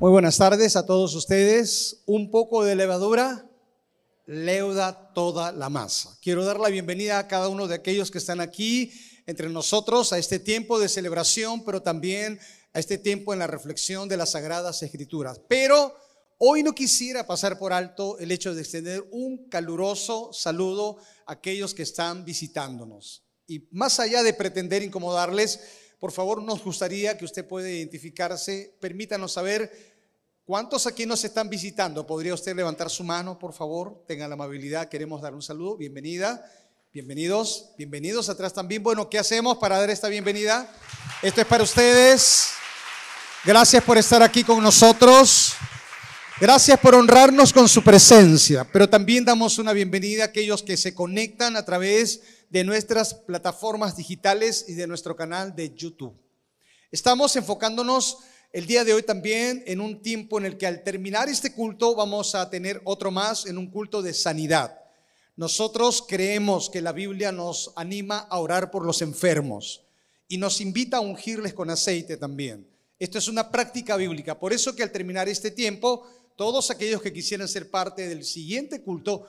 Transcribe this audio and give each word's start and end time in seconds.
Muy 0.00 0.12
buenas 0.12 0.38
tardes 0.38 0.76
a 0.76 0.86
todos 0.86 1.16
ustedes. 1.16 2.04
Un 2.06 2.30
poco 2.30 2.62
de 2.62 2.76
levadura 2.76 3.50
leuda 4.26 5.12
toda 5.12 5.50
la 5.50 5.70
masa. 5.70 6.16
Quiero 6.22 6.44
dar 6.44 6.60
la 6.60 6.68
bienvenida 6.68 7.18
a 7.18 7.26
cada 7.26 7.48
uno 7.48 7.66
de 7.66 7.74
aquellos 7.74 8.12
que 8.12 8.18
están 8.18 8.40
aquí 8.40 8.92
entre 9.26 9.48
nosotros 9.48 10.12
a 10.12 10.18
este 10.18 10.38
tiempo 10.38 10.78
de 10.78 10.88
celebración, 10.88 11.64
pero 11.64 11.82
también 11.82 12.38
a 12.74 12.78
este 12.78 12.96
tiempo 12.96 13.32
en 13.32 13.40
la 13.40 13.48
reflexión 13.48 14.08
de 14.08 14.16
las 14.16 14.30
Sagradas 14.30 14.84
Escrituras. 14.84 15.40
Pero 15.48 15.92
hoy 16.38 16.62
no 16.62 16.76
quisiera 16.76 17.26
pasar 17.26 17.58
por 17.58 17.72
alto 17.72 18.20
el 18.20 18.30
hecho 18.30 18.54
de 18.54 18.60
extender 18.60 19.04
un 19.10 19.48
caluroso 19.48 20.32
saludo 20.32 20.98
a 21.26 21.32
aquellos 21.32 21.74
que 21.74 21.82
están 21.82 22.24
visitándonos. 22.24 23.24
Y 23.48 23.66
más 23.72 23.98
allá 23.98 24.22
de 24.22 24.32
pretender 24.32 24.84
incomodarles, 24.84 25.58
por 25.98 26.12
favor, 26.12 26.40
nos 26.42 26.62
gustaría 26.62 27.18
que 27.18 27.24
usted 27.24 27.46
pueda 27.46 27.68
identificarse. 27.68 28.76
Permítanos 28.80 29.32
saber 29.32 29.87
cuántos 30.48 30.86
aquí 30.86 31.04
nos 31.04 31.22
están 31.24 31.50
visitando. 31.50 32.06
¿Podría 32.06 32.32
usted 32.32 32.56
levantar 32.56 32.88
su 32.88 33.04
mano, 33.04 33.38
por 33.38 33.52
favor? 33.52 34.02
Tenga 34.08 34.26
la 34.26 34.32
amabilidad. 34.32 34.88
Queremos 34.88 35.20
dar 35.20 35.34
un 35.34 35.42
saludo. 35.42 35.76
Bienvenida. 35.76 36.42
Bienvenidos. 36.90 37.72
Bienvenidos 37.76 38.30
atrás 38.30 38.54
también. 38.54 38.82
Bueno, 38.82 39.10
¿qué 39.10 39.18
hacemos 39.18 39.58
para 39.58 39.78
dar 39.78 39.90
esta 39.90 40.08
bienvenida? 40.08 40.66
Esto 41.20 41.42
es 41.42 41.46
para 41.46 41.64
ustedes. 41.64 42.48
Gracias 43.44 43.84
por 43.84 43.98
estar 43.98 44.22
aquí 44.22 44.42
con 44.42 44.62
nosotros. 44.62 45.52
Gracias 46.40 46.80
por 46.80 46.94
honrarnos 46.94 47.52
con 47.52 47.68
su 47.68 47.84
presencia, 47.84 48.66
pero 48.72 48.88
también 48.88 49.26
damos 49.26 49.58
una 49.58 49.74
bienvenida 49.74 50.22
a 50.22 50.26
aquellos 50.28 50.62
que 50.62 50.78
se 50.78 50.94
conectan 50.94 51.56
a 51.56 51.66
través 51.66 52.22
de 52.48 52.64
nuestras 52.64 53.12
plataformas 53.12 53.98
digitales 53.98 54.64
y 54.66 54.72
de 54.72 54.86
nuestro 54.86 55.14
canal 55.14 55.54
de 55.54 55.74
YouTube. 55.74 56.18
Estamos 56.90 57.36
enfocándonos 57.36 58.16
el 58.52 58.66
día 58.66 58.84
de 58.84 58.94
hoy 58.94 59.02
también 59.02 59.62
en 59.66 59.80
un 59.80 60.02
tiempo 60.02 60.38
en 60.38 60.46
el 60.46 60.56
que 60.56 60.66
al 60.66 60.82
terminar 60.82 61.28
este 61.28 61.52
culto 61.52 61.94
vamos 61.94 62.34
a 62.34 62.48
tener 62.50 62.80
otro 62.84 63.10
más 63.10 63.46
en 63.46 63.58
un 63.58 63.70
culto 63.70 64.02
de 64.02 64.14
sanidad. 64.14 64.78
Nosotros 65.36 66.04
creemos 66.06 66.70
que 66.70 66.82
la 66.82 66.92
Biblia 66.92 67.30
nos 67.30 67.72
anima 67.76 68.18
a 68.18 68.38
orar 68.38 68.70
por 68.70 68.84
los 68.84 69.02
enfermos 69.02 69.84
y 70.26 70.38
nos 70.38 70.60
invita 70.60 70.96
a 70.96 71.00
ungirles 71.00 71.54
con 71.54 71.70
aceite 71.70 72.16
también. 72.16 72.68
Esto 72.98 73.18
es 73.18 73.28
una 73.28 73.50
práctica 73.50 73.96
bíblica. 73.96 74.38
Por 74.38 74.52
eso 74.52 74.74
que 74.74 74.82
al 74.82 74.90
terminar 74.90 75.28
este 75.28 75.50
tiempo, 75.50 76.06
todos 76.36 76.70
aquellos 76.70 77.00
que 77.00 77.12
quisieran 77.12 77.48
ser 77.48 77.70
parte 77.70 78.08
del 78.08 78.24
siguiente 78.24 78.82
culto 78.82 79.26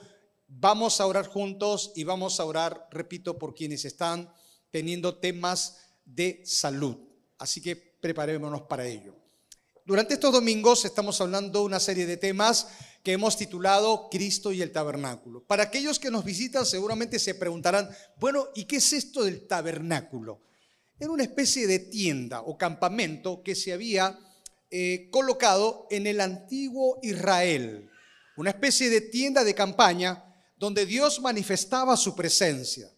Vamos 0.52 1.00
a 1.00 1.06
orar 1.06 1.28
juntos 1.28 1.92
y 1.94 2.02
vamos 2.02 2.40
a 2.40 2.44
orar, 2.44 2.88
repito, 2.90 3.38
por 3.38 3.54
quienes 3.54 3.84
están 3.84 4.28
teniendo 4.72 5.16
temas 5.16 5.78
de 6.04 6.42
salud. 6.44 6.96
Así 7.38 7.62
que 7.62 7.89
preparémonos 8.00 8.62
para 8.62 8.86
ello. 8.86 9.14
Durante 9.84 10.14
estos 10.14 10.32
domingos 10.32 10.84
estamos 10.84 11.20
hablando 11.20 11.60
de 11.60 11.64
una 11.64 11.80
serie 11.80 12.06
de 12.06 12.16
temas 12.16 12.68
que 13.02 13.12
hemos 13.12 13.36
titulado 13.36 14.08
Cristo 14.10 14.52
y 14.52 14.62
el 14.62 14.72
tabernáculo. 14.72 15.42
Para 15.44 15.64
aquellos 15.64 15.98
que 15.98 16.10
nos 16.10 16.24
visitan 16.24 16.66
seguramente 16.66 17.18
se 17.18 17.34
preguntarán, 17.34 17.88
bueno, 18.16 18.48
¿y 18.54 18.64
qué 18.64 18.76
es 18.76 18.92
esto 18.92 19.24
del 19.24 19.46
tabernáculo? 19.46 20.42
Era 20.98 21.10
una 21.10 21.22
especie 21.22 21.66
de 21.66 21.78
tienda 21.78 22.42
o 22.42 22.58
campamento 22.58 23.42
que 23.42 23.54
se 23.54 23.72
había 23.72 24.18
eh, 24.70 25.08
colocado 25.10 25.86
en 25.90 26.06
el 26.06 26.20
antiguo 26.20 26.98
Israel, 27.02 27.90
una 28.36 28.50
especie 28.50 28.90
de 28.90 29.00
tienda 29.00 29.44
de 29.44 29.54
campaña 29.54 30.24
donde 30.56 30.84
Dios 30.84 31.20
manifestaba 31.20 31.96
su 31.96 32.14
presencia. 32.14 32.90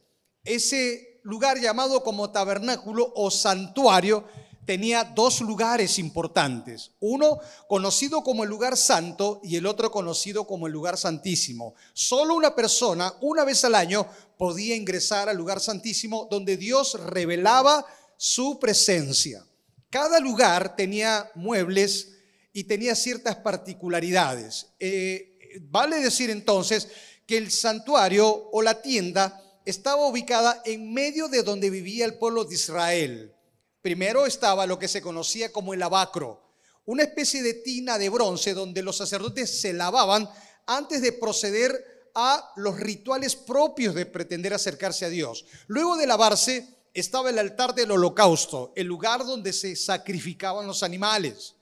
Ese 0.45 1.21
lugar 1.23 1.61
llamado 1.61 2.03
como 2.03 2.33
tabernáculo 2.33 3.13
o 3.15 3.31
santuario 3.31 4.27
tenía 4.65 5.05
dos 5.05 5.41
lugares 5.41 5.99
importantes. 5.99 6.93
Uno 7.01 7.39
conocido 7.69 8.23
como 8.23 8.45
el 8.45 8.51
lugar 8.51 8.77
santo 8.77 9.41
y 9.43 9.57
el 9.57 9.67
otro 9.67 9.91
conocido 9.91 10.47
como 10.47 10.67
el 10.67 10.73
lugar 10.73 10.97
santísimo. 10.97 11.75
Solo 11.93 12.35
una 12.35 12.55
persona 12.55 13.13
una 13.21 13.45
vez 13.45 13.65
al 13.65 13.75
año 13.75 14.07
podía 14.39 14.77
ingresar 14.77 15.29
al 15.29 15.37
lugar 15.37 15.61
santísimo 15.61 16.29
donde 16.31 16.57
Dios 16.57 16.95
revelaba 17.01 17.85
su 18.17 18.59
presencia. 18.59 19.45
Cada 19.91 20.21
lugar 20.21 20.77
tenía 20.77 21.31
muebles 21.35 22.13
y 22.53 22.65
tenía 22.65 22.95
ciertas 22.95 23.37
particularidades. 23.37 24.69
Eh, 24.79 25.59
vale 25.63 26.01
decir 26.01 26.31
entonces 26.31 26.89
que 27.27 27.37
el 27.37 27.51
santuario 27.51 28.49
o 28.53 28.63
la 28.63 28.81
tienda 28.81 29.41
estaba 29.65 30.07
ubicada 30.07 30.63
en 30.65 30.93
medio 30.93 31.29
de 31.29 31.43
donde 31.43 31.71
vivía 31.71 32.05
el 32.05 32.15
pueblo 32.15 32.45
de 32.45 32.55
Israel. 32.55 33.35
Primero 33.83 34.27
estaba 34.27 34.65
lo 34.65 34.79
que 34.79 34.87
se 34.87 35.03
conocía 35.03 35.53
como 35.53 35.75
el 35.75 35.83
abacro, 35.83 36.41
una 36.85 37.03
especie 37.03 37.43
de 37.43 37.55
tina 37.55 37.99
de 37.99 38.09
bronce 38.09 38.55
donde 38.55 38.81
los 38.81 38.97
sacerdotes 38.97 39.61
se 39.61 39.73
lavaban 39.73 40.31
antes 40.67 41.03
de 41.03 41.13
proceder 41.13 42.11
a 42.15 42.53
los 42.57 42.79
rituales 42.79 43.35
propios 43.35 43.95
de 43.97 44.07
pretender 44.07 44.55
acercarse 44.55 45.05
a 45.05 45.09
Dios. 45.09 45.45
Luego 45.67 45.97
de 45.97 46.07
lavarse 46.07 46.69
estaba 46.95 47.31
el 47.31 47.39
altar 47.41 47.75
del 47.75 47.91
holocausto, 47.91 48.73
el 48.77 48.87
lugar 48.87 49.25
donde 49.25 49.53
se 49.53 49.75
sacrificaban 49.75 50.67
los 50.67 50.85
animales. 50.85 51.57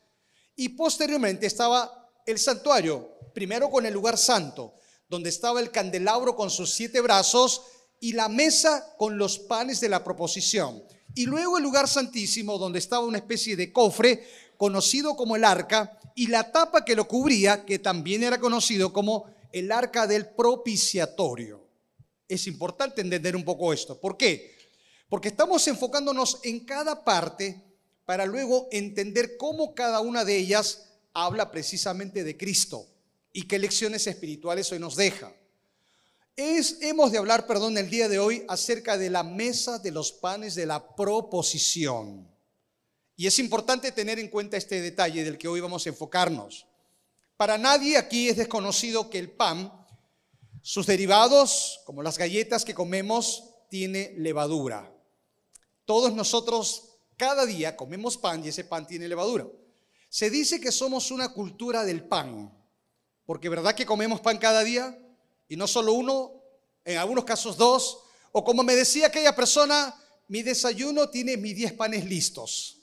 Y 0.56 0.70
posteriormente 0.70 1.47
estaba 1.47 2.10
el 2.26 2.38
santuario, 2.38 3.16
primero 3.32 3.70
con 3.70 3.86
el 3.86 3.94
lugar 3.94 4.19
santo, 4.19 4.75
donde 5.09 5.30
estaba 5.30 5.60
el 5.60 5.70
candelabro 5.70 6.36
con 6.36 6.50
sus 6.50 6.70
siete 6.70 7.00
brazos 7.00 7.62
y 7.98 8.12
la 8.12 8.28
mesa 8.28 8.94
con 8.98 9.16
los 9.16 9.38
panes 9.38 9.80
de 9.80 9.88
la 9.88 10.04
proposición. 10.04 10.82
Y 11.15 11.26
luego 11.26 11.59
el 11.59 11.65
lugar 11.65 11.88
santísimo, 11.88 12.59
donde 12.59 12.78
estaba 12.78 13.04
una 13.04 13.19
especie 13.19 13.56
de 13.56 13.72
cofre 13.72 14.25
conocido 14.56 15.16
como 15.16 15.37
el 15.37 15.44
arca 15.44 15.98
y 16.15 16.26
la 16.26 16.53
tapa 16.53 16.84
que 16.84 16.94
lo 16.94 17.09
cubría, 17.09 17.65
que 17.65 17.78
también 17.78 18.22
era 18.22 18.38
conocido 18.38 18.93
como 18.93 19.26
el 19.53 19.72
arca 19.72 20.06
del 20.06 20.28
propiciatorio. 20.28 21.66
Es 22.28 22.47
importante 22.47 23.00
entender 23.00 23.34
un 23.34 23.44
poco 23.44 23.72
esto. 23.72 23.98
¿Por 24.00 24.16
qué? 24.16 24.56
Porque 25.09 25.28
estamos 25.28 25.66
enfocándonos 25.66 26.38
en 26.44 26.60
cada 26.60 27.04
parte 27.04 27.60
para 28.04 28.27
luego 28.27 28.69
entender 28.71 29.37
cómo 29.37 29.75
cada 29.75 30.00
una 30.00 30.25
de 30.25 30.37
ellas 30.37 30.91
habla 31.12 31.50
precisamente 31.50 32.22
de 32.22 32.37
Cristo 32.37 32.87
y 33.32 33.42
qué 33.42 33.59
lecciones 33.59 34.06
espirituales 34.06 34.71
hoy 34.72 34.78
nos 34.78 34.97
deja. 34.97 35.32
Es, 36.43 36.78
hemos 36.81 37.12
de 37.12 37.19
hablar, 37.19 37.47
perdón, 37.47 37.77
el 37.77 37.91
día 37.91 38.09
de 38.09 38.19
hoy 38.19 38.47
acerca 38.49 38.97
de 38.97 39.11
la 39.11 39.23
mesa 39.23 39.78
de 39.78 39.91
los 39.91 40.11
panes 40.11 40.55
de 40.55 40.65
la 40.65 40.97
proposición. 40.97 42.27
Y 43.15 43.27
es 43.27 43.39
importante 43.39 43.93
tener 43.93 44.19
en 44.19 44.28
cuenta 44.28 44.56
este 44.56 44.81
detalle 44.81 45.23
del 45.23 45.37
que 45.37 45.49
hoy 45.49 45.61
vamos 45.61 45.84
a 45.84 45.91
enfocarnos. 45.91 46.67
Para 47.37 47.59
nadie 47.59 47.99
aquí 47.99 48.31
es 48.31 48.39
desconocido 48.39 49.11
que 49.11 49.19
el 49.19 49.31
pan, 49.31 49.71
sus 50.62 50.87
derivados, 50.87 51.83
como 51.84 52.03
las 52.03 52.17
galletas 52.17 52.65
que 52.65 52.72
comemos, 52.72 53.45
tiene 53.69 54.15
levadura. 54.17 54.91
Todos 55.84 56.15
nosotros 56.15 57.01
cada 57.19 57.45
día 57.45 57.77
comemos 57.77 58.17
pan 58.17 58.43
y 58.43 58.49
ese 58.49 58.65
pan 58.65 58.87
tiene 58.87 59.09
levadura. 59.09 59.47
Se 60.09 60.31
dice 60.31 60.59
que 60.59 60.72
somos 60.72 61.11
una 61.11 61.34
cultura 61.34 61.84
del 61.84 62.03
pan. 62.03 62.51
Porque 63.27 63.51
¿verdad 63.51 63.75
que 63.75 63.84
comemos 63.84 64.22
pan 64.22 64.39
cada 64.39 64.65
día? 64.65 64.99
Y 65.50 65.56
no 65.56 65.66
solo 65.66 65.93
uno, 65.93 66.33
en 66.84 66.97
algunos 66.97 67.25
casos 67.25 67.56
dos. 67.56 67.99
O 68.31 68.44
como 68.44 68.62
me 68.62 68.77
decía 68.77 69.09
aquella 69.09 69.34
persona, 69.34 69.93
mi 70.28 70.43
desayuno 70.43 71.11
tiene 71.11 71.37
mis 71.37 71.56
diez 71.56 71.72
panes 71.72 72.05
listos. 72.05 72.78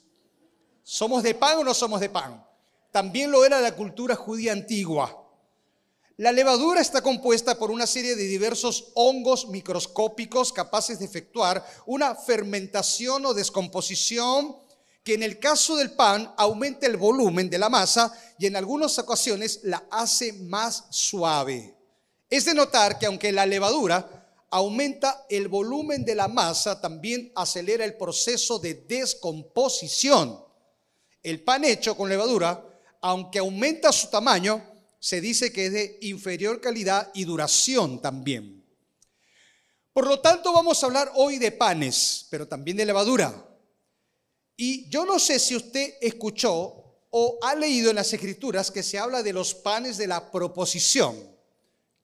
¿Somos 0.82 1.22
de 1.22 1.34
pan 1.34 1.56
o 1.56 1.64
no 1.64 1.72
somos 1.72 1.98
de 1.98 2.10
pan? 2.10 2.46
También 2.92 3.30
lo 3.30 3.42
era 3.46 3.58
la 3.62 3.74
cultura 3.74 4.14
judía 4.14 4.52
antigua. 4.52 5.24
La 6.18 6.30
levadura 6.30 6.82
está 6.82 7.00
compuesta 7.00 7.58
por 7.58 7.70
una 7.70 7.86
serie 7.86 8.16
de 8.16 8.24
diversos 8.24 8.92
hongos 8.94 9.48
microscópicos 9.48 10.52
capaces 10.52 10.98
de 10.98 11.06
efectuar 11.06 11.64
una 11.86 12.14
fermentación 12.14 13.24
o 13.24 13.32
descomposición 13.32 14.56
que 15.02 15.14
en 15.14 15.22
el 15.22 15.38
caso 15.38 15.74
del 15.76 15.92
pan 15.92 16.34
aumenta 16.36 16.86
el 16.86 16.98
volumen 16.98 17.48
de 17.48 17.56
la 17.56 17.70
masa 17.70 18.12
y 18.38 18.44
en 18.44 18.56
algunas 18.56 18.98
ocasiones 18.98 19.60
la 19.62 19.86
hace 19.90 20.34
más 20.34 20.84
suave. 20.90 21.77
Es 22.30 22.44
de 22.44 22.54
notar 22.54 22.98
que 22.98 23.06
aunque 23.06 23.32
la 23.32 23.46
levadura 23.46 24.18
aumenta 24.50 25.26
el 25.28 25.48
volumen 25.48 26.04
de 26.04 26.14
la 26.14 26.28
masa, 26.28 26.80
también 26.80 27.32
acelera 27.34 27.84
el 27.84 27.96
proceso 27.96 28.58
de 28.58 28.74
descomposición. 28.74 30.44
El 31.22 31.42
pan 31.42 31.64
hecho 31.64 31.96
con 31.96 32.08
levadura, 32.08 32.64
aunque 33.00 33.38
aumenta 33.38 33.92
su 33.92 34.08
tamaño, 34.08 34.62
se 35.00 35.20
dice 35.20 35.52
que 35.52 35.66
es 35.66 35.72
de 35.72 35.98
inferior 36.02 36.60
calidad 36.60 37.10
y 37.14 37.24
duración 37.24 38.00
también. 38.00 38.64
Por 39.92 40.06
lo 40.06 40.20
tanto, 40.20 40.52
vamos 40.52 40.82
a 40.82 40.86
hablar 40.86 41.12
hoy 41.14 41.38
de 41.38 41.52
panes, 41.52 42.26
pero 42.30 42.46
también 42.46 42.76
de 42.76 42.86
levadura. 42.86 43.44
Y 44.56 44.88
yo 44.90 45.04
no 45.04 45.18
sé 45.18 45.38
si 45.38 45.56
usted 45.56 45.94
escuchó 46.00 47.00
o 47.10 47.38
ha 47.42 47.54
leído 47.54 47.90
en 47.90 47.96
las 47.96 48.12
escrituras 48.12 48.70
que 48.70 48.82
se 48.82 48.98
habla 48.98 49.22
de 49.22 49.32
los 49.32 49.54
panes 49.54 49.96
de 49.96 50.06
la 50.06 50.30
proposición. 50.30 51.37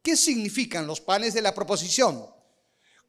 ¿Qué 0.04 0.16
significan 0.16 0.86
los 0.86 1.00
panes 1.00 1.34
de 1.34 1.42
la 1.42 1.52
proposición? 1.52 2.24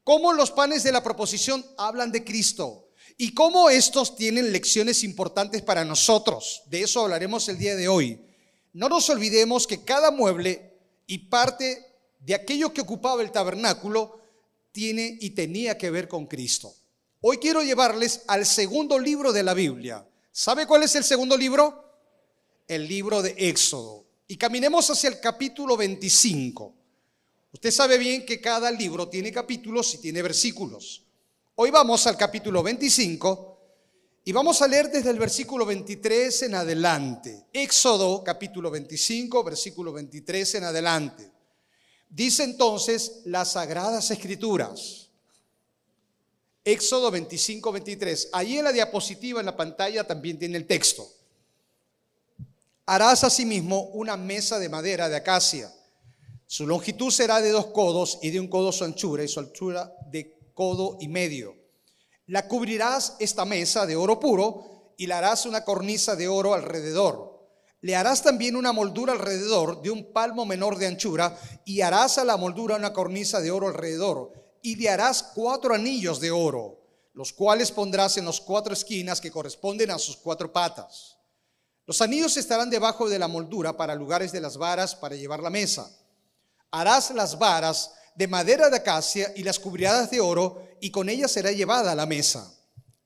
¿Cómo 0.03 0.33
los 0.33 0.49
panes 0.49 0.81
de 0.81 0.91
la 0.91 1.03
proposición 1.03 1.63
hablan 1.77 2.11
de 2.11 2.23
Cristo? 2.23 2.85
y 3.17 3.33
cómo 3.33 3.69
estos 3.69 4.15
tienen 4.15 4.51
lecciones 4.51 5.03
importantes 5.03 5.61
para 5.61 5.85
nosotros. 5.85 6.63
De 6.67 6.81
eso 6.81 7.01
hablaremos 7.01 7.47
el 7.49 7.57
día 7.57 7.75
de 7.75 7.87
hoy. 7.87 8.19
No 8.73 8.89
nos 8.89 9.09
olvidemos 9.09 9.67
que 9.67 9.83
cada 9.83 10.11
mueble 10.11 10.73
y 11.07 11.19
parte 11.19 11.85
de 12.19 12.35
aquello 12.35 12.73
que 12.73 12.81
ocupaba 12.81 13.21
el 13.21 13.31
tabernáculo 13.31 14.19
tiene 14.71 15.17
y 15.21 15.29
tenía 15.29 15.77
que 15.77 15.89
ver 15.89 16.07
con 16.07 16.25
Cristo. 16.25 16.73
Hoy 17.21 17.37
quiero 17.37 17.63
llevarles 17.63 18.23
al 18.27 18.45
segundo 18.45 18.99
libro 18.99 19.31
de 19.31 19.43
la 19.43 19.53
Biblia. 19.53 20.05
¿Sabe 20.31 20.67
cuál 20.67 20.83
es 20.83 20.95
el 20.95 21.05
segundo 21.05 21.37
libro? 21.37 21.83
El 22.67 22.87
libro 22.87 23.21
de 23.21 23.33
Éxodo. 23.37 24.05
Y 24.27 24.37
caminemos 24.37 24.89
hacia 24.89 25.09
el 25.09 25.21
capítulo 25.21 25.77
25. 25.77 26.74
Usted 27.55 27.71
sabe 27.71 27.97
bien 27.97 28.25
que 28.25 28.41
cada 28.41 28.69
libro 28.69 29.07
tiene 29.07 29.31
capítulos 29.31 29.93
y 29.93 29.99
tiene 29.99 30.21
versículos. 30.21 31.05
Hoy 31.55 31.71
vamos 31.71 32.05
al 32.05 32.17
capítulo 32.17 32.61
25 32.61 33.59
y 34.25 34.33
vamos 34.33 34.61
a 34.61 34.67
leer 34.67 34.91
desde 34.91 35.09
el 35.09 35.17
versículo 35.17 35.65
23 35.65 36.41
en 36.41 36.55
adelante. 36.55 37.45
Éxodo 37.53 38.21
capítulo 38.25 38.69
25, 38.71 39.41
versículo 39.41 39.93
23 39.93 40.55
en 40.55 40.63
adelante. 40.65 41.31
Dice 42.09 42.43
entonces 42.43 43.21
las 43.23 43.53
sagradas 43.53 44.11
escrituras. 44.11 45.09
Éxodo 46.65 47.09
25, 47.09 47.71
23. 47.71 48.29
Allí 48.33 48.57
en 48.57 48.65
la 48.65 48.73
diapositiva, 48.73 49.39
en 49.39 49.45
la 49.45 49.55
pantalla, 49.55 50.05
también 50.05 50.37
tiene 50.37 50.57
el 50.57 50.67
texto. 50.67 51.09
Harás 52.85 53.23
asimismo 53.23 53.91
una 53.93 54.17
mesa 54.17 54.59
de 54.59 54.67
madera 54.67 55.07
de 55.07 55.15
acacia. 55.15 55.71
Su 56.55 56.65
longitud 56.65 57.11
será 57.11 57.41
de 57.41 57.49
dos 57.49 57.65
codos 57.65 58.17
y 58.21 58.29
de 58.29 58.39
un 58.39 58.47
codo 58.47 58.71
su 58.71 58.85
anchura 58.85 59.21
y 59.21 59.27
su 59.27 59.41
altura 59.41 59.93
de 60.09 60.53
codo 60.53 60.95
y 61.01 61.09
medio. 61.09 61.53
La 62.27 62.47
cubrirás 62.47 63.17
esta 63.19 63.43
mesa 63.43 63.85
de 63.85 63.97
oro 63.97 64.21
puro 64.21 64.93
y 64.97 65.05
le 65.05 65.15
harás 65.15 65.45
una 65.45 65.65
cornisa 65.65 66.15
de 66.15 66.29
oro 66.29 66.53
alrededor. 66.53 67.45
Le 67.81 67.97
harás 67.97 68.23
también 68.23 68.55
una 68.55 68.71
moldura 68.71 69.11
alrededor 69.11 69.81
de 69.81 69.91
un 69.91 70.13
palmo 70.13 70.45
menor 70.45 70.77
de 70.77 70.87
anchura 70.87 71.37
y 71.65 71.81
harás 71.81 72.19
a 72.19 72.23
la 72.23 72.37
moldura 72.37 72.77
una 72.77 72.93
cornisa 72.93 73.41
de 73.41 73.51
oro 73.51 73.67
alrededor 73.67 74.31
y 74.61 74.77
le 74.77 74.87
harás 74.87 75.23
cuatro 75.35 75.73
anillos 75.73 76.21
de 76.21 76.31
oro, 76.31 76.79
los 77.11 77.33
cuales 77.33 77.69
pondrás 77.69 78.15
en 78.15 78.23
las 78.23 78.39
cuatro 78.39 78.71
esquinas 78.71 79.19
que 79.19 79.29
corresponden 79.29 79.91
a 79.91 79.99
sus 79.99 80.15
cuatro 80.15 80.53
patas. 80.53 81.17
Los 81.85 81.99
anillos 81.99 82.37
estarán 82.37 82.69
debajo 82.69 83.09
de 83.09 83.19
la 83.19 83.27
moldura 83.27 83.75
para 83.75 83.93
lugares 83.93 84.31
de 84.31 84.39
las 84.39 84.55
varas 84.55 84.95
para 84.95 85.17
llevar 85.17 85.41
la 85.43 85.49
mesa. 85.49 85.91
Harás 86.75 87.11
las 87.11 87.39
varas 87.39 87.93
de 88.15 88.27
madera 88.27 88.69
de 88.69 88.75
acacia 88.75 89.31
y 89.33 89.43
las 89.43 89.59
cubrirás 89.59 90.11
de 90.11 90.19
oro, 90.19 90.67
y 90.81 90.91
con 90.91 91.07
ellas 91.07 91.31
será 91.31 91.53
llevada 91.53 91.93
a 91.93 91.95
la 91.95 92.05
mesa. 92.05 92.53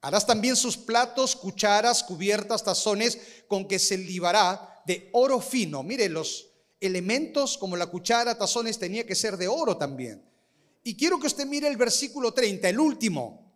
Harás 0.02 0.26
también 0.26 0.56
sus 0.56 0.76
platos, 0.76 1.36
cucharas, 1.36 2.02
cubiertas, 2.02 2.64
tazones, 2.64 3.20
con 3.48 3.68
que 3.68 3.78
se 3.78 3.96
libará 3.96 4.82
de 4.88 5.12
oro 5.14 5.40
fino. 5.40 5.84
Mire, 5.84 6.10
los 6.10 6.48
elementos 6.80 7.60
como 7.60 7.78
la 7.78 7.86
cuchara, 7.86 8.36
tazones, 8.36 8.80
tenía 8.80 9.06
que 9.06 9.14
ser 9.14 9.38
de 9.38 9.48
oro 9.48 9.78
también. 9.78 10.28
Y 10.84 10.98
quiero 10.98 11.20
que 11.20 11.28
usted 11.28 11.46
mire 11.46 11.68
el 11.68 11.78
versículo 11.78 12.34
30, 12.34 12.70
el 12.70 12.80
último. 12.80 13.54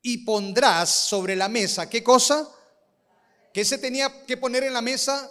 Y 0.00 0.18
pondrás 0.18 0.90
sobre 0.90 1.34
la 1.34 1.48
mesa, 1.48 1.90
¿qué 1.90 2.04
cosa? 2.04 2.48
¿Qué 3.52 3.64
se 3.64 3.78
tenía 3.78 4.24
que 4.26 4.36
poner 4.36 4.62
en 4.62 4.74
la 4.74 4.80
mesa? 4.80 5.28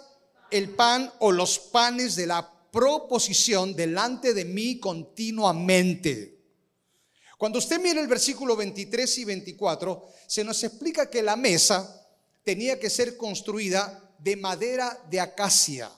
El 0.50 0.74
pan 0.74 1.10
o 1.20 1.32
los 1.32 1.58
panes 1.58 2.16
de 2.16 2.26
la 2.26 2.55
proposición 2.76 3.74
delante 3.74 4.34
de 4.34 4.44
mí 4.44 4.78
continuamente. 4.78 6.36
Cuando 7.38 7.58
usted 7.58 7.80
mira 7.80 8.02
el 8.02 8.06
versículo 8.06 8.54
23 8.54 9.16
y 9.16 9.24
24, 9.24 10.06
se 10.26 10.44
nos 10.44 10.62
explica 10.62 11.08
que 11.08 11.22
la 11.22 11.36
mesa 11.36 12.06
tenía 12.44 12.78
que 12.78 12.90
ser 12.90 13.16
construida 13.16 14.12
de 14.18 14.36
madera 14.36 15.02
de 15.08 15.20
acacia. 15.20 15.90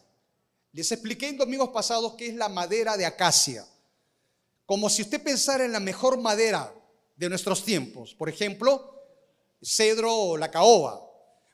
Les 0.71 0.93
expliqué 0.93 1.27
en 1.27 1.39
domingos 1.39 1.71
pasados 1.71 2.15
qué 2.15 2.29
es 2.29 2.37
la 2.37 2.49
madera 2.49 2.97
de 2.97 3.07
acacia. 3.07 3.67
Como 4.65 4.89
si 4.89 5.03
usted 5.03 5.21
pensara 5.21 5.65
en 5.65 5.73
la 5.73 5.81
mejor 5.81 6.17
madera 6.17 6.73
de 7.17 7.29
nuestros 7.29 7.65
tiempos, 7.65 8.15
por 8.15 8.29
ejemplo, 8.29 9.03
cedro 9.61 10.15
o 10.15 10.37
la 10.37 10.53
caoba. 10.53 11.05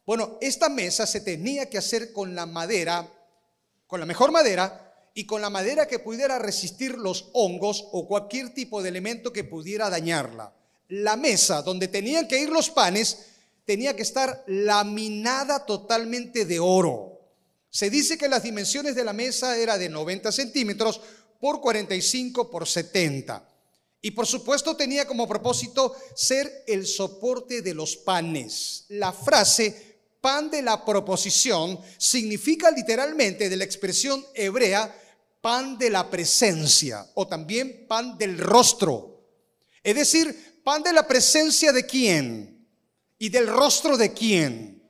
Bueno, 0.04 0.36
esta 0.42 0.68
mesa 0.68 1.06
se 1.06 1.22
tenía 1.22 1.70
que 1.70 1.78
hacer 1.78 2.12
con 2.12 2.34
la 2.34 2.44
madera, 2.44 3.10
con 3.86 4.00
la 4.00 4.04
mejor 4.04 4.30
madera 4.30 4.83
y 5.14 5.26
con 5.26 5.40
la 5.40 5.48
madera 5.48 5.86
que 5.86 6.00
pudiera 6.00 6.38
resistir 6.40 6.98
los 6.98 7.30
hongos 7.32 7.86
o 7.92 8.06
cualquier 8.08 8.52
tipo 8.52 8.82
de 8.82 8.88
elemento 8.88 9.32
que 9.32 9.44
pudiera 9.44 9.88
dañarla. 9.88 10.52
La 10.88 11.16
mesa 11.16 11.62
donde 11.62 11.88
tenían 11.88 12.26
que 12.26 12.40
ir 12.40 12.50
los 12.50 12.68
panes 12.70 13.26
tenía 13.64 13.94
que 13.94 14.02
estar 14.02 14.44
laminada 14.48 15.64
totalmente 15.64 16.44
de 16.44 16.58
oro. 16.58 17.20
Se 17.70 17.90
dice 17.90 18.18
que 18.18 18.28
las 18.28 18.42
dimensiones 18.42 18.94
de 18.94 19.04
la 19.04 19.12
mesa 19.12 19.56
era 19.56 19.78
de 19.78 19.88
90 19.88 20.32
centímetros 20.32 21.00
por 21.40 21.60
45 21.60 22.50
por 22.50 22.66
70. 22.66 23.48
Y 24.02 24.10
por 24.10 24.26
supuesto 24.26 24.76
tenía 24.76 25.06
como 25.06 25.26
propósito 25.26 25.94
ser 26.14 26.64
el 26.66 26.86
soporte 26.86 27.62
de 27.62 27.72
los 27.72 27.96
panes. 27.96 28.84
La 28.88 29.12
frase 29.12 29.94
pan 30.20 30.50
de 30.50 30.62
la 30.62 30.84
proposición 30.84 31.78
significa 31.98 32.70
literalmente 32.70 33.48
de 33.48 33.56
la 33.56 33.64
expresión 33.64 34.24
hebrea 34.34 34.94
pan 35.44 35.76
de 35.76 35.90
la 35.90 36.08
presencia 36.08 37.06
o 37.12 37.28
también 37.28 37.86
pan 37.86 38.16
del 38.16 38.38
rostro. 38.38 39.28
Es 39.82 39.94
decir, 39.94 40.62
pan 40.64 40.82
de 40.82 40.94
la 40.94 41.06
presencia 41.06 41.70
de 41.70 41.84
quién 41.84 42.66
y 43.18 43.28
del 43.28 43.46
rostro 43.46 43.98
de 43.98 44.14
quién. 44.14 44.82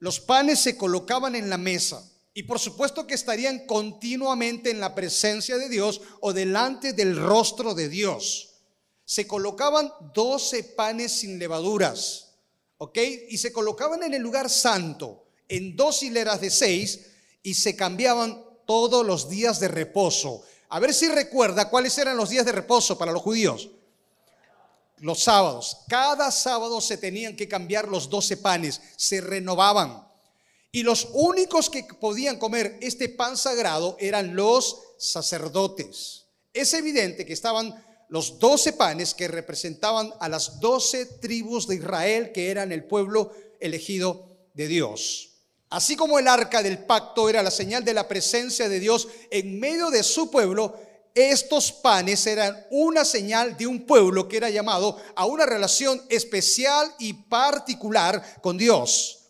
Los 0.00 0.18
panes 0.18 0.58
se 0.58 0.76
colocaban 0.76 1.36
en 1.36 1.48
la 1.48 1.56
mesa 1.56 2.02
y 2.34 2.42
por 2.42 2.58
supuesto 2.58 3.06
que 3.06 3.14
estarían 3.14 3.64
continuamente 3.64 4.70
en 4.70 4.80
la 4.80 4.92
presencia 4.92 5.56
de 5.56 5.68
Dios 5.68 6.00
o 6.20 6.32
delante 6.32 6.92
del 6.92 7.16
rostro 7.16 7.72
de 7.72 7.88
Dios. 7.88 8.54
Se 9.04 9.28
colocaban 9.28 9.92
12 10.12 10.64
panes 10.64 11.12
sin 11.12 11.38
levaduras, 11.38 12.34
¿ok? 12.78 12.98
Y 13.28 13.38
se 13.38 13.52
colocaban 13.52 14.02
en 14.02 14.14
el 14.14 14.22
lugar 14.22 14.50
santo, 14.50 15.28
en 15.46 15.76
dos 15.76 16.02
hileras 16.02 16.40
de 16.40 16.50
seis, 16.50 17.06
y 17.44 17.54
se 17.54 17.76
cambiaban 17.76 18.45
todos 18.66 19.06
los 19.06 19.28
días 19.28 19.60
de 19.60 19.68
reposo. 19.68 20.42
A 20.68 20.80
ver 20.80 20.92
si 20.92 21.08
recuerda 21.08 21.70
cuáles 21.70 21.96
eran 21.98 22.16
los 22.16 22.28
días 22.28 22.44
de 22.44 22.52
reposo 22.52 22.98
para 22.98 23.12
los 23.12 23.22
judíos. 23.22 23.70
Los 24.98 25.22
sábados. 25.22 25.78
Cada 25.88 26.30
sábado 26.30 26.80
se 26.80 26.96
tenían 26.96 27.36
que 27.36 27.48
cambiar 27.48 27.88
los 27.88 28.10
doce 28.10 28.36
panes, 28.36 28.80
se 28.96 29.20
renovaban. 29.20 30.06
Y 30.72 30.82
los 30.82 31.08
únicos 31.12 31.70
que 31.70 31.84
podían 31.84 32.38
comer 32.38 32.78
este 32.82 33.08
pan 33.08 33.36
sagrado 33.36 33.96
eran 34.00 34.34
los 34.34 34.82
sacerdotes. 34.98 36.24
Es 36.52 36.74
evidente 36.74 37.24
que 37.24 37.32
estaban 37.32 37.74
los 38.08 38.38
doce 38.38 38.72
panes 38.72 39.14
que 39.14 39.28
representaban 39.28 40.12
a 40.20 40.28
las 40.28 40.60
doce 40.60 41.06
tribus 41.06 41.66
de 41.66 41.76
Israel, 41.76 42.32
que 42.32 42.50
eran 42.50 42.72
el 42.72 42.84
pueblo 42.84 43.32
elegido 43.60 44.28
de 44.54 44.68
Dios. 44.68 45.25
Así 45.68 45.96
como 45.96 46.18
el 46.18 46.28
arca 46.28 46.62
del 46.62 46.78
pacto 46.78 47.28
era 47.28 47.42
la 47.42 47.50
señal 47.50 47.84
de 47.84 47.94
la 47.94 48.06
presencia 48.06 48.68
de 48.68 48.78
Dios 48.78 49.08
en 49.30 49.58
medio 49.58 49.90
de 49.90 50.02
su 50.02 50.30
pueblo, 50.30 50.78
estos 51.14 51.72
panes 51.72 52.26
eran 52.26 52.66
una 52.70 53.04
señal 53.04 53.56
de 53.56 53.66
un 53.66 53.86
pueblo 53.86 54.28
que 54.28 54.36
era 54.36 54.50
llamado 54.50 55.00
a 55.16 55.24
una 55.24 55.46
relación 55.46 56.00
especial 56.08 56.94
y 56.98 57.14
particular 57.14 58.40
con 58.42 58.58
Dios. 58.58 59.24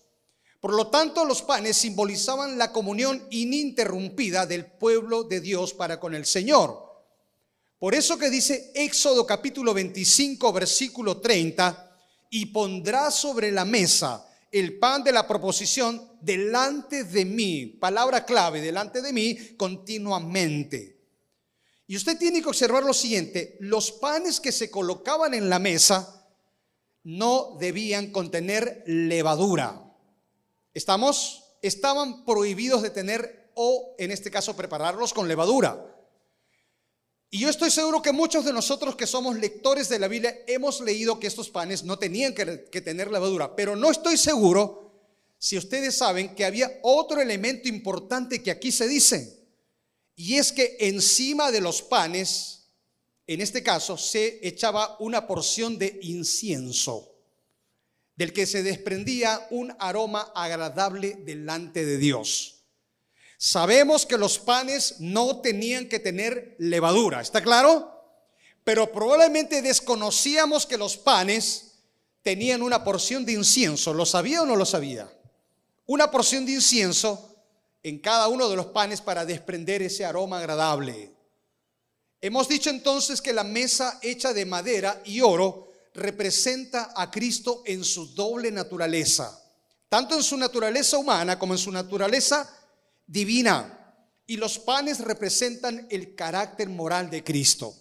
Por 0.61 0.75
lo 0.75 0.89
tanto, 0.89 1.25
los 1.25 1.43
panes 1.43 1.77
simbolizaban 1.77 2.59
la 2.59 2.73
comunión 2.73 3.25
ininterrumpida 3.31 4.47
del 4.47 4.67
pueblo 4.67 5.23
de 5.23 5.41
Dios 5.41 5.75
para 5.75 6.01
con 6.01 6.15
el 6.15 6.27
Señor. 6.27 6.87
Por 7.79 7.95
eso 7.95 8.19
que 8.19 8.31
dice 8.31 8.73
Éxodo 8.75 9.25
capítulo 9.25 9.73
25, 9.73 10.53
versículo 10.53 11.19
30, 11.19 11.99
y 12.31 12.47
pondrá 12.47 13.13
sobre 13.13 13.53
la 13.53 13.65
mesa 13.65 14.26
el 14.59 14.79
pan 14.79 15.05
de 15.05 15.13
la 15.13 15.27
proposición 15.27 16.19
delante 16.21 17.05
de 17.05 17.25
mí, 17.25 17.67
palabra 17.67 18.25
clave, 18.25 18.61
delante 18.61 19.03
de 19.03 19.13
mí 19.13 19.37
continuamente. 19.57 20.97
Y 21.87 21.97
usted 21.97 22.19
tiene 22.19 22.43
que 22.43 22.49
observar 22.49 22.83
lo 22.83 22.95
siguiente, 22.95 23.57
los 23.61 23.93
panes 23.93 24.41
que 24.41 24.53
se 24.53 24.71
colocaban 24.71 25.35
en 25.35 25.49
la 25.49 25.59
mesa 25.59 26.27
no 27.05 27.57
debían 27.61 28.11
contener 28.11 28.83
levadura. 28.87 29.83
¿Estamos? 30.75 31.45
Estaban 31.63 32.25
prohibidos 32.25 32.83
de 32.83 32.91
tener 32.91 33.53
o 33.55 33.95
en 33.99 34.11
este 34.11 34.31
caso 34.31 34.57
prepararlos 34.57 35.15
con 35.15 35.29
levadura. 35.29 35.96
Y 37.37 37.41
yo 37.41 37.51
estoy 37.51 37.71
seguro 37.71 38.01
que 38.01 38.13
muchos 38.13 38.47
de 38.47 38.53
nosotros 38.55 38.97
que 38.97 39.07
somos 39.07 39.37
lectores 39.37 39.91
de 39.91 39.99
la 39.99 40.09
Biblia 40.09 40.43
hemos 40.47 40.81
leído 40.81 41.21
que 41.21 41.27
estos 41.27 41.51
panes 41.51 41.85
no 41.85 41.99
tenían 41.99 42.33
que, 42.33 42.81
tener 42.81 43.11
levadura, 43.13 43.55
pero 43.55 43.77
no 43.77 43.91
estoy 43.91 44.17
seguro 44.17 44.91
si 45.37 45.59
ustedes 45.59 45.99
saben 45.99 46.35
que 46.35 46.47
había 46.47 46.79
otro 46.81 47.21
elemento 47.21 47.69
importante 47.69 48.43
que 48.43 48.51
aquí 48.51 48.73
se 48.73 48.89
dice, 48.89 49.39
y 50.15 50.37
es 50.37 50.51
que 50.51 50.79
encima 50.81 51.53
de 51.53 51.61
los 51.61 51.83
panes, 51.83 52.71
en 53.27 53.43
este 53.43 53.63
caso, 53.63 53.99
se 53.99 54.41
echaba 54.41 54.97
una 54.99 55.27
porción 55.27 55.77
de 55.77 55.99
incienso. 56.05 57.13
del 58.15 58.33
que 58.33 58.47
se 58.47 58.63
desprendía 58.63 59.47
un 59.51 59.77
aroma 59.79 60.33
agradable 60.35 61.19
delante 61.27 61.85
de 61.85 61.99
Dios. 61.99 62.56
Sabemos 63.39 64.07
que 64.07 64.17
los 64.17 64.39
panes 64.39 64.97
no 64.99 65.41
tenían 65.41 65.89
que 65.89 65.99
tener 65.99 66.57
levadura, 66.59 67.21
¿está 67.21 67.43
claro? 67.43 67.93
Pero 68.65 68.91
probablemente 68.91 69.61
desconocíamos 69.63 70.67
que 70.67 70.79
los 70.79 70.97
panes 70.97 71.75
tenían 72.23 72.63
una 72.63 72.83
porción 72.83 73.25
de 73.25 73.33
incienso. 73.33 73.95
¿Lo 73.95 74.07
sabía 74.07 74.43
o 74.43 74.47
no 74.47 74.57
lo 74.57 74.65
sabía? 74.65 75.09
Una 75.87 76.11
porción 76.11 76.45
de 76.47 76.53
incienso 76.53 77.37
en 77.83 78.01
cada 78.01 78.27
uno 78.27 78.49
de 78.49 78.57
los 78.57 78.67
panes 78.67 79.01
para 79.01 79.25
desprender 79.25 79.83
ese 79.83 80.05
aroma 80.05 80.39
agradable. 80.39 81.15
Hemos 82.21 82.49
dicho 82.49 82.71
entonces 82.71 83.23
que 83.23 83.33
la 83.33 83.45
mesa 83.45 84.01
hecha 84.03 84.33
de 84.33 84.47
madera 84.47 85.01
y 85.05 85.21
oro 85.21 85.69
representa 85.95 86.93
a 86.97 87.11
Cristo 87.11 87.63
en 87.65 87.85
su 87.85 88.13
doble 88.15 88.51
naturaleza, 88.51 89.41
tanto 89.89 90.17
en 90.17 90.25
su 90.25 90.37
naturaleza 90.37 90.99
humana 90.99 91.39
como 91.39 91.55
en 91.55 91.59
su 91.59 91.71
naturaleza 91.71 92.56
divina. 93.07 93.73
Y 94.27 94.37
los 94.37 94.59
panes 94.59 95.01
representan 95.01 95.87
el 95.91 96.15
carácter 96.15 96.69
moral 96.69 97.11
de 97.11 97.23
Cristo. 97.23 97.75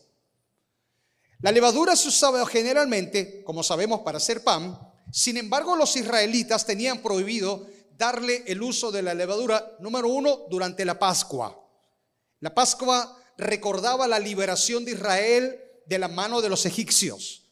La 1.39 1.51
levadura 1.51 1.95
se 1.95 2.07
usaba 2.07 2.45
generalmente, 2.45 3.43
como 3.43 3.63
sabemos, 3.63 4.01
para 4.01 4.17
hacer 4.17 4.43
pan. 4.43 4.79
Sin 5.11 5.37
embargo, 5.37 5.75
los 5.75 5.95
israelitas 5.95 6.65
tenían 6.65 7.01
prohibido 7.01 7.67
darle 7.97 8.43
el 8.47 8.61
uso 8.61 8.91
de 8.91 9.01
la 9.01 9.13
levadura, 9.13 9.75
número 9.79 10.07
uno, 10.07 10.45
durante 10.49 10.85
la 10.85 10.99
Pascua. 10.99 11.61
La 12.39 12.53
Pascua 12.53 13.17
recordaba 13.37 14.07
la 14.07 14.19
liberación 14.19 14.85
de 14.85 14.91
Israel 14.91 15.59
de 15.85 15.99
la 15.99 16.07
mano 16.07 16.41
de 16.41 16.49
los 16.49 16.65
egipcios. 16.65 17.43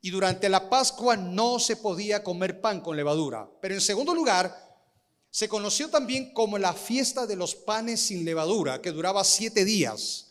Y 0.00 0.10
durante 0.10 0.48
la 0.48 0.68
Pascua 0.68 1.16
no 1.16 1.58
se 1.58 1.76
podía 1.76 2.22
comer 2.22 2.60
pan 2.60 2.80
con 2.80 2.96
levadura. 2.96 3.48
Pero 3.60 3.74
en 3.74 3.80
segundo 3.80 4.14
lugar, 4.14 4.63
se 5.34 5.48
conoció 5.48 5.90
también 5.90 6.32
como 6.32 6.58
la 6.58 6.72
fiesta 6.72 7.26
de 7.26 7.34
los 7.34 7.56
panes 7.56 8.00
sin 8.00 8.24
levadura, 8.24 8.80
que 8.80 8.92
duraba 8.92 9.24
siete 9.24 9.64
días. 9.64 10.26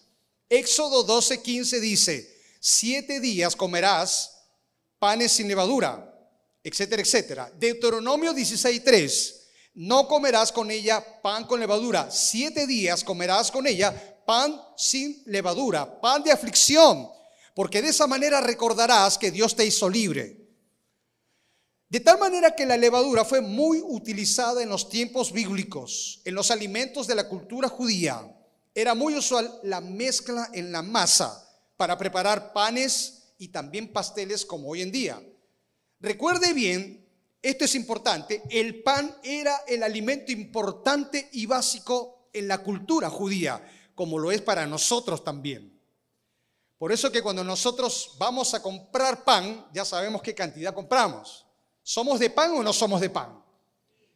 Éxodo 0.47 1.05
12:15 1.05 1.81
dice, 1.81 2.41
siete 2.61 3.19
días 3.19 3.53
comerás 3.53 4.31
panes 4.99 5.33
sin 5.33 5.49
levadura, 5.49 6.09
etcétera, 6.63 7.01
etcétera. 7.01 7.51
Deuteronomio 7.59 8.33
16:3, 8.33 9.41
no 9.73 10.07
comerás 10.07 10.53
con 10.53 10.71
ella 10.71 11.03
pan 11.21 11.47
con 11.47 11.59
levadura, 11.59 12.09
siete 12.09 12.65
días 12.65 13.03
comerás 13.03 13.51
con 13.51 13.67
ella 13.67 14.23
pan 14.25 14.57
sin 14.77 15.21
levadura, 15.25 15.99
pan 15.99 16.23
de 16.23 16.31
aflicción, 16.31 17.09
porque 17.53 17.81
de 17.81 17.89
esa 17.89 18.07
manera 18.07 18.39
recordarás 18.39 19.17
que 19.17 19.31
Dios 19.31 19.53
te 19.53 19.65
hizo 19.65 19.89
libre. 19.89 20.42
De 21.93 21.99
tal 21.99 22.17
manera 22.17 22.55
que 22.55 22.65
la 22.65 22.75
levadura 22.75 23.23
fue 23.23 23.39
muy 23.39 23.79
utilizada 23.79 24.63
en 24.63 24.69
los 24.69 24.89
tiempos 24.89 25.31
bíblicos, 25.31 26.21
en 26.25 26.33
los 26.33 26.49
alimentos 26.49 27.05
de 27.05 27.13
la 27.13 27.29
cultura 27.29 27.69
judía. 27.69 28.35
Era 28.73 28.95
muy 28.95 29.15
usual 29.15 29.59
la 29.61 29.79
mezcla 29.79 30.49
en 30.53 30.71
la 30.71 30.81
masa 30.81 31.47
para 31.77 31.95
preparar 31.95 32.51
panes 32.51 33.35
y 33.37 33.49
también 33.49 33.93
pasteles 33.93 34.43
como 34.43 34.69
hoy 34.69 34.81
en 34.81 34.91
día. 34.91 35.21
Recuerde 35.99 36.53
bien, 36.53 37.07
esto 37.43 37.63
es 37.65 37.75
importante, 37.75 38.41
el 38.49 38.81
pan 38.81 39.15
era 39.21 39.55
el 39.67 39.83
alimento 39.83 40.31
importante 40.31 41.29
y 41.31 41.45
básico 41.45 42.27
en 42.33 42.47
la 42.47 42.57
cultura 42.63 43.11
judía 43.11 43.63
como 43.93 44.17
lo 44.17 44.31
es 44.31 44.41
para 44.41 44.65
nosotros 44.65 45.23
también. 45.23 45.79
Por 46.79 46.91
eso 46.91 47.11
que 47.11 47.21
cuando 47.21 47.43
nosotros 47.43 48.15
vamos 48.17 48.55
a 48.55 48.63
comprar 48.63 49.23
pan, 49.23 49.67
ya 49.71 49.85
sabemos 49.85 50.23
qué 50.23 50.33
cantidad 50.33 50.73
compramos. 50.73 51.42
¿Somos 51.83 52.19
de 52.19 52.29
pan 52.29 52.51
o 52.51 52.63
no 52.63 52.71
somos 52.71 53.01
de 53.01 53.09
pan? 53.09 53.43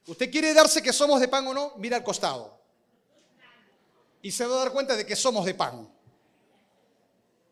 ¿Usted 0.08 0.32
quiere 0.32 0.54
darse 0.54 0.82
que 0.82 0.94
somos 0.94 1.20
de 1.20 1.28
pan 1.28 1.46
o 1.48 1.54
no? 1.54 1.74
Mira 1.78 1.98
al 1.98 2.04
costado. 2.04 2.58
Y 4.22 4.32
se 4.32 4.46
va 4.46 4.56
a 4.56 4.60
dar 4.60 4.72
cuenta 4.72 4.96
de 4.96 5.06
que 5.06 5.16
somos 5.16 5.46
de 5.46 5.54
pan. 5.54 5.88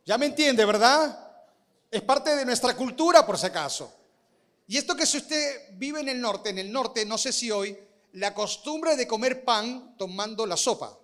Ya 0.05 0.17
me 0.17 0.27
entiende, 0.27 0.63
¿verdad? 0.63 1.19
Es 1.91 2.01
parte 2.01 2.35
de 2.35 2.45
nuestra 2.45 2.75
cultura, 2.75 3.25
por 3.25 3.37
si 3.37 3.45
acaso. 3.45 3.93
Y 4.67 4.77
esto 4.77 4.95
que 4.95 5.05
si 5.05 5.17
usted 5.17 5.69
vive 5.73 5.99
en 5.99 6.09
el 6.09 6.21
norte, 6.21 6.49
en 6.49 6.59
el 6.59 6.71
norte, 6.71 7.05
no 7.05 7.17
sé 7.17 7.31
si 7.33 7.51
hoy, 7.51 7.77
la 8.13 8.33
costumbre 8.33 8.95
de 8.95 9.07
comer 9.07 9.43
pan 9.43 9.95
tomando 9.97 10.45
la 10.45 10.57
sopa. 10.57 10.97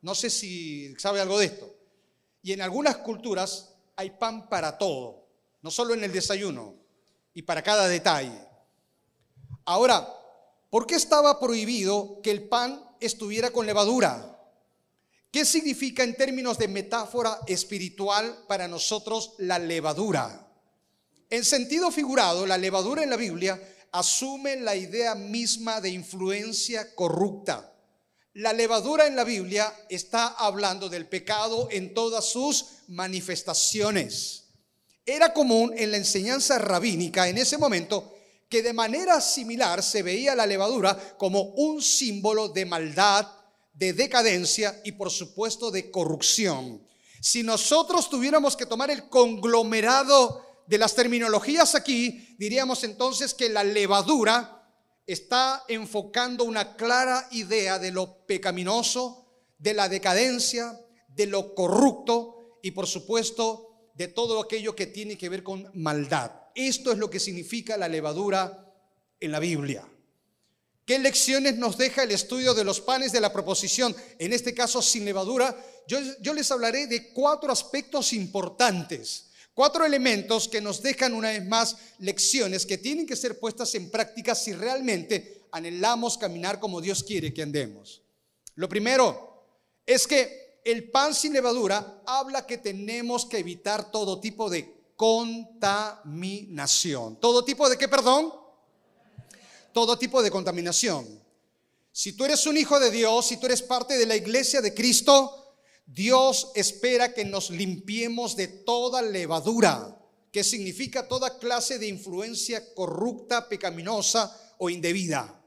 No 0.00 0.14
sé 0.14 0.30
si 0.30 0.94
sabe 0.98 1.20
algo 1.20 1.38
de 1.38 1.46
esto. 1.46 1.74
Y 2.42 2.52
en 2.52 2.62
algunas 2.62 2.98
culturas 2.98 3.74
hay 3.96 4.10
pan 4.10 4.48
para 4.48 4.78
todo, 4.78 5.26
no 5.62 5.70
solo 5.70 5.94
en 5.94 6.04
el 6.04 6.12
desayuno, 6.12 6.74
y 7.34 7.42
para 7.42 7.62
cada 7.62 7.88
detalle. 7.88 8.45
Ahora, 9.66 10.08
¿por 10.70 10.86
qué 10.86 10.94
estaba 10.94 11.38
prohibido 11.38 12.20
que 12.22 12.30
el 12.30 12.48
pan 12.48 12.82
estuviera 13.00 13.50
con 13.50 13.66
levadura? 13.66 14.40
¿Qué 15.30 15.44
significa 15.44 16.02
en 16.02 16.16
términos 16.16 16.56
de 16.56 16.68
metáfora 16.68 17.40
espiritual 17.46 18.44
para 18.48 18.66
nosotros 18.66 19.34
la 19.38 19.58
levadura? 19.58 20.48
En 21.28 21.44
sentido 21.44 21.90
figurado, 21.90 22.46
la 22.46 22.56
levadura 22.56 23.02
en 23.02 23.10
la 23.10 23.16
Biblia 23.16 23.60
asume 23.92 24.56
la 24.56 24.74
idea 24.74 25.14
misma 25.14 25.82
de 25.82 25.90
influencia 25.90 26.94
corrupta 26.94 27.74
la 28.36 28.52
levadura 28.52 29.06
en 29.06 29.16
la 29.16 29.24
Biblia 29.24 29.72
está 29.88 30.26
hablando 30.26 30.90
del 30.90 31.06
pecado 31.06 31.68
en 31.70 31.94
todas 31.94 32.26
sus 32.26 32.66
manifestaciones. 32.86 34.48
Era 35.06 35.32
común 35.32 35.72
en 35.74 35.90
la 35.90 35.96
enseñanza 35.96 36.58
rabínica 36.58 37.28
en 37.28 37.38
ese 37.38 37.56
momento 37.56 38.12
que 38.48 38.62
de 38.62 38.72
manera 38.72 39.20
similar 39.20 39.82
se 39.82 40.02
veía 40.02 40.34
la 40.34 40.46
levadura 40.46 41.16
como 41.18 41.42
un 41.56 41.82
símbolo 41.82 42.48
de 42.48 42.64
maldad, 42.64 43.26
de 43.72 43.92
decadencia 43.92 44.80
y 44.84 44.92
por 44.92 45.10
supuesto 45.10 45.70
de 45.70 45.90
corrupción. 45.90 46.86
Si 47.20 47.42
nosotros 47.42 48.08
tuviéramos 48.08 48.56
que 48.56 48.66
tomar 48.66 48.90
el 48.90 49.08
conglomerado 49.08 50.44
de 50.66 50.78
las 50.78 50.94
terminologías 50.94 51.74
aquí, 51.74 52.36
diríamos 52.38 52.84
entonces 52.84 53.34
que 53.34 53.48
la 53.48 53.64
levadura 53.64 54.52
está 55.06 55.64
enfocando 55.68 56.44
una 56.44 56.76
clara 56.76 57.28
idea 57.30 57.78
de 57.78 57.92
lo 57.92 58.26
pecaminoso, 58.26 59.26
de 59.58 59.74
la 59.74 59.88
decadencia, 59.88 60.80
de 61.08 61.26
lo 61.26 61.54
corrupto 61.54 62.58
y 62.62 62.72
por 62.72 62.86
supuesto 62.86 63.90
de 63.94 64.08
todo 64.08 64.40
aquello 64.40 64.76
que 64.76 64.86
tiene 64.86 65.16
que 65.16 65.28
ver 65.28 65.42
con 65.42 65.70
maldad. 65.74 66.32
Esto 66.56 66.90
es 66.90 66.98
lo 66.98 67.10
que 67.10 67.20
significa 67.20 67.76
la 67.76 67.86
levadura 67.86 68.74
en 69.20 69.30
la 69.30 69.38
Biblia. 69.38 69.86
¿Qué 70.86 70.98
lecciones 70.98 71.56
nos 71.56 71.76
deja 71.76 72.02
el 72.02 72.12
estudio 72.12 72.54
de 72.54 72.64
los 72.64 72.80
panes 72.80 73.12
de 73.12 73.20
la 73.20 73.32
proposición? 73.32 73.94
En 74.18 74.32
este 74.32 74.54
caso, 74.54 74.80
sin 74.80 75.04
levadura, 75.04 75.54
yo, 75.86 76.32
les 76.32 76.50
hablaré 76.50 76.86
de 76.86 77.12
cuatro 77.12 77.52
aspectos 77.52 78.12
importantes 78.12 79.26
Cuatro 79.56 79.86
elementos 79.86 80.48
que 80.48 80.60
nos 80.60 80.82
dejan 80.82 81.14
una 81.14 81.30
vez 81.30 81.42
más 81.46 81.78
lecciones 82.00 82.66
que 82.66 82.76
tienen 82.76 83.06
que 83.06 83.16
ser 83.16 83.38
puestas 83.38 83.74
en 83.74 83.90
práctica 83.90 84.34
si 84.34 84.52
realmente 84.52 85.46
anhelamos 85.50 86.18
caminar 86.18 86.60
como 86.60 86.82
Dios 86.82 87.02
quiere 87.02 87.32
que 87.32 87.40
andemos. 87.40 88.02
Lo 88.56 88.68
primero 88.68 89.46
es 89.86 90.06
que 90.06 90.60
el 90.62 90.90
pan 90.90 91.14
sin 91.14 91.32
levadura 91.32 92.02
habla 92.04 92.44
que 92.44 92.58
tenemos 92.58 93.24
que 93.24 93.38
evitar 93.38 93.90
todo 93.90 94.20
tipo 94.20 94.50
de 94.50 94.75
contaminación. 94.96 97.20
¿Todo 97.20 97.44
tipo 97.44 97.68
de 97.68 97.78
qué, 97.78 97.86
perdón? 97.88 98.32
Todo 99.72 99.96
tipo 99.98 100.22
de 100.22 100.30
contaminación. 100.30 101.22
Si 101.92 102.14
tú 102.14 102.24
eres 102.24 102.46
un 102.46 102.56
hijo 102.56 102.80
de 102.80 102.90
Dios, 102.90 103.26
si 103.26 103.36
tú 103.36 103.46
eres 103.46 103.62
parte 103.62 103.96
de 103.96 104.06
la 104.06 104.16
iglesia 104.16 104.60
de 104.60 104.74
Cristo, 104.74 105.54
Dios 105.86 106.50
espera 106.54 107.14
que 107.14 107.24
nos 107.24 107.50
limpiemos 107.50 108.36
de 108.36 108.48
toda 108.48 109.00
levadura, 109.02 109.96
que 110.32 110.42
significa 110.42 111.06
toda 111.08 111.38
clase 111.38 111.78
de 111.78 111.86
influencia 111.86 112.74
corrupta, 112.74 113.48
pecaminosa 113.48 114.36
o 114.58 114.68
indebida, 114.68 115.40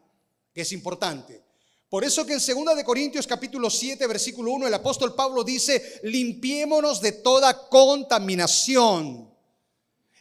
que 0.53 0.62
es 0.62 0.72
importante. 0.72 1.44
Por 1.89 2.03
eso 2.03 2.25
que 2.25 2.34
en 2.34 2.39
2 2.39 2.77
de 2.77 2.84
Corintios 2.84 3.27
capítulo 3.27 3.70
7 3.70 4.08
versículo 4.08 4.51
1 4.51 4.68
el 4.68 4.74
apóstol 4.74 5.15
Pablo 5.15 5.44
dice, 5.44 6.00
"Limpiémonos 6.03 7.01
de 7.01 7.13
toda 7.13 7.68
contaminación." 7.68 9.28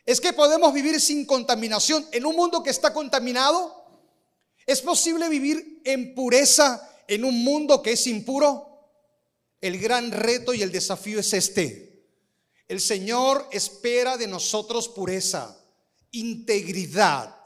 Es 0.08 0.22
que 0.22 0.32
podemos 0.32 0.72
vivir 0.72 0.98
sin 1.02 1.26
contaminación 1.26 2.08
en 2.12 2.24
un 2.24 2.34
mundo 2.34 2.62
que 2.62 2.70
está 2.70 2.94
contaminado? 2.94 3.84
¿Es 4.64 4.80
posible 4.80 5.28
vivir 5.28 5.82
en 5.84 6.14
pureza 6.14 6.80
en 7.06 7.26
un 7.26 7.44
mundo 7.44 7.82
que 7.82 7.92
es 7.92 8.06
impuro? 8.06 8.88
El 9.60 9.78
gran 9.78 10.10
reto 10.10 10.54
y 10.54 10.62
el 10.62 10.72
desafío 10.72 11.20
es 11.20 11.34
este. 11.34 12.06
El 12.68 12.80
Señor 12.80 13.50
espera 13.52 14.16
de 14.16 14.26
nosotros 14.26 14.88
pureza, 14.88 15.54
integridad. 16.12 17.36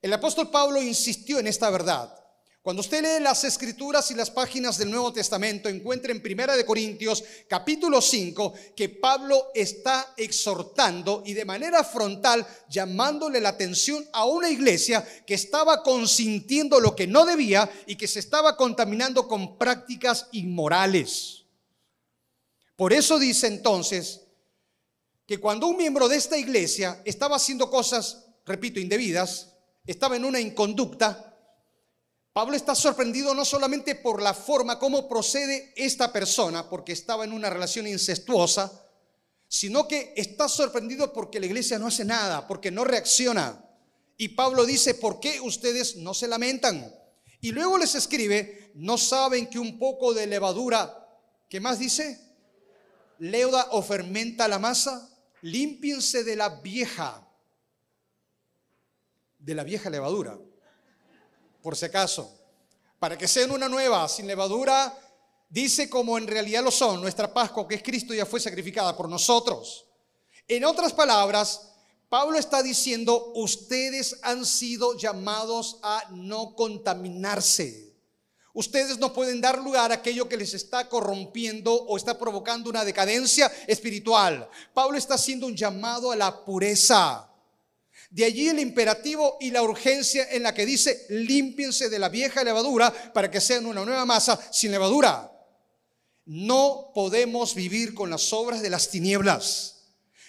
El 0.00 0.12
apóstol 0.12 0.48
Pablo 0.48 0.80
insistió 0.80 1.40
en 1.40 1.48
esta 1.48 1.70
verdad. 1.70 2.19
Cuando 2.62 2.80
usted 2.80 3.00
lee 3.02 3.22
las 3.24 3.42
escrituras 3.44 4.10
y 4.10 4.14
las 4.14 4.30
páginas 4.30 4.76
del 4.76 4.90
Nuevo 4.90 5.10
Testamento, 5.14 5.70
encuentra 5.70 6.12
en 6.12 6.20
Primera 6.20 6.54
de 6.54 6.66
Corintios 6.66 7.24
capítulo 7.48 8.02
5 8.02 8.52
que 8.76 8.90
Pablo 8.90 9.46
está 9.54 10.12
exhortando 10.18 11.22
y 11.24 11.32
de 11.32 11.46
manera 11.46 11.82
frontal 11.82 12.46
llamándole 12.68 13.40
la 13.40 13.48
atención 13.48 14.06
a 14.12 14.26
una 14.26 14.50
iglesia 14.50 15.02
que 15.26 15.32
estaba 15.32 15.82
consintiendo 15.82 16.80
lo 16.80 16.94
que 16.94 17.06
no 17.06 17.24
debía 17.24 17.70
y 17.86 17.96
que 17.96 18.06
se 18.06 18.18
estaba 18.18 18.58
contaminando 18.58 19.26
con 19.26 19.56
prácticas 19.56 20.26
inmorales. 20.32 21.46
Por 22.76 22.92
eso 22.92 23.18
dice 23.18 23.46
entonces 23.46 24.20
que 25.24 25.40
cuando 25.40 25.66
un 25.66 25.78
miembro 25.78 26.10
de 26.10 26.16
esta 26.16 26.36
iglesia 26.36 27.00
estaba 27.06 27.36
haciendo 27.36 27.70
cosas, 27.70 28.26
repito, 28.44 28.80
indebidas, 28.80 29.54
estaba 29.86 30.16
en 30.16 30.26
una 30.26 30.40
inconducta, 30.40 31.29
Pablo 32.40 32.56
está 32.56 32.74
sorprendido 32.74 33.34
no 33.34 33.44
solamente 33.44 33.96
por 33.96 34.22
la 34.22 34.32
forma 34.32 34.78
como 34.78 35.06
procede 35.06 35.74
esta 35.76 36.10
persona, 36.10 36.70
porque 36.70 36.92
estaba 36.92 37.24
en 37.24 37.34
una 37.34 37.50
relación 37.50 37.86
incestuosa, 37.86 38.82
sino 39.46 39.86
que 39.86 40.14
está 40.16 40.48
sorprendido 40.48 41.12
porque 41.12 41.38
la 41.38 41.44
iglesia 41.44 41.78
no 41.78 41.88
hace 41.88 42.02
nada, 42.02 42.48
porque 42.48 42.70
no 42.70 42.84
reacciona. 42.84 43.62
Y 44.16 44.28
Pablo 44.28 44.64
dice, 44.64 44.94
¿por 44.94 45.20
qué 45.20 45.38
ustedes 45.38 45.96
no 45.96 46.14
se 46.14 46.28
lamentan? 46.28 46.90
Y 47.42 47.52
luego 47.52 47.76
les 47.76 47.94
escribe, 47.94 48.72
¿no 48.74 48.96
saben 48.96 49.50
que 49.50 49.58
un 49.58 49.78
poco 49.78 50.14
de 50.14 50.26
levadura, 50.26 51.06
¿qué 51.50 51.60
más 51.60 51.78
dice? 51.78 52.18
Leuda 53.18 53.66
o 53.72 53.82
fermenta 53.82 54.48
la 54.48 54.58
masa. 54.58 55.10
Límpiense 55.42 56.24
de 56.24 56.36
la 56.36 56.48
vieja, 56.48 57.22
de 59.38 59.54
la 59.54 59.62
vieja 59.62 59.90
levadura 59.90 60.38
por 61.62 61.76
si 61.76 61.86
acaso, 61.86 62.30
para 62.98 63.16
que 63.16 63.28
sean 63.28 63.50
una 63.50 63.68
nueva, 63.68 64.08
sin 64.08 64.26
levadura, 64.26 64.94
dice 65.48 65.88
como 65.88 66.18
en 66.18 66.26
realidad 66.26 66.62
lo 66.62 66.70
son, 66.70 67.00
nuestra 67.00 67.32
Pascua, 67.32 67.66
que 67.66 67.76
es 67.76 67.82
Cristo, 67.82 68.14
ya 68.14 68.26
fue 68.26 68.40
sacrificada 68.40 68.96
por 68.96 69.08
nosotros. 69.08 69.86
En 70.46 70.64
otras 70.64 70.92
palabras, 70.92 71.70
Pablo 72.08 72.38
está 72.38 72.62
diciendo, 72.62 73.32
ustedes 73.36 74.18
han 74.22 74.44
sido 74.44 74.96
llamados 74.96 75.78
a 75.82 76.04
no 76.10 76.56
contaminarse. 76.56 77.94
Ustedes 78.52 78.98
no 78.98 79.12
pueden 79.12 79.40
dar 79.40 79.58
lugar 79.58 79.92
a 79.92 79.96
aquello 79.96 80.28
que 80.28 80.36
les 80.36 80.54
está 80.54 80.88
corrompiendo 80.88 81.72
o 81.72 81.96
está 81.96 82.18
provocando 82.18 82.68
una 82.68 82.84
decadencia 82.84 83.50
espiritual. 83.68 84.48
Pablo 84.74 84.98
está 84.98 85.14
haciendo 85.14 85.46
un 85.46 85.54
llamado 85.54 86.10
a 86.10 86.16
la 86.16 86.44
pureza. 86.44 87.29
De 88.10 88.24
allí 88.24 88.48
el 88.48 88.58
imperativo 88.58 89.36
y 89.38 89.52
la 89.52 89.62
urgencia 89.62 90.26
en 90.32 90.42
la 90.42 90.52
que 90.52 90.66
dice, 90.66 91.06
límpiense 91.10 91.88
de 91.88 92.00
la 92.00 92.08
vieja 92.08 92.42
levadura 92.42 92.92
para 93.12 93.30
que 93.30 93.40
sean 93.40 93.66
una 93.66 93.84
nueva 93.84 94.04
masa 94.04 94.38
sin 94.52 94.72
levadura. 94.72 95.30
No 96.24 96.90
podemos 96.92 97.54
vivir 97.54 97.94
con 97.94 98.10
las 98.10 98.32
obras 98.32 98.62
de 98.62 98.70
las 98.70 98.88
tinieblas. 98.90 99.84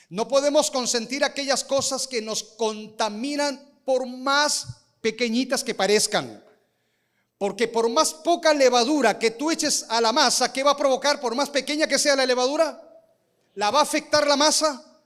No 0.10 0.28
podemos 0.28 0.70
consentir 0.70 1.24
aquellas 1.24 1.64
cosas 1.64 2.08
que 2.08 2.22
nos 2.22 2.44
contaminan 2.44 3.82
por 3.84 4.06
más 4.06 4.68
pequeñitas 5.02 5.64
que 5.64 5.74
parezcan. 5.74 6.44
Porque 7.40 7.68
por 7.68 7.90
más 7.90 8.14
poca 8.14 8.54
levadura 8.54 9.18
que 9.18 9.32
tú 9.32 9.50
eches 9.50 9.88
a 9.90 10.00
la 10.02 10.12
masa, 10.12 10.54
¿qué 10.54 10.62
va 10.62 10.72
a 10.72 10.78
provocar 10.78 11.20
por 11.20 11.34
más 11.34 11.50
pequeña 11.50 11.88
que 11.88 11.98
sea 11.98 12.16
la 12.16 12.28
levadura? 12.28 12.80
¿La 13.56 13.72
va 13.72 13.80
a 13.80 13.84
afectar 13.84 14.28
la 14.28 14.36
masa? 14.36 15.02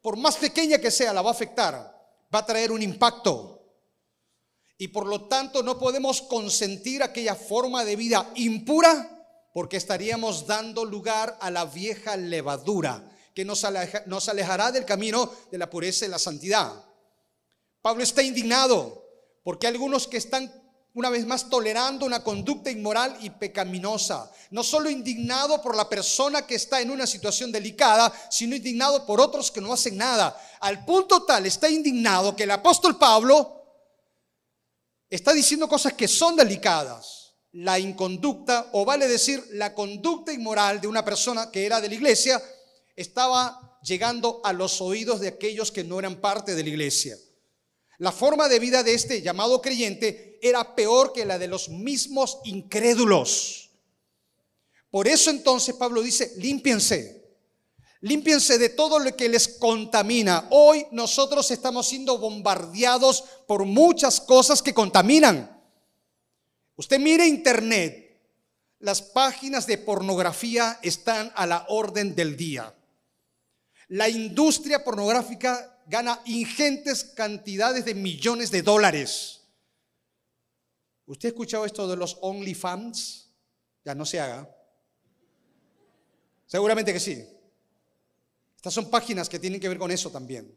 Por 0.00 0.16
más 0.16 0.36
pequeña 0.36 0.78
que 0.78 0.92
sea, 0.92 1.12
la 1.12 1.22
va 1.22 1.30
a 1.30 1.32
afectar 1.32 1.99
va 2.34 2.40
a 2.40 2.46
traer 2.46 2.72
un 2.72 2.82
impacto. 2.82 3.56
Y 4.78 4.88
por 4.88 5.06
lo 5.06 5.28
tanto 5.28 5.62
no 5.62 5.78
podemos 5.78 6.22
consentir 6.22 7.02
aquella 7.02 7.34
forma 7.34 7.84
de 7.84 7.96
vida 7.96 8.30
impura 8.36 9.16
porque 9.52 9.76
estaríamos 9.76 10.46
dando 10.46 10.84
lugar 10.84 11.36
a 11.40 11.50
la 11.50 11.64
vieja 11.64 12.16
levadura 12.16 13.10
que 13.34 13.44
nos, 13.44 13.66
nos 14.06 14.28
alejará 14.28 14.72
del 14.72 14.84
camino 14.84 15.30
de 15.50 15.58
la 15.58 15.68
pureza 15.68 16.06
y 16.06 16.08
la 16.08 16.18
santidad. 16.18 16.84
Pablo 17.82 18.02
está 18.02 18.22
indignado 18.22 19.04
porque 19.42 19.66
algunos 19.66 20.06
que 20.06 20.16
están 20.16 20.59
una 20.94 21.10
vez 21.10 21.24
más 21.26 21.48
tolerando 21.48 22.04
una 22.04 22.22
conducta 22.22 22.70
inmoral 22.70 23.16
y 23.20 23.30
pecaminosa. 23.30 24.30
No 24.50 24.64
solo 24.64 24.90
indignado 24.90 25.62
por 25.62 25.76
la 25.76 25.88
persona 25.88 26.46
que 26.46 26.56
está 26.56 26.80
en 26.80 26.90
una 26.90 27.06
situación 27.06 27.52
delicada, 27.52 28.12
sino 28.30 28.56
indignado 28.56 29.06
por 29.06 29.20
otros 29.20 29.50
que 29.50 29.60
no 29.60 29.72
hacen 29.72 29.96
nada. 29.96 30.36
Al 30.60 30.84
punto 30.84 31.22
tal 31.22 31.46
está 31.46 31.68
indignado 31.68 32.34
que 32.34 32.42
el 32.42 32.50
apóstol 32.50 32.98
Pablo 32.98 33.60
está 35.08 35.32
diciendo 35.32 35.68
cosas 35.68 35.92
que 35.92 36.08
son 36.08 36.36
delicadas. 36.36 37.34
La 37.52 37.78
inconducta, 37.78 38.68
o 38.72 38.84
vale 38.84 39.08
decir, 39.08 39.44
la 39.52 39.74
conducta 39.74 40.32
inmoral 40.32 40.80
de 40.80 40.86
una 40.86 41.04
persona 41.04 41.50
que 41.50 41.66
era 41.66 41.80
de 41.80 41.88
la 41.88 41.94
iglesia, 41.94 42.40
estaba 42.94 43.78
llegando 43.82 44.40
a 44.44 44.52
los 44.52 44.80
oídos 44.80 45.20
de 45.20 45.28
aquellos 45.28 45.72
que 45.72 45.84
no 45.84 45.98
eran 45.98 46.20
parte 46.20 46.54
de 46.54 46.62
la 46.62 46.68
iglesia. 46.68 47.16
La 47.98 48.12
forma 48.12 48.48
de 48.48 48.58
vida 48.58 48.82
de 48.82 48.94
este 48.94 49.20
llamado 49.20 49.60
creyente 49.60 50.29
era 50.42 50.74
peor 50.74 51.12
que 51.12 51.24
la 51.24 51.38
de 51.38 51.48
los 51.48 51.68
mismos 51.68 52.38
incrédulos. 52.44 53.70
Por 54.90 55.06
eso 55.06 55.30
entonces 55.30 55.74
Pablo 55.76 56.02
dice, 56.02 56.32
límpiense, 56.36 57.20
límpiense 58.00 58.58
de 58.58 58.70
todo 58.70 58.98
lo 58.98 59.14
que 59.16 59.28
les 59.28 59.46
contamina. 59.48 60.48
Hoy 60.50 60.86
nosotros 60.90 61.50
estamos 61.50 61.88
siendo 61.88 62.18
bombardeados 62.18 63.24
por 63.46 63.64
muchas 63.64 64.20
cosas 64.20 64.62
que 64.62 64.74
contaminan. 64.74 65.58
Usted 66.76 66.98
mire 66.98 67.26
internet, 67.26 68.18
las 68.80 69.02
páginas 69.02 69.66
de 69.66 69.78
pornografía 69.78 70.78
están 70.82 71.30
a 71.36 71.46
la 71.46 71.66
orden 71.68 72.14
del 72.14 72.36
día. 72.36 72.74
La 73.88 74.08
industria 74.08 74.82
pornográfica 74.82 75.78
gana 75.86 76.20
ingentes 76.24 77.04
cantidades 77.04 77.84
de 77.84 77.94
millones 77.94 78.50
de 78.50 78.62
dólares. 78.62 79.39
¿Usted 81.10 81.26
ha 81.26 81.32
escuchado 81.32 81.64
esto 81.64 81.88
de 81.88 81.96
los 81.96 82.18
OnlyFans? 82.20 83.30
Ya 83.84 83.96
no 83.96 84.06
se 84.06 84.20
haga. 84.20 84.48
Seguramente 86.46 86.92
que 86.92 87.00
sí. 87.00 87.26
Estas 88.54 88.72
son 88.72 88.88
páginas 88.88 89.28
que 89.28 89.40
tienen 89.40 89.58
que 89.58 89.68
ver 89.68 89.78
con 89.78 89.90
eso 89.90 90.08
también. 90.10 90.56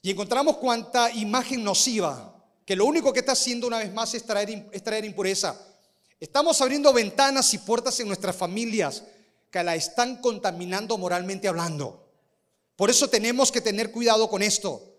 Y 0.00 0.10
encontramos 0.10 0.56
cuánta 0.56 1.12
imagen 1.12 1.62
nociva, 1.62 2.34
que 2.64 2.74
lo 2.74 2.86
único 2.86 3.12
que 3.12 3.20
está 3.20 3.32
haciendo 3.32 3.66
una 3.66 3.76
vez 3.76 3.92
más 3.92 4.14
es 4.14 4.24
traer, 4.24 4.70
es 4.72 4.82
traer 4.82 5.04
impureza. 5.04 5.54
Estamos 6.18 6.58
abriendo 6.62 6.90
ventanas 6.90 7.52
y 7.52 7.58
puertas 7.58 8.00
en 8.00 8.06
nuestras 8.06 8.34
familias 8.34 9.04
que 9.50 9.62
la 9.62 9.74
están 9.74 10.22
contaminando 10.22 10.96
moralmente 10.96 11.46
hablando. 11.46 12.08
Por 12.74 12.88
eso 12.88 13.08
tenemos 13.08 13.52
que 13.52 13.60
tener 13.60 13.92
cuidado 13.92 14.30
con 14.30 14.40
esto. 14.40 14.93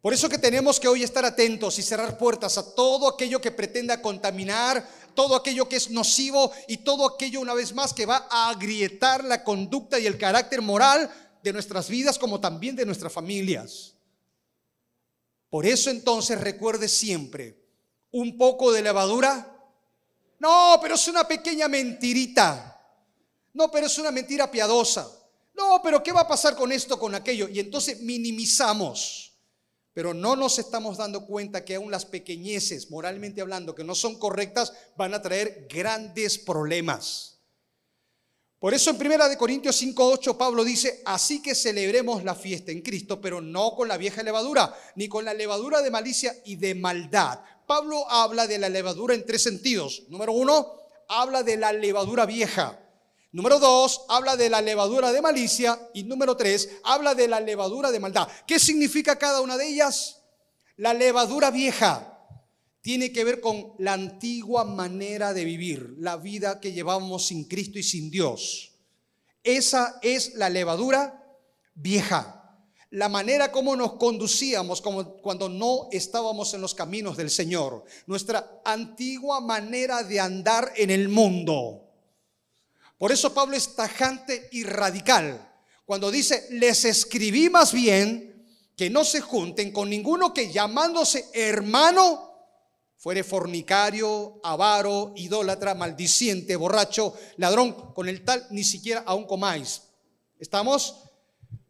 Por 0.00 0.14
eso 0.14 0.28
que 0.28 0.38
tenemos 0.38 0.78
que 0.78 0.88
hoy 0.88 1.02
estar 1.02 1.24
atentos 1.24 1.78
y 1.78 1.82
cerrar 1.82 2.16
puertas 2.16 2.58
a 2.58 2.74
todo 2.74 3.08
aquello 3.08 3.40
que 3.40 3.50
pretenda 3.50 4.00
contaminar, 4.00 4.88
todo 5.14 5.34
aquello 5.34 5.68
que 5.68 5.76
es 5.76 5.90
nocivo 5.90 6.52
y 6.68 6.78
todo 6.78 7.06
aquello 7.06 7.40
una 7.40 7.54
vez 7.54 7.74
más 7.74 7.92
que 7.92 8.06
va 8.06 8.28
a 8.30 8.50
agrietar 8.50 9.24
la 9.24 9.42
conducta 9.42 9.98
y 9.98 10.06
el 10.06 10.18
carácter 10.18 10.62
moral 10.62 11.10
de 11.42 11.52
nuestras 11.52 11.88
vidas 11.88 12.18
como 12.18 12.40
también 12.40 12.76
de 12.76 12.86
nuestras 12.86 13.12
familias. 13.12 13.94
Por 15.48 15.64
eso 15.64 15.90
entonces 15.90 16.40
recuerde 16.40 16.88
siempre, 16.88 17.58
un 18.10 18.36
poco 18.36 18.72
de 18.72 18.82
levadura. 18.82 19.52
No, 20.38 20.78
pero 20.82 20.96
es 20.96 21.08
una 21.08 21.26
pequeña 21.26 21.66
mentirita. 21.68 22.72
No, 23.54 23.70
pero 23.70 23.86
es 23.86 23.98
una 23.98 24.10
mentira 24.10 24.50
piadosa. 24.50 25.10
No, 25.54 25.80
pero 25.82 26.02
¿qué 26.02 26.12
va 26.12 26.22
a 26.22 26.28
pasar 26.28 26.54
con 26.54 26.72
esto, 26.72 26.98
con 26.98 27.14
aquello? 27.14 27.48
Y 27.48 27.60
entonces 27.60 28.00
minimizamos. 28.00 29.25
Pero 29.96 30.12
no 30.12 30.36
nos 30.36 30.58
estamos 30.58 30.98
dando 30.98 31.24
cuenta 31.24 31.64
que 31.64 31.76
aún 31.76 31.90
las 31.90 32.04
pequeñeces, 32.04 32.90
moralmente 32.90 33.40
hablando, 33.40 33.74
que 33.74 33.82
no 33.82 33.94
son 33.94 34.18
correctas, 34.18 34.70
van 34.94 35.14
a 35.14 35.22
traer 35.22 35.66
grandes 35.70 36.36
problemas. 36.36 37.38
Por 38.58 38.74
eso 38.74 38.90
en 38.90 38.96
1 38.96 39.38
Corintios 39.38 39.80
5:8 39.80 40.36
Pablo 40.36 40.64
dice, 40.64 41.00
así 41.06 41.40
que 41.40 41.54
celebremos 41.54 42.24
la 42.24 42.34
fiesta 42.34 42.72
en 42.72 42.82
Cristo, 42.82 43.22
pero 43.22 43.40
no 43.40 43.74
con 43.74 43.88
la 43.88 43.96
vieja 43.96 44.22
levadura, 44.22 44.78
ni 44.96 45.08
con 45.08 45.24
la 45.24 45.32
levadura 45.32 45.80
de 45.80 45.90
malicia 45.90 46.36
y 46.44 46.56
de 46.56 46.74
maldad. 46.74 47.40
Pablo 47.66 48.04
habla 48.10 48.46
de 48.46 48.58
la 48.58 48.68
levadura 48.68 49.14
en 49.14 49.24
tres 49.24 49.44
sentidos. 49.44 50.02
Número 50.10 50.32
uno, 50.32 50.74
habla 51.08 51.42
de 51.42 51.56
la 51.56 51.72
levadura 51.72 52.26
vieja. 52.26 52.85
Número 53.36 53.58
dos, 53.58 54.00
habla 54.08 54.34
de 54.34 54.48
la 54.48 54.62
levadura 54.62 55.12
de 55.12 55.20
malicia. 55.20 55.90
Y 55.92 56.04
número 56.04 56.38
tres, 56.38 56.70
habla 56.82 57.14
de 57.14 57.28
la 57.28 57.38
levadura 57.38 57.92
de 57.92 58.00
maldad. 58.00 58.26
¿Qué 58.46 58.58
significa 58.58 59.18
cada 59.18 59.42
una 59.42 59.58
de 59.58 59.68
ellas? 59.68 60.22
La 60.78 60.94
levadura 60.94 61.50
vieja 61.50 62.18
tiene 62.80 63.12
que 63.12 63.24
ver 63.24 63.42
con 63.42 63.74
la 63.76 63.92
antigua 63.92 64.64
manera 64.64 65.34
de 65.34 65.44
vivir, 65.44 65.96
la 65.98 66.16
vida 66.16 66.60
que 66.60 66.72
llevamos 66.72 67.26
sin 67.26 67.44
Cristo 67.44 67.78
y 67.78 67.82
sin 67.82 68.10
Dios. 68.10 68.72
Esa 69.44 69.98
es 70.00 70.34
la 70.36 70.48
levadura 70.48 71.22
vieja. 71.74 72.32
la 72.88 73.10
manera 73.10 73.52
como 73.52 73.76
nos 73.76 73.96
conducíamos 73.96 74.80
cuando 74.80 75.50
no 75.50 75.88
estábamos 75.92 76.54
en 76.54 76.62
los 76.62 76.74
caminos 76.74 77.18
del 77.18 77.28
Señor, 77.28 77.84
nuestra 78.06 78.62
antigua 78.64 79.42
manera 79.42 80.02
de 80.04 80.20
andar 80.20 80.72
en 80.74 80.88
el 80.88 81.10
mundo. 81.10 81.85
Por 82.98 83.12
eso 83.12 83.34
Pablo 83.34 83.56
es 83.56 83.74
tajante 83.74 84.48
y 84.52 84.64
radical 84.64 85.46
cuando 85.86 86.10
dice, 86.10 86.48
les 86.50 86.84
escribí 86.84 87.48
más 87.48 87.72
bien 87.72 88.44
que 88.76 88.90
no 88.90 89.04
se 89.04 89.20
junten 89.20 89.70
con 89.70 89.88
ninguno 89.88 90.34
que 90.34 90.52
llamándose 90.52 91.30
hermano 91.32 92.26
fuere 92.96 93.22
fornicario, 93.22 94.40
avaro, 94.42 95.12
idólatra, 95.14 95.76
maldiciente, 95.76 96.56
borracho, 96.56 97.14
ladrón, 97.36 97.92
con 97.94 98.08
el 98.08 98.24
tal 98.24 98.46
ni 98.50 98.64
siquiera 98.64 99.04
aún 99.06 99.26
comáis. 99.26 99.82
¿Estamos? 100.40 101.04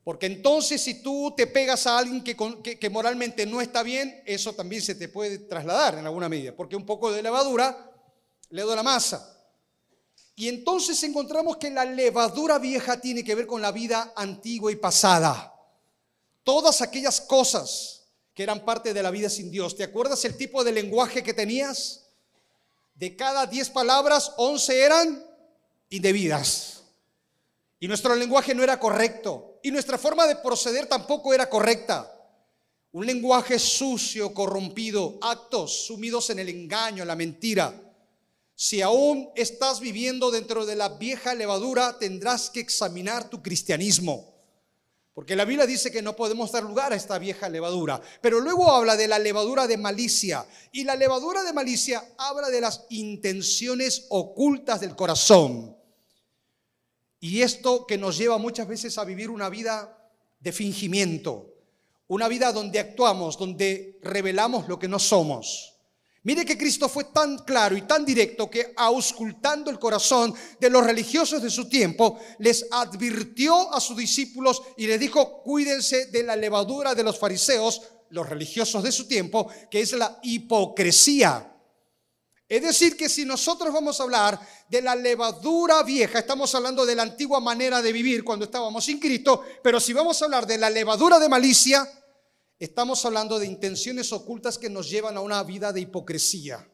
Porque 0.03 0.27
entonces 0.27 0.81
si 0.81 1.03
tú 1.03 1.35
te 1.37 1.47
pegas 1.47 1.87
a 1.87 1.99
alguien 1.99 2.25
que, 2.25 2.35
que, 2.79 2.91
moralmente 2.91 3.45
no 3.45 3.61
está 3.61 3.83
bien, 3.83 4.23
eso 4.25 4.55
también 4.55 4.81
se 4.81 4.95
te 4.95 5.09
puede 5.09 5.41
trasladar 5.41 5.99
en 5.99 6.07
alguna 6.07 6.29
medida, 6.31 6.57
porque 6.57 6.77
un 6.77 6.87
poco 6.87 7.13
de 7.13 7.23
levadura 7.23 7.93
le 8.49 8.65
da 8.65 8.77
la 8.77 8.83
masa. 8.83 9.36
Y 10.39 10.49
entonces 10.49 11.03
encontramos 11.03 11.57
que 11.57 11.71
la 11.71 11.87
levadura 11.87 12.59
vieja 12.59 13.01
tiene 13.01 13.25
que 13.25 13.35
ver 13.35 13.47
con 13.47 13.63
la 13.63 13.73
vida 13.73 14.13
antigua 14.15 14.71
y 14.71 14.77
pasada. 14.77 15.55
Todas 16.45 16.83
aquellas 16.83 17.23
cosas 17.23 18.05
que 18.35 18.43
eran 18.43 18.63
parte 18.63 18.93
de 18.93 19.03
la 19.03 19.11
vida 19.11 19.31
sin 19.31 19.51
Dios. 19.51 19.75
¿Te 19.75 19.83
acuerdas 19.83 20.23
el 20.27 20.37
tipo 20.37 20.63
de 20.63 20.73
lenguaje 20.73 21.23
que 21.23 21.33
tenías? 21.33 22.11
De 22.95 23.17
cada 23.17 23.47
diez 23.47 23.71
palabras, 23.71 24.31
once 24.37 24.79
eran 24.79 25.25
indebidas. 25.89 26.83
Y 27.81 27.89
nuestro 27.89 28.15
lenguaje 28.15 28.55
no 28.55 28.63
era 28.63 28.79
correcto. 28.79 29.59
Y 29.63 29.71
nuestra 29.71 29.97
forma 29.97 30.27
de 30.27 30.37
proceder 30.37 30.87
tampoco 30.87 31.33
era 31.33 31.49
correcta. 31.49 32.13
Un 32.93 33.07
lenguaje 33.07 33.59
sucio, 33.59 34.35
corrompido, 34.35 35.19
actos 35.23 35.87
sumidos 35.87 36.29
en 36.29 36.41
el 36.41 36.51
engaño, 36.51 37.03
en 37.05 37.09
la 37.09 37.17
mentira. 37.17 37.86
Si 38.59 38.81
aún 38.81 39.29
estás 39.37 39.81
viviendo 39.81 40.31
dentro 40.31 40.65
de 40.65 40.77
la 40.77 40.89
vieja 40.89 41.35
levadura, 41.35 41.99
tendrás 41.99 42.49
que 42.49 42.61
examinar 42.61 43.29
tu 43.29 43.43
cristianismo. 43.43 44.35
Porque 45.13 45.37
la 45.37 45.45
Biblia 45.45 45.67
dice 45.67 45.91
que 45.91 46.01
no 46.01 46.17
podemos 46.17 46.53
dar 46.53 46.63
lugar 46.63 46.93
a 46.93 46.97
esta 46.97 47.19
vieja 47.19 47.51
levadura. 47.51 48.01
Pero 48.23 48.41
luego 48.41 48.71
habla 48.71 48.97
de 48.97 49.09
la 49.09 49.19
levadura 49.19 49.67
de 49.67 49.77
malicia. 49.77 50.47
Y 50.73 50.85
la 50.85 50.97
levadura 50.97 51.43
de 51.43 51.53
malicia 51.53 52.03
habla 52.17 52.49
de 52.49 52.63
las 52.63 52.87
intenciones 52.89 54.07
ocultas 54.09 54.81
del 54.81 54.97
corazón. 54.97 55.77
Y 57.21 57.43
esto 57.43 57.87
que 57.87 57.99
nos 57.99 58.17
lleva 58.17 58.39
muchas 58.39 58.69
veces 58.69 58.97
a 58.97 59.05
vivir 59.05 59.29
una 59.31 59.51
vida 59.51 60.11
de 60.41 60.53
fingimiento. 60.53 61.55
Una 62.09 62.29
vida 62.29 62.53
donde 62.53 62.79
actuamos, 62.79 63.37
donde 63.37 63.99
revelamos 64.03 64.67
lo 64.67 64.79
que 64.79 64.89
no 64.89 64.99
somos. 64.99 65.76
Mire 66.27 66.45
que 66.45 66.59
Cristo 66.59 66.89
fue 66.89 67.05
tan 67.05 67.39
claro 67.39 67.77
y 67.77 67.83
tan 67.83 68.05
directo 68.05 68.51
que 68.51 68.73
auscultando 68.77 69.71
el 69.71 69.79
corazón 69.79 70.35
de 70.59 70.69
los 70.69 70.85
religiosos 70.85 71.41
de 71.41 71.51
su 71.51 71.69
tiempo, 71.69 72.19
les 72.41 72.67
advirtió 72.73 73.73
a 73.73 73.81
sus 73.81 73.97
discípulos 73.97 74.61
y 74.77 74.89
les 74.89 74.99
dijo, 74.99 75.41
cuídense 75.45 76.07
de 76.07 76.25
la 76.25 76.35
levadura 76.35 76.97
de 76.97 77.05
los 77.05 77.17
fariseos, 77.17 77.81
los 78.11 78.29
religiosos 78.29 78.83
de 78.83 78.91
su 78.91 79.07
tiempo, 79.07 79.49
que 79.71 79.81
es 79.81 79.93
la 79.93 80.19
hipocresía. 80.25 81.57
Es 82.49 82.61
decir, 82.61 82.97
que 82.97 83.09
si 83.09 83.25
nosotros 83.25 83.73
vamos 83.73 84.01
a 84.01 84.03
hablar 84.03 84.41
de 84.69 84.83
la 84.83 84.97
levadura 84.97 85.85
vieja, 85.85 86.19
estamos 86.19 86.53
hablando 86.57 86.85
de 86.85 86.97
la 86.97 87.05
antigua 87.05 87.39
manera 87.39 87.81
de 87.81 87.93
vivir 87.93 88.25
cuando 88.25 88.47
estábamos 88.47 88.85
sin 88.85 88.99
Cristo, 88.99 89.45
pero 89.63 89.79
si 89.79 89.93
vamos 89.93 90.21
a 90.21 90.25
hablar 90.25 90.45
de 90.45 90.59
la 90.59 90.71
levadura 90.71 91.21
de 91.21 91.29
malicia, 91.29 91.89
Estamos 92.59 93.05
hablando 93.05 93.39
de 93.39 93.47
intenciones 93.47 94.13
ocultas 94.13 94.57
que 94.57 94.71
nos 94.71 94.89
llevan 94.89 95.19
a 95.19 95.21
una 95.21 95.43
vida 95.43 95.75
de 95.75 95.83
hipocresía. 95.83 96.67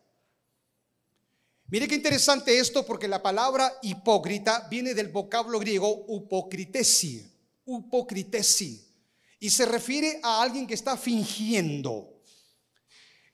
Mire 1.67 1.89
qué 1.89 1.97
interesante 1.97 2.57
esto 2.57 2.87
porque 2.87 3.09
la 3.09 3.21
palabra 3.21 3.79
hipócrita 3.83 4.69
viene 4.71 4.95
del 4.95 5.09
vocablo 5.09 5.59
griego 5.59 6.05
upokritesi, 6.07 7.27
upokritesi, 7.65 8.95
y 9.41 9.51
se 9.51 9.67
refiere 9.67 10.21
a 10.23 10.41
alguien 10.41 10.69
que 10.69 10.75
está 10.75 10.97
fingiendo. 10.97 12.21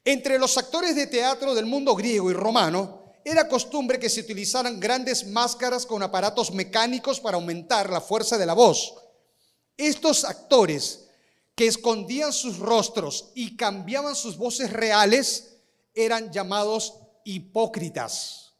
Entre 0.02 0.38
los 0.38 0.56
actores 0.56 0.96
de 0.96 1.06
teatro 1.06 1.54
del 1.54 1.66
mundo 1.66 1.94
griego 1.94 2.30
y 2.30 2.34
romano, 2.34 3.12
era 3.24 3.46
costumbre 3.46 3.98
que 3.98 4.08
se 4.08 4.20
utilizaran 4.20 4.80
grandes 4.80 5.26
máscaras 5.26 5.84
con 5.84 6.02
aparatos 6.02 6.50
mecánicos 6.50 7.20
para 7.20 7.36
aumentar 7.36 7.90
la 7.90 8.00
fuerza 8.00 8.38
de 8.38 8.46
la 8.46 8.54
voz. 8.54 8.94
Estos 9.76 10.24
actores 10.24 11.07
que 11.58 11.66
escondían 11.66 12.32
sus 12.32 12.60
rostros 12.60 13.32
y 13.34 13.56
cambiaban 13.56 14.14
sus 14.14 14.36
voces 14.36 14.72
reales 14.72 15.56
eran 15.92 16.30
llamados 16.30 16.94
hipócritas. 17.24 18.54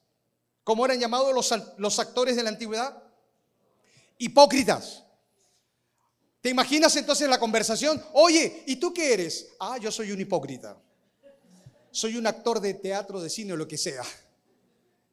¿Cómo 0.64 0.84
eran 0.84 0.98
llamados 0.98 1.32
los, 1.78 1.98
actores 2.00 2.34
de 2.34 2.42
la 2.42 2.48
antigüedad? 2.48 3.00
Hipócritas. 4.18 5.04
¿Te 6.40 6.48
imaginas 6.48 6.96
entonces 6.96 7.28
la 7.28 7.38
conversación? 7.38 8.02
Oye, 8.14 8.64
¿y 8.66 8.74
tú 8.74 8.92
qué 8.92 9.14
eres? 9.14 9.50
Ah, 9.61 9.78
yo 9.78 9.92
soy 9.92 10.11
un 10.11 10.20
hipócrita. 10.20 10.76
Soy 11.92 12.16
un 12.16 12.26
actor 12.26 12.58
de 12.58 12.74
teatro, 12.74 13.20
de 13.20 13.30
cine 13.30 13.52
o 13.52 13.56
lo 13.56 13.68
que 13.68 13.78
sea. 13.78 14.02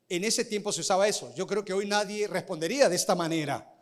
En 0.09 0.23
ese 0.23 0.43
tiempo 0.43 0.71
se 0.71 0.81
usaba 0.81 1.07
eso. 1.07 1.31
Yo 1.35 1.45
creo 1.45 1.63
que 1.63 1.73
hoy 1.73 1.85
nadie 1.85 2.27
respondería 2.27 2.89
de 2.89 2.95
esta 2.95 3.13
manera. 3.13 3.74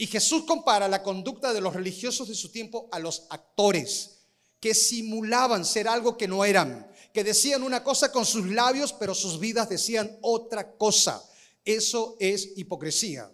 Y 0.00 0.06
Jesús 0.06 0.44
compara 0.46 0.88
la 0.88 1.02
conducta 1.02 1.52
de 1.52 1.60
los 1.60 1.74
religiosos 1.74 2.26
de 2.26 2.34
su 2.34 2.50
tiempo 2.50 2.88
a 2.90 2.98
los 2.98 3.26
actores 3.28 4.22
que 4.58 4.74
simulaban 4.74 5.62
ser 5.62 5.88
algo 5.88 6.16
que 6.16 6.26
no 6.26 6.42
eran, 6.46 6.90
que 7.12 7.22
decían 7.22 7.62
una 7.62 7.84
cosa 7.84 8.10
con 8.10 8.24
sus 8.24 8.46
labios, 8.46 8.94
pero 8.94 9.14
sus 9.14 9.38
vidas 9.38 9.68
decían 9.68 10.18
otra 10.22 10.72
cosa. 10.78 11.22
Eso 11.66 12.16
es 12.18 12.56
hipocresía. 12.56 13.30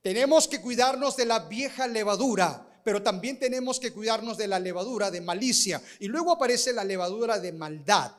Tenemos 0.00 0.48
que 0.48 0.62
cuidarnos 0.62 1.14
de 1.14 1.26
la 1.26 1.40
vieja 1.40 1.86
levadura, 1.86 2.80
pero 2.82 3.02
también 3.02 3.38
tenemos 3.38 3.78
que 3.78 3.92
cuidarnos 3.92 4.38
de 4.38 4.48
la 4.48 4.58
levadura 4.58 5.10
de 5.10 5.20
malicia. 5.20 5.82
Y 6.00 6.08
luego 6.08 6.32
aparece 6.32 6.72
la 6.72 6.84
levadura 6.84 7.38
de 7.38 7.52
maldad. 7.52 8.12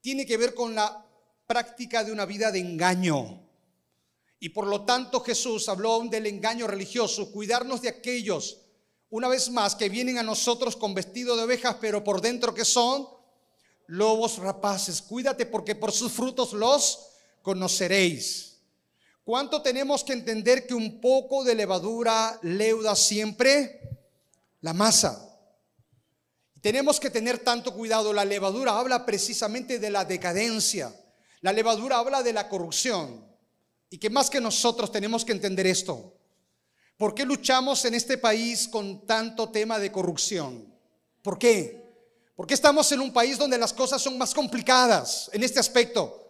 Tiene 0.00 0.26
que 0.26 0.36
ver 0.36 0.52
con 0.52 0.74
la 0.74 1.06
práctica 1.46 2.02
de 2.02 2.10
una 2.10 2.26
vida 2.26 2.50
de 2.50 2.58
engaño. 2.58 3.41
Y 4.42 4.48
por 4.48 4.66
lo 4.66 4.84
tanto 4.84 5.20
Jesús 5.20 5.68
habló 5.68 6.00
del 6.10 6.26
engaño 6.26 6.66
religioso, 6.66 7.30
cuidarnos 7.30 7.80
de 7.80 7.90
aquellos, 7.90 8.58
una 9.08 9.28
vez 9.28 9.48
más, 9.48 9.76
que 9.76 9.88
vienen 9.88 10.18
a 10.18 10.24
nosotros 10.24 10.74
con 10.74 10.94
vestido 10.94 11.36
de 11.36 11.44
ovejas, 11.44 11.76
pero 11.80 12.02
por 12.02 12.20
dentro 12.20 12.52
que 12.52 12.64
son 12.64 13.06
lobos 13.86 14.38
rapaces. 14.38 15.00
Cuídate 15.00 15.46
porque 15.46 15.76
por 15.76 15.92
sus 15.92 16.10
frutos 16.10 16.54
los 16.54 17.10
conoceréis. 17.40 18.58
¿Cuánto 19.22 19.62
tenemos 19.62 20.02
que 20.02 20.14
entender 20.14 20.66
que 20.66 20.74
un 20.74 21.00
poco 21.00 21.44
de 21.44 21.54
levadura 21.54 22.36
leuda 22.42 22.96
siempre 22.96 23.80
la 24.60 24.72
masa? 24.72 25.38
Tenemos 26.60 26.98
que 26.98 27.10
tener 27.10 27.38
tanto 27.38 27.74
cuidado. 27.74 28.12
La 28.12 28.24
levadura 28.24 28.76
habla 28.76 29.06
precisamente 29.06 29.78
de 29.78 29.90
la 29.90 30.04
decadencia. 30.04 30.92
La 31.42 31.52
levadura 31.52 31.98
habla 31.98 32.24
de 32.24 32.32
la 32.32 32.48
corrupción. 32.48 33.31
Y 33.92 33.98
que 33.98 34.08
más 34.08 34.30
que 34.30 34.40
nosotros 34.40 34.90
tenemos 34.90 35.22
que 35.22 35.32
entender 35.32 35.66
esto. 35.66 36.14
¿Por 36.96 37.14
qué 37.14 37.26
luchamos 37.26 37.84
en 37.84 37.92
este 37.92 38.16
país 38.16 38.66
con 38.66 39.06
tanto 39.06 39.50
tema 39.50 39.78
de 39.78 39.92
corrupción? 39.92 40.74
¿Por 41.20 41.38
qué? 41.38 41.92
Porque 42.34 42.54
estamos 42.54 42.90
en 42.92 43.02
un 43.02 43.12
país 43.12 43.36
donde 43.36 43.58
las 43.58 43.74
cosas 43.74 44.00
son 44.00 44.16
más 44.16 44.32
complicadas 44.32 45.28
en 45.34 45.42
este 45.42 45.60
aspecto. 45.60 46.26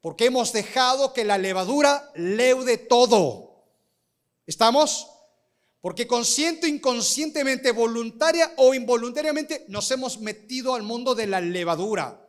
Porque 0.00 0.24
hemos 0.24 0.54
dejado 0.54 1.12
que 1.12 1.22
la 1.22 1.36
levadura 1.36 2.10
leude 2.14 2.78
todo. 2.78 3.62
¿Estamos? 4.46 5.06
Porque 5.82 6.06
consciente 6.06 6.66
o 6.66 6.70
inconscientemente, 6.70 7.72
voluntaria 7.72 8.54
o 8.56 8.72
involuntariamente, 8.72 9.66
nos 9.68 9.90
hemos 9.90 10.18
metido 10.18 10.74
al 10.74 10.82
mundo 10.82 11.14
de 11.14 11.26
la 11.26 11.42
levadura. 11.42 12.26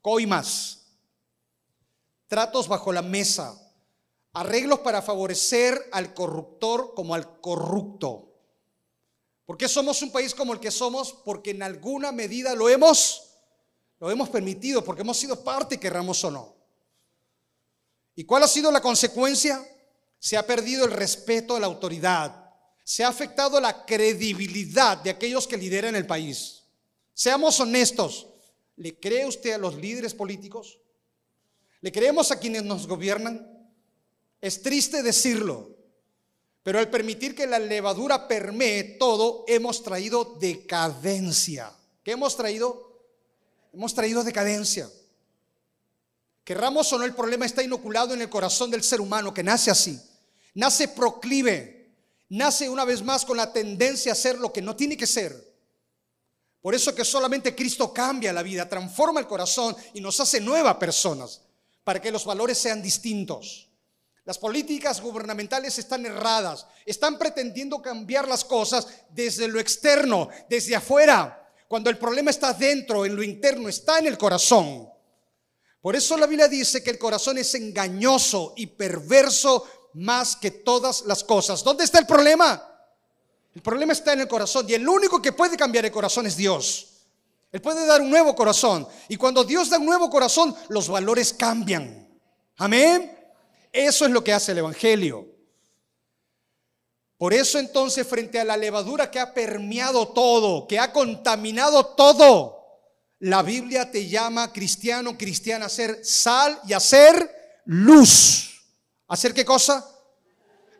Coimas. 0.00 0.86
Tratos 2.26 2.68
bajo 2.68 2.90
la 2.90 3.02
mesa 3.02 3.60
arreglos 4.34 4.80
para 4.80 5.00
favorecer 5.00 5.88
al 5.92 6.12
corruptor 6.12 6.92
como 6.94 7.14
al 7.14 7.40
corrupto. 7.40 8.32
¿Por 9.46 9.56
qué 9.56 9.68
somos 9.68 10.02
un 10.02 10.10
país 10.10 10.34
como 10.34 10.52
el 10.52 10.60
que 10.60 10.70
somos? 10.70 11.12
Porque 11.24 11.50
en 11.50 11.62
alguna 11.62 12.12
medida 12.12 12.54
lo 12.54 12.68
hemos, 12.68 13.36
lo 14.00 14.10
hemos 14.10 14.28
permitido, 14.28 14.82
porque 14.84 15.02
hemos 15.02 15.16
sido 15.16 15.42
parte, 15.44 15.78
querramos 15.78 16.22
o 16.24 16.30
no. 16.30 16.56
¿Y 18.16 18.24
cuál 18.24 18.42
ha 18.42 18.48
sido 18.48 18.70
la 18.70 18.80
consecuencia? 18.80 19.64
Se 20.18 20.36
ha 20.36 20.46
perdido 20.46 20.84
el 20.84 20.92
respeto 20.92 21.54
a 21.54 21.60
la 21.60 21.66
autoridad, 21.66 22.50
se 22.82 23.04
ha 23.04 23.08
afectado 23.08 23.60
la 23.60 23.84
credibilidad 23.84 24.98
de 24.98 25.10
aquellos 25.10 25.46
que 25.46 25.56
lideran 25.56 25.94
el 25.94 26.06
país. 26.06 26.62
Seamos 27.12 27.60
honestos, 27.60 28.26
¿le 28.76 28.98
cree 28.98 29.26
usted 29.26 29.52
a 29.52 29.58
los 29.58 29.76
líderes 29.76 30.14
políticos? 30.14 30.78
¿Le 31.82 31.92
creemos 31.92 32.32
a 32.32 32.40
quienes 32.40 32.64
nos 32.64 32.88
gobiernan? 32.88 33.53
Es 34.44 34.60
triste 34.60 35.02
decirlo, 35.02 35.70
Pero 36.62 36.78
al 36.78 36.90
permitir 36.90 37.34
que 37.34 37.46
la 37.46 37.58
levadura 37.58 38.28
permee 38.28 38.84
todo, 38.98 39.44
hemos 39.48 39.82
traído 39.82 40.36
decadencia. 40.38 41.72
¿Qué 42.02 42.12
hemos 42.12 42.36
traído? 42.36 43.00
Hemos 43.72 43.94
traído 43.94 44.22
decadencia. 44.22 44.90
Querramos 46.42 46.92
o 46.92 46.98
no, 46.98 47.04
el 47.04 47.14
problema 47.14 47.46
está 47.46 47.62
inoculado 47.62 48.12
en 48.12 48.20
el 48.20 48.28
corazón 48.28 48.70
del 48.70 48.82
ser 48.82 49.00
humano, 49.00 49.32
que 49.32 49.42
nace 49.42 49.70
así. 49.70 49.98
Nace 50.52 50.88
proclive, 50.88 51.94
nace 52.28 52.68
una 52.68 52.84
vez 52.84 53.02
más 53.02 53.24
con 53.24 53.38
la 53.38 53.50
tendencia 53.50 54.12
a 54.12 54.14
ser 54.14 54.38
lo 54.38 54.52
que 54.52 54.60
no 54.60 54.76
tiene 54.76 54.98
que 54.98 55.06
ser. 55.06 55.54
Por 56.60 56.74
eso 56.74 56.94
que 56.94 57.04
solamente 57.06 57.54
Cristo 57.54 57.94
cambia 57.94 58.30
la 58.30 58.42
vida, 58.42 58.68
transforma 58.68 59.20
el 59.20 59.26
corazón 59.26 59.74
y 59.94 60.02
nos 60.02 60.20
hace 60.20 60.38
nuevas 60.38 60.76
personas, 60.76 61.40
para 61.82 62.00
que 62.02 62.12
los 62.12 62.26
valores 62.26 62.58
sean 62.58 62.82
distintos. 62.82 63.70
Las 64.24 64.38
políticas 64.38 65.02
gubernamentales 65.02 65.78
están 65.78 66.06
erradas, 66.06 66.66
están 66.86 67.18
pretendiendo 67.18 67.82
cambiar 67.82 68.26
las 68.26 68.44
cosas 68.44 68.86
desde 69.10 69.48
lo 69.48 69.60
externo, 69.60 70.28
desde 70.48 70.74
afuera, 70.74 71.44
cuando 71.68 71.90
el 71.90 71.98
problema 71.98 72.30
está 72.30 72.52
dentro, 72.52 73.04
en 73.04 73.16
lo 73.16 73.22
interno, 73.22 73.68
está 73.68 73.98
en 73.98 74.06
el 74.06 74.16
corazón. 74.16 74.88
Por 75.80 75.94
eso 75.96 76.16
la 76.16 76.26
Biblia 76.26 76.48
dice 76.48 76.82
que 76.82 76.90
el 76.90 76.98
corazón 76.98 77.36
es 77.36 77.54
engañoso 77.54 78.54
y 78.56 78.66
perverso 78.66 79.90
más 79.94 80.36
que 80.36 80.50
todas 80.50 81.02
las 81.02 81.22
cosas. 81.22 81.62
¿Dónde 81.62 81.84
está 81.84 81.98
el 81.98 82.06
problema? 82.06 82.70
El 83.54 83.60
problema 83.60 83.92
está 83.92 84.14
en 84.14 84.20
el 84.20 84.28
corazón 84.28 84.66
y 84.68 84.74
el 84.74 84.88
único 84.88 85.20
que 85.20 85.32
puede 85.32 85.56
cambiar 85.56 85.84
el 85.84 85.92
corazón 85.92 86.26
es 86.26 86.36
Dios. 86.36 86.88
Él 87.52 87.60
puede 87.60 87.86
dar 87.86 88.00
un 88.00 88.10
nuevo 88.10 88.34
corazón 88.34 88.88
y 89.08 89.16
cuando 89.16 89.44
Dios 89.44 89.68
da 89.68 89.78
un 89.78 89.86
nuevo 89.86 90.08
corazón, 90.08 90.56
los 90.68 90.88
valores 90.88 91.32
cambian. 91.34 92.08
Amén. 92.56 93.13
Eso 93.74 94.04
es 94.04 94.12
lo 94.12 94.22
que 94.22 94.32
hace 94.32 94.52
el 94.52 94.58
Evangelio. 94.58 95.26
Por 97.18 97.34
eso 97.34 97.58
entonces 97.58 98.06
frente 98.06 98.38
a 98.38 98.44
la 98.44 98.56
levadura 98.56 99.10
que 99.10 99.18
ha 99.18 99.34
permeado 99.34 100.06
todo, 100.08 100.68
que 100.68 100.78
ha 100.78 100.92
contaminado 100.92 101.84
todo, 101.84 102.62
la 103.18 103.42
Biblia 103.42 103.90
te 103.90 104.06
llama 104.08 104.52
cristiano, 104.52 105.18
cristiana 105.18 105.66
a 105.66 105.68
ser 105.68 106.04
sal 106.04 106.60
y 106.68 106.72
a 106.72 106.78
ser 106.78 107.28
luz. 107.64 108.62
¿Hacer 109.08 109.34
qué 109.34 109.44
cosa? 109.44 109.84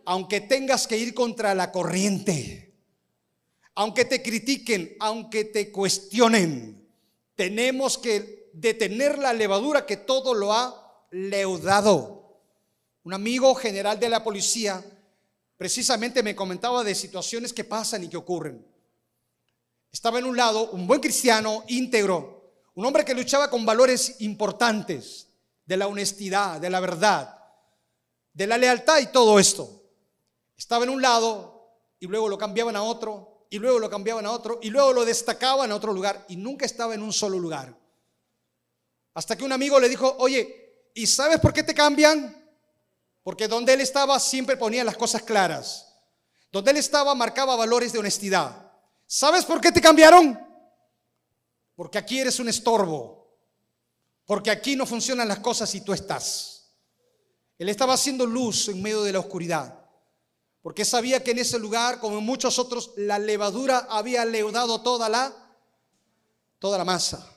Aunque 0.04 0.40
tengas 0.40 0.86
que 0.86 0.96
ir 0.96 1.14
contra 1.14 1.52
la 1.52 1.72
corriente, 1.72 2.76
aunque 3.74 4.04
te 4.04 4.22
critiquen, 4.22 4.96
aunque 5.00 5.46
te 5.46 5.72
cuestionen, 5.72 6.88
tenemos 7.34 7.98
que 7.98 8.50
detener 8.52 9.18
la 9.18 9.32
levadura 9.32 9.84
que 9.84 9.96
todo 9.96 10.32
lo 10.32 10.52
ha 10.52 11.06
leudado. 11.10 12.23
Un 13.04 13.12
amigo 13.12 13.54
general 13.54 14.00
de 14.00 14.08
la 14.08 14.24
policía 14.24 14.82
precisamente 15.58 16.22
me 16.22 16.34
comentaba 16.34 16.82
de 16.82 16.94
situaciones 16.94 17.52
que 17.52 17.64
pasan 17.64 18.04
y 18.04 18.08
que 18.08 18.16
ocurren. 18.16 18.66
Estaba 19.92 20.18
en 20.18 20.24
un 20.24 20.36
lado 20.36 20.70
un 20.70 20.86
buen 20.86 21.00
cristiano 21.00 21.64
íntegro, 21.68 22.62
un 22.74 22.86
hombre 22.86 23.04
que 23.04 23.14
luchaba 23.14 23.50
con 23.50 23.64
valores 23.64 24.20
importantes 24.20 25.28
de 25.66 25.76
la 25.76 25.86
honestidad, 25.86 26.60
de 26.60 26.70
la 26.70 26.80
verdad, 26.80 27.38
de 28.32 28.46
la 28.46 28.56
lealtad 28.56 28.98
y 28.98 29.06
todo 29.06 29.38
esto. 29.38 29.82
Estaba 30.56 30.84
en 30.84 30.90
un 30.90 31.02
lado 31.02 31.78
y 32.00 32.06
luego 32.06 32.28
lo 32.28 32.38
cambiaban 32.38 32.74
a 32.74 32.82
otro 32.82 33.46
y 33.50 33.58
luego 33.58 33.78
lo 33.78 33.90
cambiaban 33.90 34.24
a 34.24 34.32
otro 34.32 34.58
y 34.62 34.70
luego 34.70 34.94
lo 34.94 35.04
destacaban 35.04 35.70
a 35.70 35.76
otro 35.76 35.92
lugar 35.92 36.24
y 36.28 36.36
nunca 36.36 36.64
estaba 36.64 36.94
en 36.94 37.02
un 37.02 37.12
solo 37.12 37.38
lugar. 37.38 37.76
Hasta 39.12 39.36
que 39.36 39.44
un 39.44 39.52
amigo 39.52 39.78
le 39.78 39.90
dijo, 39.90 40.16
oye, 40.18 40.90
¿y 40.94 41.06
sabes 41.06 41.38
por 41.38 41.52
qué 41.52 41.62
te 41.62 41.74
cambian? 41.74 42.43
Porque 43.24 43.48
donde 43.48 43.72
él 43.72 43.80
estaba 43.80 44.20
siempre 44.20 44.56
ponía 44.56 44.84
las 44.84 44.96
cosas 44.96 45.22
claras. 45.22 45.88
Donde 46.52 46.70
él 46.70 46.76
estaba 46.76 47.16
marcaba 47.16 47.56
valores 47.56 47.92
de 47.92 47.98
honestidad. 47.98 48.70
¿Sabes 49.06 49.44
por 49.44 49.60
qué 49.60 49.72
te 49.72 49.80
cambiaron? 49.80 50.38
Porque 51.74 51.98
aquí 51.98 52.20
eres 52.20 52.38
un 52.38 52.48
estorbo. 52.48 53.36
Porque 54.24 54.52
aquí 54.52 54.76
no 54.76 54.86
funcionan 54.86 55.26
las 55.26 55.40
cosas 55.40 55.74
y 55.74 55.80
tú 55.80 55.92
estás. 55.92 56.70
Él 57.58 57.68
estaba 57.68 57.94
haciendo 57.94 58.26
luz 58.26 58.68
en 58.68 58.80
medio 58.80 59.02
de 59.02 59.12
la 59.12 59.20
oscuridad. 59.20 59.80
Porque 60.62 60.84
sabía 60.84 61.24
que 61.24 61.32
en 61.32 61.38
ese 61.38 61.58
lugar, 61.58 61.98
como 61.98 62.18
en 62.18 62.24
muchos 62.24 62.58
otros, 62.58 62.92
la 62.96 63.18
levadura 63.18 63.86
había 63.90 64.24
leudado 64.24 64.82
toda 64.82 65.08
la 65.08 65.32
toda 66.58 66.78
la 66.78 66.84
masa. 66.84 67.30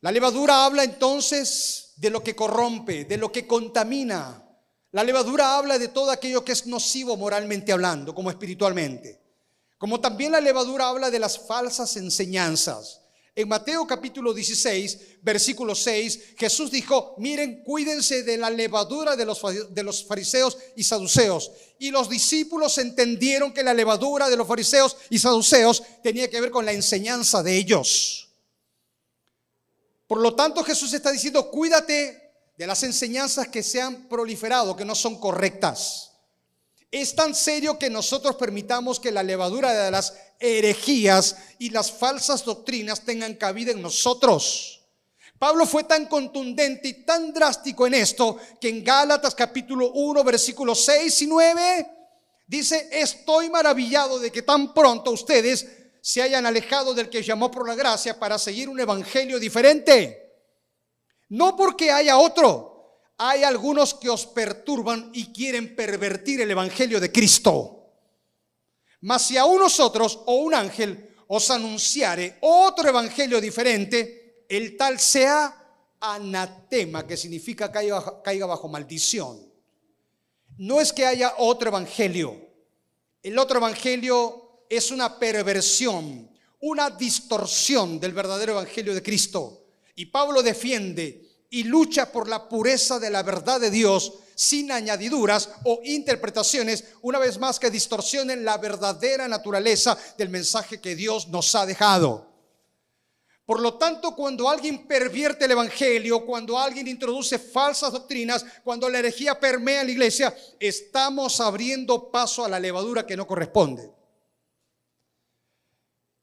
La 0.00 0.12
levadura 0.12 0.64
habla 0.64 0.84
entonces 0.84 1.94
de 1.96 2.10
lo 2.10 2.22
que 2.22 2.36
corrompe, 2.36 3.04
de 3.04 3.16
lo 3.16 3.32
que 3.32 3.46
contamina, 3.46 4.47
la 4.92 5.04
levadura 5.04 5.56
habla 5.56 5.78
de 5.78 5.88
todo 5.88 6.10
aquello 6.10 6.44
que 6.44 6.52
es 6.52 6.66
nocivo 6.66 7.16
moralmente 7.16 7.72
hablando, 7.72 8.14
como 8.14 8.30
espiritualmente. 8.30 9.20
Como 9.76 10.00
también 10.00 10.32
la 10.32 10.40
levadura 10.40 10.88
habla 10.88 11.10
de 11.10 11.18
las 11.18 11.38
falsas 11.38 11.96
enseñanzas. 11.96 13.02
En 13.34 13.48
Mateo 13.48 13.86
capítulo 13.86 14.34
16, 14.34 15.20
versículo 15.22 15.74
6, 15.74 16.34
Jesús 16.36 16.72
dijo, 16.72 17.14
miren, 17.18 17.62
cuídense 17.62 18.24
de 18.24 18.36
la 18.36 18.50
levadura 18.50 19.14
de 19.14 19.24
los, 19.24 19.40
de 19.70 19.82
los 19.84 20.04
fariseos 20.04 20.58
y 20.74 20.82
saduceos. 20.82 21.52
Y 21.78 21.92
los 21.92 22.08
discípulos 22.08 22.78
entendieron 22.78 23.52
que 23.52 23.62
la 23.62 23.74
levadura 23.74 24.28
de 24.28 24.36
los 24.36 24.48
fariseos 24.48 24.96
y 25.10 25.20
saduceos 25.20 25.84
tenía 26.02 26.28
que 26.28 26.40
ver 26.40 26.50
con 26.50 26.64
la 26.64 26.72
enseñanza 26.72 27.42
de 27.44 27.56
ellos. 27.56 28.28
Por 30.08 30.20
lo 30.20 30.34
tanto, 30.34 30.64
Jesús 30.64 30.92
está 30.94 31.12
diciendo, 31.12 31.48
cuídate 31.50 32.27
de 32.58 32.66
las 32.66 32.82
enseñanzas 32.82 33.46
que 33.46 33.62
se 33.62 33.80
han 33.80 34.08
proliferado, 34.08 34.74
que 34.74 34.84
no 34.84 34.96
son 34.96 35.20
correctas. 35.20 36.10
Es 36.90 37.14
tan 37.14 37.32
serio 37.32 37.78
que 37.78 37.88
nosotros 37.88 38.34
permitamos 38.34 38.98
que 38.98 39.12
la 39.12 39.22
levadura 39.22 39.72
de 39.72 39.90
las 39.92 40.14
herejías 40.40 41.36
y 41.60 41.70
las 41.70 41.92
falsas 41.92 42.44
doctrinas 42.44 43.02
tengan 43.02 43.36
cabida 43.36 43.70
en 43.70 43.80
nosotros. 43.80 44.80
Pablo 45.38 45.66
fue 45.66 45.84
tan 45.84 46.06
contundente 46.06 46.88
y 46.88 47.04
tan 47.04 47.32
drástico 47.32 47.86
en 47.86 47.94
esto 47.94 48.36
que 48.60 48.70
en 48.70 48.82
Gálatas 48.82 49.36
capítulo 49.36 49.92
1 49.92 50.24
versículos 50.24 50.84
6 50.84 51.22
y 51.22 51.26
9 51.28 51.90
dice, 52.44 52.88
estoy 52.90 53.50
maravillado 53.50 54.18
de 54.18 54.32
que 54.32 54.42
tan 54.42 54.74
pronto 54.74 55.12
ustedes 55.12 55.64
se 56.00 56.22
hayan 56.22 56.44
alejado 56.44 56.92
del 56.92 57.08
que 57.08 57.22
llamó 57.22 57.52
por 57.52 57.68
la 57.68 57.76
gracia 57.76 58.18
para 58.18 58.36
seguir 58.36 58.68
un 58.68 58.80
evangelio 58.80 59.38
diferente 59.38 60.27
no 61.30 61.56
porque 61.56 61.90
haya 61.90 62.18
otro. 62.18 63.02
Hay 63.18 63.42
algunos 63.42 63.94
que 63.94 64.08
os 64.08 64.26
perturban 64.26 65.10
y 65.12 65.32
quieren 65.32 65.74
pervertir 65.74 66.40
el 66.40 66.50
Evangelio 66.50 67.00
de 67.00 67.10
Cristo. 67.10 67.78
Mas 69.00 69.22
si 69.22 69.36
a 69.36 69.44
nosotros 69.44 70.20
o 70.26 70.36
un 70.36 70.54
ángel 70.54 71.16
os 71.28 71.50
anunciare 71.50 72.38
otro 72.40 72.88
Evangelio 72.88 73.40
diferente, 73.40 74.44
el 74.48 74.76
tal 74.76 74.98
sea 74.98 75.54
anatema, 76.00 77.06
que 77.06 77.16
significa 77.16 77.70
caiga, 77.70 78.22
caiga 78.22 78.46
bajo 78.46 78.68
maldición. 78.68 79.46
No 80.56 80.80
es 80.80 80.92
que 80.92 81.06
haya 81.06 81.34
otro 81.38 81.68
Evangelio. 81.68 82.48
El 83.22 83.38
otro 83.38 83.58
Evangelio 83.58 84.64
es 84.68 84.90
una 84.90 85.18
perversión, 85.18 86.30
una 86.60 86.90
distorsión 86.90 88.00
del 88.00 88.12
verdadero 88.12 88.52
Evangelio 88.52 88.94
de 88.94 89.02
Cristo. 89.02 89.67
Y 89.98 90.06
Pablo 90.06 90.44
defiende 90.44 91.28
y 91.50 91.64
lucha 91.64 92.12
por 92.12 92.28
la 92.28 92.48
pureza 92.48 93.00
de 93.00 93.10
la 93.10 93.24
verdad 93.24 93.60
de 93.60 93.68
Dios 93.68 94.12
sin 94.36 94.70
añadiduras 94.70 95.50
o 95.64 95.80
interpretaciones, 95.82 96.84
una 97.02 97.18
vez 97.18 97.36
más 97.40 97.58
que 97.58 97.68
distorsionen 97.68 98.44
la 98.44 98.58
verdadera 98.58 99.26
naturaleza 99.26 99.98
del 100.16 100.28
mensaje 100.28 100.80
que 100.80 100.94
Dios 100.94 101.26
nos 101.26 101.52
ha 101.56 101.66
dejado. 101.66 102.28
Por 103.44 103.58
lo 103.58 103.74
tanto, 103.74 104.14
cuando 104.14 104.48
alguien 104.48 104.86
pervierte 104.86 105.46
el 105.46 105.50
Evangelio, 105.50 106.24
cuando 106.24 106.56
alguien 106.56 106.86
introduce 106.86 107.36
falsas 107.36 107.90
doctrinas, 107.90 108.46
cuando 108.62 108.88
la 108.88 109.00
herejía 109.00 109.40
permea 109.40 109.82
la 109.82 109.90
iglesia, 109.90 110.32
estamos 110.60 111.40
abriendo 111.40 112.08
paso 112.12 112.44
a 112.44 112.48
la 112.48 112.60
levadura 112.60 113.04
que 113.04 113.16
no 113.16 113.26
corresponde. 113.26 113.97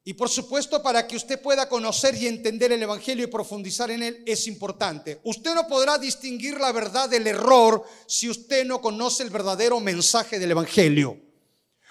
Y 0.08 0.14
por 0.14 0.28
supuesto, 0.28 0.80
para 0.84 1.04
que 1.04 1.16
usted 1.16 1.42
pueda 1.42 1.68
conocer 1.68 2.14
y 2.14 2.28
entender 2.28 2.70
el 2.70 2.80
Evangelio 2.80 3.24
y 3.24 3.26
profundizar 3.26 3.90
en 3.90 4.04
él, 4.04 4.22
es 4.24 4.46
importante. 4.46 5.20
Usted 5.24 5.52
no 5.52 5.66
podrá 5.66 5.98
distinguir 5.98 6.60
la 6.60 6.70
verdad 6.70 7.08
del 7.08 7.26
error 7.26 7.82
si 8.06 8.30
usted 8.30 8.64
no 8.64 8.80
conoce 8.80 9.24
el 9.24 9.30
verdadero 9.30 9.80
mensaje 9.80 10.38
del 10.38 10.52
Evangelio. 10.52 11.20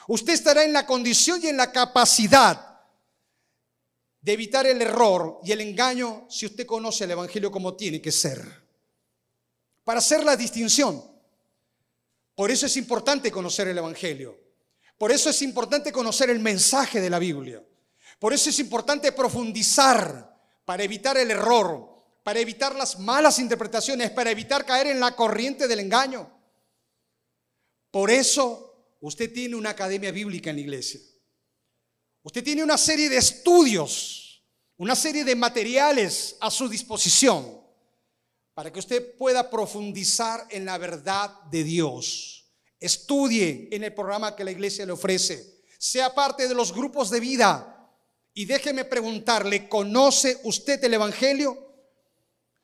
Usted 0.08 0.32
estará 0.32 0.64
en 0.64 0.72
la 0.72 0.86
condición 0.86 1.42
y 1.44 1.48
en 1.48 1.58
la 1.58 1.74
capacidad 1.74 2.80
de 4.22 4.32
evitar 4.32 4.66
el 4.66 4.82
error 4.82 5.42
y 5.44 5.52
el 5.52 5.60
engaño 5.60 6.26
si 6.30 6.46
usted 6.46 6.66
conoce 6.66 7.04
el 7.04 7.12
Evangelio 7.12 7.52
como 7.52 7.76
tiene 7.76 8.02
que 8.02 8.14
ser. 8.14 8.42
Para 9.84 10.00
hacer 10.00 10.24
la 10.24 10.38
distinción. 10.38 11.04
Por 12.34 12.50
eso 12.50 12.66
es 12.66 12.78
importante 12.78 13.30
conocer 13.30 13.68
el 13.68 13.78
Evangelio. 13.78 14.40
Por 14.98 15.12
eso 15.12 15.30
es 15.30 15.42
importante 15.42 15.92
conocer 15.92 16.30
el 16.30 16.40
mensaje 16.40 17.02
de 17.02 17.10
la 17.10 17.20
Biblia. 17.20 17.62
Por 18.20 18.34
eso 18.34 18.50
es 18.50 18.60
importante 18.60 19.12
profundizar 19.12 20.36
para 20.66 20.84
evitar 20.84 21.18
el 21.18 21.32
error, 21.32 22.04
para 22.24 22.40
evitar 22.40 22.76
las 22.76 23.00
malas 23.00 23.40
interpretaciones, 23.40 24.12
para 24.12 24.32
evitar 24.32 24.66
caer 24.66 24.88
en 24.88 25.00
la 25.00 25.16
corriente 25.16 25.68
del 25.68 25.80
engaño. 25.80 26.32
Por 27.92 28.10
eso 28.10 28.96
usted 29.02 29.32
tiene 29.32 29.56
una 29.56 29.72
academia 29.72 30.12
bíblica 30.12 30.50
en 30.50 30.56
la 30.56 30.62
iglesia. 30.62 31.00
Usted 32.24 32.44
tiene 32.44 32.64
una 32.64 32.78
serie 32.78 33.08
de 33.10 33.18
estudios, 33.18 34.44
una 34.78 34.96
serie 34.96 35.24
de 35.24 35.36
materiales 35.36 36.36
a 36.40 36.50
su 36.50 36.68
disposición 36.68 37.62
para 38.56 38.72
que 38.72 38.80
usted 38.80 39.16
pueda 39.18 39.50
profundizar 39.50 40.48
en 40.50 40.66
la 40.66 40.78
verdad 40.78 41.30
de 41.52 41.64
Dios. 41.64 42.50
Estudie 42.80 43.68
en 43.72 43.84
el 43.84 43.94
programa 43.94 44.36
que 44.36 44.44
la 44.44 44.52
iglesia 44.52 44.86
le 44.86 44.94
ofrece. 44.94 45.62
Sea 45.78 46.16
parte 46.16 46.48
de 46.48 46.56
los 46.56 46.74
grupos 46.74 47.10
de 47.10 47.20
vida. 47.20 47.75
Y 48.38 48.44
déjeme 48.46 48.84
preguntarle, 48.84 49.70
¿conoce 49.70 50.38
usted 50.44 50.84
el 50.84 50.94
Evangelio? 50.94 51.58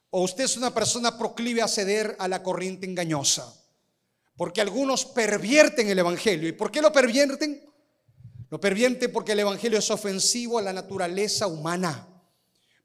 ¿O 0.10 0.24
usted 0.24 0.44
es 0.44 0.58
una 0.58 0.74
persona 0.74 1.18
proclive 1.18 1.62
a 1.62 1.68
ceder 1.70 2.18
a 2.20 2.28
la 2.28 2.44
corriente 2.44 2.86
engañosa? 2.86 3.56
Porque 4.36 4.60
algunos 4.60 5.06
pervierten 5.06 5.88
el 5.88 5.98
Evangelio. 5.98 6.50
¿Y 6.50 6.52
por 6.52 6.72
qué 6.72 6.82
lo 6.82 6.92
pervierten? 6.92 7.64
Lo 8.50 8.60
pervierten 8.60 9.14
porque 9.14 9.32
el 9.32 9.40
Evangelio 9.40 9.80
es 9.80 9.90
ofensivo 9.90 10.60
a 10.60 10.62
la 10.62 10.74
naturaleza 10.74 11.48
humana. 11.48 12.06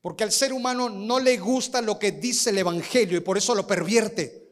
Porque 0.01 0.23
al 0.23 0.31
ser 0.31 0.53
humano 0.53 0.89
no 0.89 1.19
le 1.19 1.39
gusta 1.39 1.83
lo 1.83 1.99
que 1.99 2.13
dice 2.13 2.51
el 2.51 2.59
Evangelio 2.59 3.19
y 3.19 3.23
por 3.23 3.37
eso 3.37 3.53
lo 3.57 3.67
pervierte. 3.67 4.46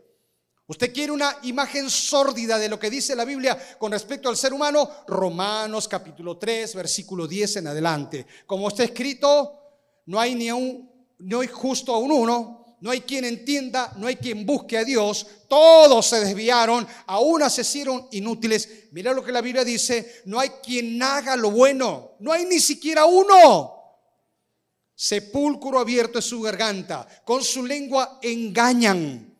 Usted 0.66 0.94
quiere 0.94 1.12
una 1.12 1.36
imagen 1.42 1.90
sórdida 1.90 2.58
de 2.58 2.70
lo 2.70 2.78
que 2.78 2.88
dice 2.88 3.14
la 3.14 3.26
Biblia 3.26 3.76
con 3.78 3.92
respecto 3.92 4.30
al 4.30 4.36
ser 4.36 4.54
humano, 4.54 4.88
Romanos 5.06 5.86
capítulo 5.88 6.38
3, 6.38 6.74
versículo 6.74 7.26
10 7.26 7.56
en 7.56 7.66
adelante. 7.66 8.26
Como 8.46 8.68
está 8.68 8.82
escrito, 8.82 9.60
no 10.06 10.18
hay 10.18 10.34
ni 10.34 10.50
un 10.50 10.94
no 11.18 11.40
hay 11.40 11.48
justo 11.48 11.94
a 11.94 11.98
un 11.98 12.12
uno, 12.12 12.76
no 12.80 12.90
hay 12.90 13.02
quien 13.02 13.24
entienda, 13.24 13.92
no 13.96 14.06
hay 14.06 14.16
quien 14.16 14.44
busque 14.44 14.76
a 14.76 14.84
Dios, 14.84 15.26
todos 15.48 16.06
se 16.06 16.20
desviaron, 16.20 16.86
aún 17.06 17.42
hicieron 17.42 18.08
inútiles. 18.12 18.88
Mira 18.92 19.12
lo 19.12 19.24
que 19.24 19.32
la 19.32 19.40
Biblia 19.40 19.64
dice, 19.64 20.22
no 20.26 20.40
hay 20.40 20.50
quien 20.62 21.02
haga 21.02 21.36
lo 21.36 21.50
bueno, 21.50 22.12
no 22.20 22.32
hay 22.32 22.44
ni 22.44 22.60
siquiera 22.60 23.04
uno. 23.06 23.72
Sepulcro 24.94 25.78
abierto 25.78 26.18
es 26.18 26.24
su 26.24 26.40
garganta, 26.40 27.06
con 27.24 27.42
su 27.42 27.64
lengua 27.64 28.18
engañan. 28.22 29.33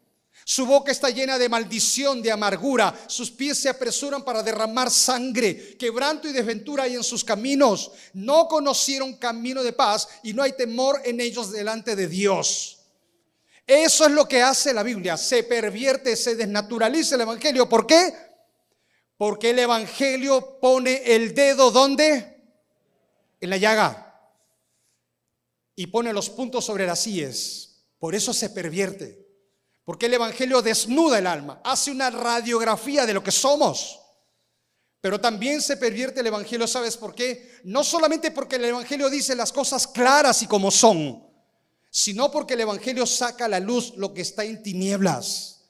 Su 0.44 0.66
boca 0.66 0.92
está 0.92 1.08
llena 1.08 1.38
de 1.38 1.48
maldición, 1.48 2.20
de 2.20 2.30
amargura. 2.30 2.94
Sus 3.06 3.30
pies 3.30 3.58
se 3.58 3.70
apresuran 3.70 4.22
para 4.22 4.42
derramar 4.42 4.90
sangre. 4.90 5.74
Quebranto 5.78 6.28
y 6.28 6.32
desventura 6.32 6.84
hay 6.84 6.94
en 6.94 7.02
sus 7.02 7.24
caminos. 7.24 7.92
No 8.12 8.46
conocieron 8.46 9.14
camino 9.14 9.62
de 9.62 9.72
paz 9.72 10.06
y 10.22 10.34
no 10.34 10.42
hay 10.42 10.52
temor 10.52 11.00
en 11.04 11.20
ellos 11.20 11.50
delante 11.50 11.96
de 11.96 12.08
Dios. 12.08 12.78
Eso 13.66 14.04
es 14.04 14.12
lo 14.12 14.28
que 14.28 14.42
hace 14.42 14.74
la 14.74 14.82
Biblia. 14.82 15.16
Se 15.16 15.44
pervierte, 15.44 16.14
se 16.14 16.36
desnaturaliza 16.36 17.14
el 17.14 17.22
Evangelio. 17.22 17.66
¿Por 17.66 17.86
qué? 17.86 18.14
Porque 19.16 19.50
el 19.50 19.58
Evangelio 19.60 20.58
pone 20.60 21.14
el 21.14 21.34
dedo 21.34 21.70
¿dónde? 21.70 22.42
En 23.40 23.48
la 23.48 23.56
llaga. 23.56 24.00
Y 25.74 25.86
pone 25.86 26.12
los 26.12 26.28
puntos 26.28 26.66
sobre 26.66 26.86
las 26.86 27.06
íes. 27.06 27.86
Por 27.98 28.14
eso 28.14 28.34
se 28.34 28.50
pervierte. 28.50 29.23
Porque 29.84 30.06
el 30.06 30.14
Evangelio 30.14 30.62
desnuda 30.62 31.18
el 31.18 31.26
alma, 31.26 31.60
hace 31.62 31.90
una 31.90 32.10
radiografía 32.10 33.04
de 33.04 33.14
lo 33.14 33.22
que 33.22 33.30
somos. 33.30 34.00
Pero 35.00 35.20
también 35.20 35.60
se 35.60 35.76
pervierte 35.76 36.20
el 36.20 36.28
Evangelio, 36.28 36.66
¿sabes 36.66 36.96
por 36.96 37.14
qué? 37.14 37.60
No 37.64 37.84
solamente 37.84 38.30
porque 38.30 38.56
el 38.56 38.64
Evangelio 38.64 39.10
dice 39.10 39.34
las 39.34 39.52
cosas 39.52 39.86
claras 39.86 40.40
y 40.40 40.46
como 40.46 40.70
son, 40.70 41.22
sino 41.90 42.30
porque 42.30 42.54
el 42.54 42.62
Evangelio 42.62 43.04
saca 43.04 43.44
a 43.44 43.48
la 43.48 43.60
luz 43.60 43.92
lo 43.96 44.14
que 44.14 44.22
está 44.22 44.44
en 44.44 44.62
tinieblas. 44.62 45.66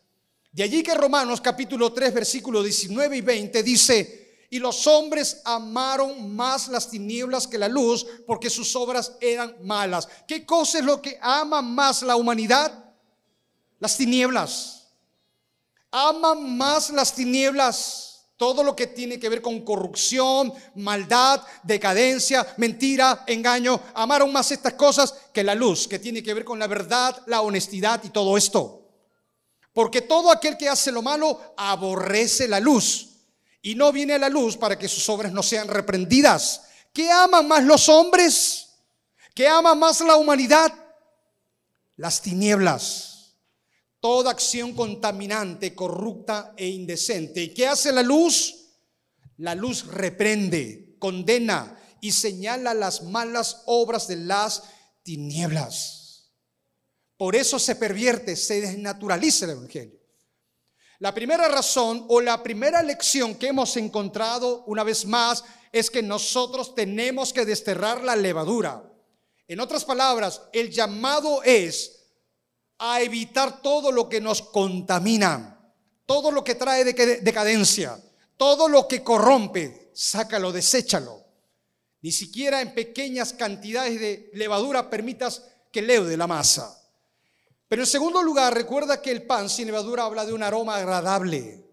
De 0.53 0.62
allí 0.62 0.85
que 0.85 0.94
Romanos 0.94 1.40
capítulo 1.40 1.92
3, 1.92 2.14
versículo 2.14 2.62
19 2.62 3.16
y 3.16 3.20
20 3.22 3.62
dice, 3.64 4.46
y 4.50 4.61
los 4.61 4.87
hombres 4.87 5.40
amaron 5.44 6.33
más 6.33 6.68
las 6.68 6.88
tinieblas 6.88 7.48
que 7.48 7.59
la 7.59 7.66
luz 7.66 8.07
porque 8.24 8.48
sus 8.48 8.77
obras 8.77 9.16
eran 9.20 9.57
malas. 9.62 10.07
¿Qué 10.29 10.46
cosa 10.46 10.79
es 10.79 10.85
lo 10.85 11.03
que 11.03 11.18
ama 11.20 11.61
más 11.61 12.03
la 12.03 12.14
humanidad? 12.14 12.83
Las 13.78 13.96
tinieblas. 13.96 14.88
Aman 15.90 16.56
más 16.56 16.90
las 16.90 17.14
tinieblas. 17.14 18.10
Todo 18.37 18.64
lo 18.64 18.74
que 18.74 18.88
tiene 18.88 19.20
que 19.20 19.28
ver 19.28 19.40
con 19.40 19.64
corrupción, 19.64 20.52
maldad, 20.74 21.40
decadencia, 21.62 22.44
mentira, 22.56 23.22
engaño. 23.28 23.80
Amaron 23.94 24.32
más 24.32 24.50
estas 24.50 24.72
cosas 24.72 25.14
que 25.32 25.44
la 25.44 25.54
luz, 25.54 25.87
que 25.87 26.00
tiene 26.00 26.20
que 26.20 26.34
ver 26.34 26.44
con 26.44 26.58
la 26.58 26.66
verdad, 26.66 27.22
la 27.26 27.42
honestidad 27.42 28.02
y 28.02 28.10
todo 28.10 28.37
esto. 28.37 28.90
Porque 29.72 30.02
todo 30.02 30.32
aquel 30.32 30.56
que 30.56 30.68
hace 30.68 30.90
lo 30.90 31.00
malo 31.00 31.54
aborrece 31.56 32.48
la 32.48 32.58
luz 32.58 33.10
y 33.62 33.76
no 33.76 33.92
viene 33.92 34.14
a 34.14 34.18
la 34.18 34.28
luz 34.28 34.56
para 34.56 34.76
que 34.76 34.88
sus 34.88 35.08
obras 35.08 35.32
no 35.32 35.42
sean 35.42 35.68
reprendidas. 35.68 36.62
¿Qué 36.92 37.10
aman 37.12 37.46
más 37.46 37.62
los 37.62 37.88
hombres? 37.88 38.68
¿Qué 39.32 39.46
ama 39.46 39.76
más 39.76 40.00
la 40.00 40.16
humanidad? 40.16 40.72
Las 41.96 42.20
tinieblas 42.20 43.13
toda 44.04 44.32
acción 44.32 44.74
contaminante, 44.74 45.74
corrupta 45.74 46.52
e 46.58 46.68
indecente. 46.68 47.42
¿Y 47.42 47.54
qué 47.54 47.66
hace 47.66 47.90
la 47.90 48.02
luz? 48.02 48.54
La 49.38 49.54
luz 49.54 49.86
reprende, 49.86 50.96
condena 50.98 51.80
y 52.02 52.12
señala 52.12 52.74
las 52.74 53.02
malas 53.04 53.62
obras 53.64 54.06
de 54.06 54.16
las 54.16 54.64
tinieblas. 55.02 56.34
Por 57.16 57.34
eso 57.34 57.58
se 57.58 57.76
pervierte, 57.76 58.36
se 58.36 58.60
desnaturaliza 58.60 59.46
el 59.46 59.52
Evangelio. 59.52 59.98
La 60.98 61.14
primera 61.14 61.48
razón 61.48 62.04
o 62.10 62.20
la 62.20 62.42
primera 62.42 62.82
lección 62.82 63.34
que 63.36 63.46
hemos 63.46 63.74
encontrado 63.78 64.64
una 64.66 64.84
vez 64.84 65.06
más 65.06 65.44
es 65.72 65.90
que 65.90 66.02
nosotros 66.02 66.74
tenemos 66.74 67.32
que 67.32 67.46
desterrar 67.46 68.04
la 68.04 68.16
levadura. 68.16 68.84
En 69.48 69.60
otras 69.60 69.82
palabras, 69.86 70.42
el 70.52 70.70
llamado 70.70 71.42
es 71.42 71.93
a 72.78 73.00
evitar 73.00 73.62
todo 73.62 73.92
lo 73.92 74.08
que 74.08 74.20
nos 74.20 74.42
contamina, 74.42 75.58
todo 76.06 76.30
lo 76.30 76.42
que 76.44 76.54
trae 76.54 76.84
decadencia, 76.84 78.00
todo 78.37 78.68
lo 78.68 78.88
que 78.88 79.02
corrompe, 79.02 79.90
sácalo, 79.94 80.52
deséchalo. 80.52 81.22
Ni 82.02 82.12
siquiera 82.12 82.60
en 82.60 82.74
pequeñas 82.74 83.32
cantidades 83.32 83.98
de 83.98 84.30
levadura 84.34 84.90
permitas 84.90 85.42
que 85.72 85.80
leude 85.80 86.16
la 86.16 86.26
masa. 86.26 86.80
Pero 87.68 87.82
en 87.82 87.87
segundo 87.87 88.22
lugar, 88.22 88.52
recuerda 88.52 89.00
que 89.00 89.10
el 89.10 89.22
pan 89.22 89.48
sin 89.48 89.66
levadura 89.66 90.04
habla 90.04 90.26
de 90.26 90.32
un 90.32 90.42
aroma 90.42 90.76
agradable. 90.76 91.64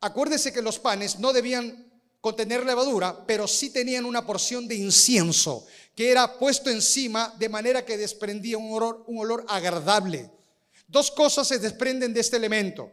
Acuérdese 0.00 0.52
que 0.52 0.60
los 0.60 0.78
panes 0.78 1.18
no 1.18 1.32
debían 1.32 1.86
contener 2.20 2.66
levadura, 2.66 3.24
pero 3.24 3.46
sí 3.46 3.70
tenían 3.70 4.04
una 4.04 4.26
porción 4.26 4.66
de 4.66 4.74
incienso 4.74 5.64
que 5.94 6.10
era 6.10 6.38
puesto 6.38 6.68
encima 6.68 7.32
de 7.38 7.48
manera 7.48 7.84
que 7.84 7.96
desprendía 7.96 8.58
un 8.58 8.72
olor, 8.72 9.04
un 9.06 9.18
olor 9.18 9.46
agradable. 9.48 10.30
Dos 10.86 11.10
cosas 11.10 11.48
se 11.48 11.58
desprenden 11.58 12.14
de 12.14 12.20
este 12.20 12.36
elemento. 12.36 12.90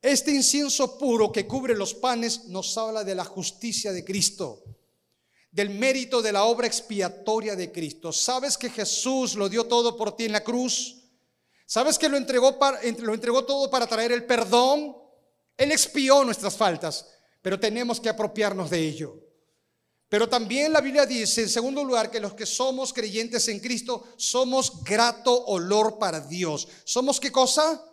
Este 0.00 0.30
incienso 0.30 0.98
puro 0.98 1.32
que 1.32 1.46
cubre 1.46 1.74
los 1.74 1.94
panes 1.94 2.46
nos 2.46 2.76
habla 2.76 3.04
de 3.04 3.14
la 3.14 3.24
justicia 3.24 3.92
de 3.92 4.04
Cristo, 4.04 4.62
del 5.50 5.70
mérito 5.70 6.20
de 6.20 6.32
la 6.32 6.44
obra 6.44 6.66
expiatoria 6.66 7.56
de 7.56 7.72
Cristo. 7.72 8.12
¿Sabes 8.12 8.58
que 8.58 8.68
Jesús 8.68 9.34
lo 9.34 9.48
dio 9.48 9.64
todo 9.64 9.96
por 9.96 10.14
ti 10.14 10.24
en 10.24 10.32
la 10.32 10.44
cruz? 10.44 11.04
¿Sabes 11.66 11.98
que 11.98 12.08
lo 12.08 12.16
entregó, 12.18 12.58
para, 12.58 12.80
todo 13.46 13.70
para 13.70 13.86
traer 13.86 14.12
el 14.12 14.26
perdón? 14.26 14.94
Él 15.56 15.72
expió 15.72 16.22
nuestras 16.24 16.56
faltas, 16.56 17.06
pero 17.40 17.58
tenemos 17.58 17.98
que 17.98 18.10
apropiarnos 18.10 18.68
de 18.68 18.80
ello. 18.80 19.23
Pero 20.14 20.28
también 20.28 20.72
la 20.72 20.80
Biblia 20.80 21.06
dice, 21.06 21.42
en 21.42 21.48
segundo 21.48 21.82
lugar, 21.82 22.08
que 22.08 22.20
los 22.20 22.34
que 22.34 22.46
somos 22.46 22.92
creyentes 22.92 23.48
en 23.48 23.58
Cristo 23.58 24.10
somos 24.16 24.84
grato 24.84 25.46
olor 25.46 25.98
para 25.98 26.20
Dios. 26.20 26.68
¿Somos 26.84 27.18
qué 27.18 27.32
cosa? 27.32 27.84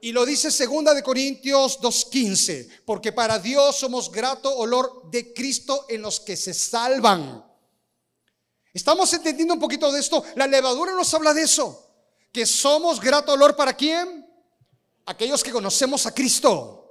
Y 0.00 0.10
lo 0.10 0.26
dice 0.26 0.50
segunda 0.50 0.92
de 0.92 1.02
Corintios 1.04 1.78
2:15, 1.80 2.68
porque 2.84 3.12
para 3.12 3.38
Dios 3.38 3.76
somos 3.76 4.10
grato 4.10 4.52
olor 4.52 5.12
de 5.12 5.32
Cristo 5.32 5.86
en 5.88 6.02
los 6.02 6.18
que 6.18 6.36
se 6.36 6.52
salvan. 6.52 7.46
¿Estamos 8.74 9.12
entendiendo 9.12 9.54
un 9.54 9.60
poquito 9.60 9.92
de 9.92 10.00
esto? 10.00 10.24
La 10.34 10.48
levadura 10.48 10.90
nos 10.90 11.14
habla 11.14 11.32
de 11.32 11.42
eso, 11.42 11.88
que 12.32 12.46
somos 12.46 12.98
grato 12.98 13.32
olor 13.34 13.54
para 13.54 13.74
quién? 13.74 14.26
Aquellos 15.06 15.44
que 15.44 15.52
conocemos 15.52 16.04
a 16.04 16.12
Cristo. 16.12 16.81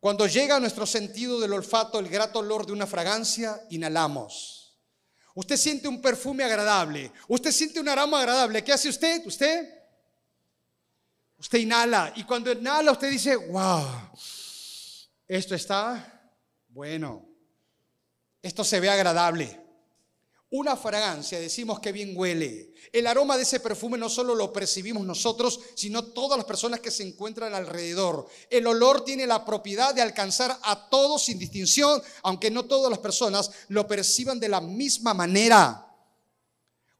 Cuando 0.00 0.26
llega 0.26 0.56
a 0.56 0.60
nuestro 0.60 0.86
sentido 0.86 1.40
del 1.40 1.52
olfato 1.52 1.98
el 1.98 2.08
grato 2.08 2.38
olor 2.38 2.64
de 2.64 2.72
una 2.72 2.86
fragancia, 2.86 3.60
inhalamos. 3.70 4.78
Usted 5.34 5.56
siente 5.56 5.88
un 5.88 6.00
perfume 6.00 6.44
agradable, 6.44 7.12
usted 7.28 7.52
siente 7.52 7.80
un 7.80 7.88
aroma 7.88 8.20
agradable. 8.20 8.62
¿Qué 8.62 8.72
hace 8.72 8.88
usted? 8.88 9.24
¿Usted? 9.26 9.68
Usted 11.38 11.58
inhala 11.58 12.12
y 12.16 12.24
cuando 12.24 12.50
inhala 12.50 12.92
usted 12.92 13.10
dice, 13.10 13.36
wow, 13.36 13.86
esto 15.26 15.54
está 15.54 16.32
bueno, 16.68 17.28
esto 18.42 18.64
se 18.64 18.80
ve 18.80 18.90
agradable. 18.90 19.67
Una 20.50 20.76
fragancia, 20.76 21.38
decimos 21.38 21.78
que 21.80 21.92
bien 21.92 22.14
huele. 22.16 22.72
El 22.90 23.06
aroma 23.06 23.36
de 23.36 23.42
ese 23.42 23.60
perfume 23.60 23.98
no 23.98 24.08
solo 24.08 24.34
lo 24.34 24.50
percibimos 24.50 25.04
nosotros, 25.04 25.60
sino 25.74 26.04
todas 26.04 26.38
las 26.38 26.46
personas 26.46 26.80
que 26.80 26.90
se 26.90 27.02
encuentran 27.02 27.54
alrededor. 27.54 28.26
El 28.48 28.66
olor 28.66 29.04
tiene 29.04 29.26
la 29.26 29.44
propiedad 29.44 29.94
de 29.94 30.00
alcanzar 30.00 30.58
a 30.62 30.88
todos 30.88 31.24
sin 31.24 31.38
distinción, 31.38 32.02
aunque 32.22 32.50
no 32.50 32.64
todas 32.64 32.90
las 32.90 33.00
personas 33.00 33.50
lo 33.68 33.86
perciban 33.86 34.40
de 34.40 34.48
la 34.48 34.62
misma 34.62 35.12
manera. 35.12 35.84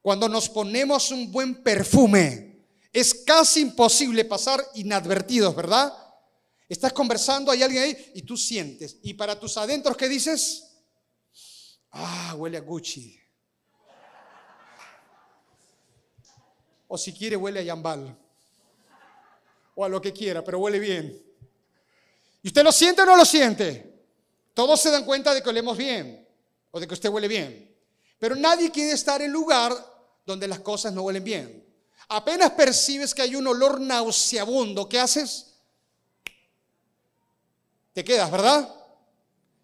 Cuando 0.02 0.28
nos 0.28 0.50
ponemos 0.50 1.10
un 1.10 1.32
buen 1.32 1.62
perfume, 1.62 2.66
es 2.92 3.14
casi 3.14 3.60
imposible 3.60 4.26
pasar 4.26 4.62
inadvertidos, 4.74 5.56
¿verdad? 5.56 5.92
Estás 6.68 6.92
conversando, 6.92 7.50
hay 7.50 7.62
alguien 7.62 7.82
ahí 7.82 8.12
y 8.14 8.22
tú 8.22 8.36
sientes. 8.36 8.98
Y 9.02 9.14
para 9.14 9.40
tus 9.40 9.56
adentros, 9.56 9.96
¿qué 9.96 10.06
dices? 10.06 10.64
Ah, 11.90 12.34
huele 12.36 12.58
a 12.58 12.60
Gucci. 12.60 13.18
O 16.88 16.98
si 16.98 17.12
quiere, 17.12 17.36
huele 17.36 17.60
a 17.60 17.62
Yambal. 17.62 18.16
O 19.74 19.84
a 19.84 19.88
lo 19.88 20.00
que 20.00 20.12
quiera, 20.12 20.42
pero 20.42 20.58
huele 20.58 20.78
bien. 20.78 21.22
¿Y 22.42 22.48
usted 22.48 22.64
lo 22.64 22.72
siente 22.72 23.02
o 23.02 23.06
no 23.06 23.16
lo 23.16 23.24
siente? 23.24 24.06
Todos 24.54 24.80
se 24.80 24.90
dan 24.90 25.04
cuenta 25.04 25.34
de 25.34 25.42
que 25.42 25.48
olemos 25.50 25.76
bien 25.76 26.26
o 26.70 26.80
de 26.80 26.88
que 26.88 26.94
usted 26.94 27.10
huele 27.10 27.28
bien. 27.28 27.76
Pero 28.18 28.34
nadie 28.34 28.70
quiere 28.70 28.92
estar 28.92 29.22
en 29.22 29.30
lugar 29.30 29.72
donde 30.26 30.48
las 30.48 30.60
cosas 30.60 30.92
no 30.92 31.02
huelen 31.02 31.22
bien. 31.24 31.64
Apenas 32.08 32.52
percibes 32.52 33.14
que 33.14 33.22
hay 33.22 33.36
un 33.36 33.46
olor 33.46 33.80
nauseabundo, 33.80 34.88
¿qué 34.88 34.98
haces? 34.98 35.54
Te 37.92 38.02
quedas, 38.02 38.30
¿verdad? 38.30 38.74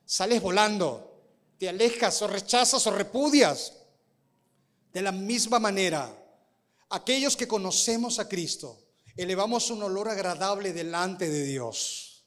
Sales 0.05 0.43
volando, 0.43 1.23
te 1.59 1.69
alejas 1.69 2.21
o 2.23 2.27
rechazas 2.27 2.87
o 2.87 2.91
repudias. 2.91 3.73
De 4.93 5.03
la 5.03 5.11
misma 5.13 5.59
manera, 5.59 6.15
aquellos 6.95 7.37
que 7.37 7.49
conocemos 7.49 8.19
a 8.19 8.29
Cristo, 8.29 8.81
elevamos 9.17 9.71
un 9.71 9.83
olor 9.83 10.09
agradable 10.09 10.73
delante 10.73 11.29
de 11.29 11.45
Dios. 11.45 12.25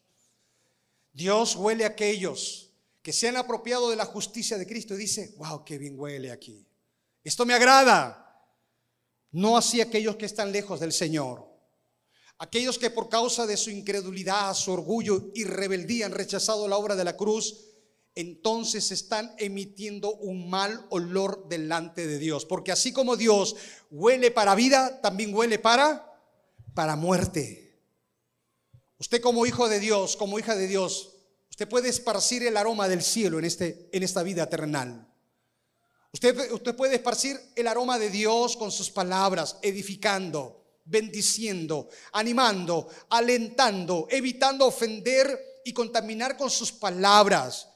Dios 1.13 1.55
huele 1.55 1.85
a 1.85 1.89
aquellos 1.89 2.71
que 3.01 3.13
se 3.13 3.29
han 3.29 3.37
apropiado 3.37 3.89
de 3.89 3.95
la 3.95 4.05
justicia 4.05 4.57
de 4.57 4.67
Cristo 4.67 4.93
y 4.93 4.97
dice, 4.97 5.33
wow, 5.37 5.63
qué 5.63 5.77
bien 5.77 5.97
huele 5.97 6.31
aquí. 6.31 6.67
Esto 7.23 7.45
me 7.45 7.53
agrada. 7.53 8.23
No 9.31 9.57
así 9.57 9.79
aquellos 9.79 10.17
que 10.17 10.25
están 10.25 10.51
lejos 10.51 10.79
del 10.79 10.91
Señor. 10.91 11.47
Aquellos 12.39 12.77
que 12.77 12.89
por 12.89 13.09
causa 13.09 13.47
de 13.47 13.57
su 13.57 13.69
incredulidad, 13.69 14.53
su 14.53 14.71
orgullo 14.71 15.31
y 15.33 15.45
rebeldía 15.45 16.05
han 16.05 16.11
rechazado 16.11 16.67
la 16.67 16.77
obra 16.77 16.95
de 16.95 17.03
la 17.03 17.15
cruz, 17.15 17.65
entonces 18.17 18.91
están 18.91 19.33
emitiendo 19.37 20.13
un 20.15 20.49
mal 20.49 20.85
olor 20.89 21.47
delante 21.47 22.07
de 22.07 22.17
Dios. 22.17 22.45
Porque 22.45 22.71
así 22.71 22.91
como 22.91 23.15
Dios 23.15 23.55
huele 23.91 24.31
para 24.31 24.55
vida, 24.55 25.01
también 25.01 25.33
huele 25.33 25.59
para, 25.59 26.19
para 26.73 26.95
muerte. 26.95 27.79
Usted 28.99 29.21
como 29.21 29.45
hijo 29.45 29.69
de 29.69 29.79
Dios, 29.79 30.17
como 30.17 30.39
hija 30.39 30.55
de 30.55 30.67
Dios, 30.67 31.13
usted 31.51 31.69
puede 31.69 31.89
esparcir 31.89 32.41
el 32.41 32.57
aroma 32.57 32.87
del 32.87 33.03
cielo 33.03 33.37
en, 33.37 33.45
este, 33.45 33.87
en 33.91 34.01
esta 34.01 34.23
vida 34.23 34.49
terrenal. 34.49 35.07
Usted, 36.11 36.51
usted 36.51 36.75
puede 36.75 36.95
esparcir 36.95 37.39
el 37.55 37.67
aroma 37.67 37.99
de 37.99 38.09
Dios 38.09 38.57
con 38.57 38.71
sus 38.71 38.89
palabras, 38.89 39.57
edificando, 39.61 40.65
bendiciendo, 40.85 41.89
animando, 42.13 42.87
alentando, 43.09 44.07
evitando 44.09 44.65
ofender 44.65 45.61
y 45.63 45.73
contaminar 45.73 46.35
con 46.37 46.49
sus 46.49 46.71
palabras. 46.71 47.66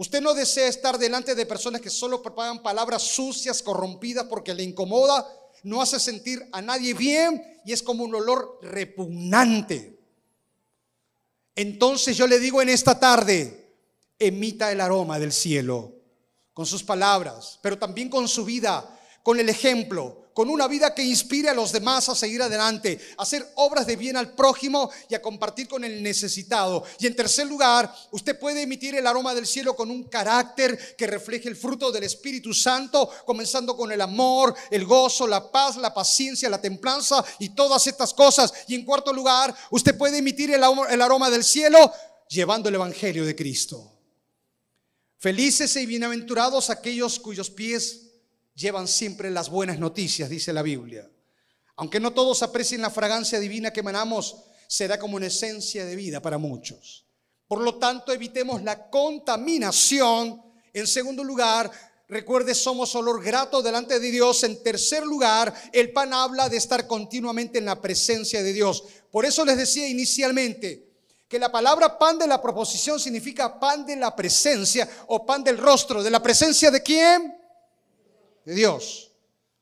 Usted 0.00 0.22
no 0.22 0.32
desea 0.32 0.66
estar 0.66 0.96
delante 0.96 1.34
de 1.34 1.44
personas 1.44 1.82
que 1.82 1.90
solo 1.90 2.22
propagan 2.22 2.62
palabras 2.62 3.02
sucias, 3.02 3.62
corrompidas, 3.62 4.24
porque 4.30 4.54
le 4.54 4.62
incomoda, 4.62 5.28
no 5.62 5.82
hace 5.82 6.00
sentir 6.00 6.42
a 6.52 6.62
nadie 6.62 6.94
bien 6.94 7.60
y 7.66 7.74
es 7.74 7.82
como 7.82 8.04
un 8.04 8.14
olor 8.14 8.60
repugnante. 8.62 10.00
Entonces 11.54 12.16
yo 12.16 12.26
le 12.26 12.38
digo 12.38 12.62
en 12.62 12.70
esta 12.70 12.98
tarde, 12.98 13.74
emita 14.18 14.72
el 14.72 14.80
aroma 14.80 15.18
del 15.18 15.32
cielo 15.32 15.92
con 16.54 16.64
sus 16.64 16.82
palabras, 16.82 17.58
pero 17.60 17.78
también 17.78 18.08
con 18.08 18.26
su 18.26 18.46
vida, 18.46 18.98
con 19.22 19.38
el 19.38 19.50
ejemplo, 19.50 20.29
con 20.34 20.48
una 20.48 20.68
vida 20.68 20.94
que 20.94 21.02
inspire 21.02 21.48
a 21.48 21.54
los 21.54 21.72
demás 21.72 22.08
a 22.08 22.14
seguir 22.14 22.42
adelante, 22.42 23.00
a 23.16 23.22
hacer 23.22 23.46
obras 23.56 23.86
de 23.86 23.96
bien 23.96 24.16
al 24.16 24.34
prójimo 24.34 24.90
y 25.08 25.14
a 25.14 25.22
compartir 25.22 25.68
con 25.68 25.84
el 25.84 26.02
necesitado. 26.02 26.84
Y 26.98 27.06
en 27.06 27.16
tercer 27.16 27.46
lugar, 27.46 27.92
usted 28.10 28.38
puede 28.38 28.62
emitir 28.62 28.94
el 28.94 29.06
aroma 29.06 29.34
del 29.34 29.46
cielo 29.46 29.74
con 29.74 29.90
un 29.90 30.04
carácter 30.04 30.96
que 30.96 31.06
refleje 31.06 31.48
el 31.48 31.56
fruto 31.56 31.90
del 31.90 32.04
Espíritu 32.04 32.54
Santo, 32.54 33.10
comenzando 33.26 33.76
con 33.76 33.92
el 33.92 34.00
amor, 34.00 34.54
el 34.70 34.84
gozo, 34.84 35.26
la 35.26 35.50
paz, 35.50 35.76
la 35.76 35.92
paciencia, 35.92 36.48
la 36.48 36.60
templanza 36.60 37.24
y 37.38 37.50
todas 37.50 37.86
estas 37.86 38.14
cosas. 38.14 38.52
Y 38.68 38.74
en 38.74 38.84
cuarto 38.84 39.12
lugar, 39.12 39.54
usted 39.70 39.96
puede 39.96 40.18
emitir 40.18 40.52
el 40.52 41.02
aroma 41.02 41.30
del 41.30 41.44
cielo 41.44 41.92
llevando 42.28 42.68
el 42.68 42.76
Evangelio 42.76 43.24
de 43.24 43.34
Cristo. 43.34 43.92
Felices 45.18 45.76
y 45.76 45.84
bienaventurados 45.84 46.70
aquellos 46.70 47.18
cuyos 47.18 47.50
pies 47.50 48.09
llevan 48.54 48.88
siempre 48.88 49.30
las 49.30 49.48
buenas 49.50 49.78
noticias, 49.78 50.28
dice 50.28 50.52
la 50.52 50.62
Biblia. 50.62 51.10
Aunque 51.76 52.00
no 52.00 52.12
todos 52.12 52.42
aprecien 52.42 52.82
la 52.82 52.90
fragancia 52.90 53.40
divina 53.40 53.72
que 53.72 53.80
emanamos, 53.80 54.36
será 54.68 54.98
como 54.98 55.16
una 55.16 55.26
esencia 55.26 55.84
de 55.84 55.96
vida 55.96 56.20
para 56.20 56.38
muchos. 56.38 57.06
Por 57.48 57.62
lo 57.62 57.76
tanto, 57.76 58.12
evitemos 58.12 58.62
la 58.62 58.88
contaminación. 58.90 60.42
En 60.72 60.86
segundo 60.86 61.24
lugar, 61.24 61.70
recuerde, 62.06 62.54
somos 62.54 62.94
olor 62.94 63.24
grato 63.24 63.62
delante 63.62 63.98
de 63.98 64.10
Dios. 64.10 64.44
En 64.44 64.62
tercer 64.62 65.04
lugar, 65.04 65.52
el 65.72 65.90
pan 65.90 66.12
habla 66.12 66.48
de 66.48 66.58
estar 66.58 66.86
continuamente 66.86 67.58
en 67.58 67.64
la 67.64 67.80
presencia 67.80 68.42
de 68.42 68.52
Dios. 68.52 68.84
Por 69.10 69.24
eso 69.24 69.44
les 69.44 69.56
decía 69.56 69.88
inicialmente 69.88 70.90
que 71.26 71.38
la 71.38 71.50
palabra 71.50 71.98
pan 71.98 72.18
de 72.18 72.26
la 72.26 72.42
proposición 72.42 73.00
significa 73.00 73.58
pan 73.58 73.86
de 73.86 73.96
la 73.96 74.14
presencia 74.14 74.88
o 75.06 75.24
pan 75.24 75.42
del 75.42 75.58
rostro. 75.58 76.02
¿De 76.02 76.10
la 76.10 76.22
presencia 76.22 76.70
de 76.70 76.82
quién? 76.82 77.39
Dios. 78.54 79.10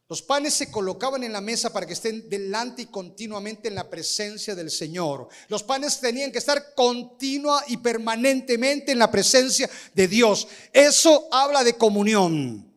Los 0.08 0.22
panes 0.22 0.54
se 0.54 0.70
colocaban 0.70 1.22
en 1.22 1.32
la 1.32 1.42
mesa 1.42 1.70
para 1.70 1.86
que 1.86 1.92
estén 1.92 2.30
delante 2.30 2.82
y 2.82 2.86
continuamente 2.86 3.68
en 3.68 3.74
la 3.74 3.90
presencia 3.90 4.54
del 4.54 4.70
Señor. 4.70 5.28
Los 5.48 5.62
panes 5.62 6.00
tenían 6.00 6.32
que 6.32 6.38
estar 6.38 6.74
continua 6.74 7.62
y 7.66 7.76
permanentemente 7.76 8.92
en 8.92 8.98
la 8.98 9.10
presencia 9.10 9.68
de 9.94 10.08
Dios. 10.08 10.48
Eso 10.72 11.28
habla 11.30 11.62
de 11.62 11.74
comunión. 11.74 12.72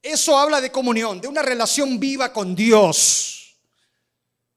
Eso 0.00 0.38
habla 0.38 0.60
de 0.60 0.70
comunión, 0.70 1.20
de 1.20 1.26
una 1.26 1.42
relación 1.42 1.98
viva 1.98 2.32
con 2.32 2.54
Dios. 2.54 3.56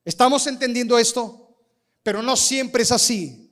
¿Estamos 0.05 0.45
entendiendo 0.45 0.99
esto? 0.99 1.57
Pero 2.03 2.21
no 2.21 2.37
siempre 2.37 2.83
es 2.83 2.91
así. 2.91 3.49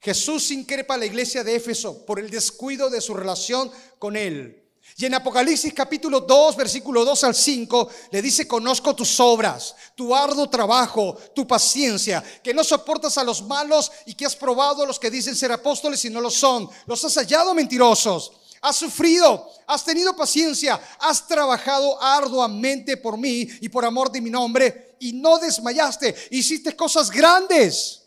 Jesús 0.00 0.52
increpa 0.52 0.94
a 0.94 0.98
la 0.98 1.06
iglesia 1.06 1.42
de 1.42 1.56
Éfeso 1.56 2.06
por 2.06 2.20
el 2.20 2.30
descuido 2.30 2.88
de 2.88 3.00
su 3.00 3.14
relación 3.14 3.70
con 3.98 4.16
Él. 4.16 4.61
Y 4.96 5.06
en 5.06 5.14
Apocalipsis 5.14 5.72
capítulo 5.72 6.20
2, 6.20 6.56
versículo 6.56 7.04
2 7.04 7.24
al 7.24 7.34
5, 7.34 7.88
le 8.10 8.22
dice, 8.22 8.46
conozco 8.46 8.94
tus 8.94 9.18
obras, 9.20 9.74
tu 9.94 10.14
arduo 10.14 10.48
trabajo, 10.50 11.16
tu 11.34 11.46
paciencia, 11.46 12.22
que 12.42 12.52
no 12.52 12.62
soportas 12.62 13.16
a 13.16 13.24
los 13.24 13.42
malos 13.42 13.90
y 14.06 14.14
que 14.14 14.26
has 14.26 14.36
probado 14.36 14.82
a 14.82 14.86
los 14.86 14.98
que 14.98 15.10
dicen 15.10 15.34
ser 15.34 15.50
apóstoles 15.50 16.04
y 16.04 16.10
no 16.10 16.20
lo 16.20 16.30
son. 16.30 16.68
Los 16.86 17.04
has 17.04 17.14
hallado 17.14 17.54
mentirosos. 17.54 18.32
Has 18.60 18.76
sufrido, 18.76 19.50
has 19.66 19.84
tenido 19.84 20.14
paciencia, 20.14 20.80
has 21.00 21.26
trabajado 21.26 22.00
arduamente 22.00 22.96
por 22.96 23.18
mí 23.18 23.48
y 23.60 23.68
por 23.68 23.84
amor 23.84 24.12
de 24.12 24.20
mi 24.20 24.30
nombre 24.30 24.96
y 25.00 25.14
no 25.14 25.38
desmayaste. 25.38 26.14
Hiciste 26.30 26.76
cosas 26.76 27.10
grandes. 27.10 28.04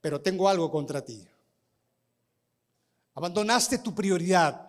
Pero 0.00 0.20
tengo 0.20 0.48
algo 0.48 0.70
contra 0.70 1.04
ti. 1.04 1.26
Abandonaste 3.14 3.78
tu 3.78 3.92
prioridad 3.92 4.67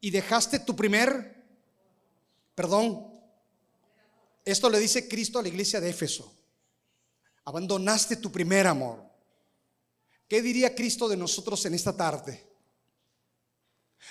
y 0.00 0.10
dejaste 0.10 0.60
tu 0.60 0.76
primer, 0.76 1.44
perdón, 2.54 3.12
esto 4.44 4.70
le 4.70 4.78
dice 4.78 5.08
Cristo 5.08 5.38
a 5.38 5.42
la 5.42 5.48
iglesia 5.48 5.80
de 5.80 5.90
Éfeso, 5.90 6.32
abandonaste 7.44 8.16
tu 8.16 8.30
primer 8.30 8.66
amor. 8.66 9.04
¿Qué 10.28 10.42
diría 10.42 10.74
Cristo 10.74 11.08
de 11.08 11.16
nosotros 11.16 11.64
en 11.66 11.74
esta 11.74 11.96
tarde? 11.96 12.46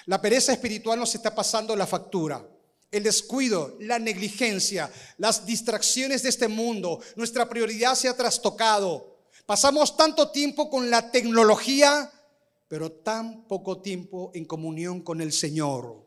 La 0.06 0.22
pereza 0.22 0.52
espiritual 0.52 1.00
nos 1.00 1.14
está 1.16 1.34
pasando 1.34 1.76
la 1.76 1.88
factura. 1.88 2.46
El 2.90 3.04
descuido, 3.04 3.76
la 3.82 4.00
negligencia, 4.00 4.92
las 5.18 5.46
distracciones 5.46 6.24
de 6.24 6.30
este 6.30 6.48
mundo, 6.48 7.02
nuestra 7.16 7.48
prioridad 7.48 7.96
se 7.96 8.08
ha 8.08 8.16
trastocado. 8.16 9.18
Pasamos 9.46 9.96
tanto 9.96 10.32
tiempo 10.32 10.70
con 10.70 10.90
la 10.90 11.12
tecnología 11.12 12.12
pero 12.68 12.92
tan 12.92 13.44
poco 13.48 13.82
tiempo 13.82 14.32
en 14.34 14.46
comunión 14.46 15.02
con 15.02 15.22
el 15.22 15.32
Señor. 15.32 16.06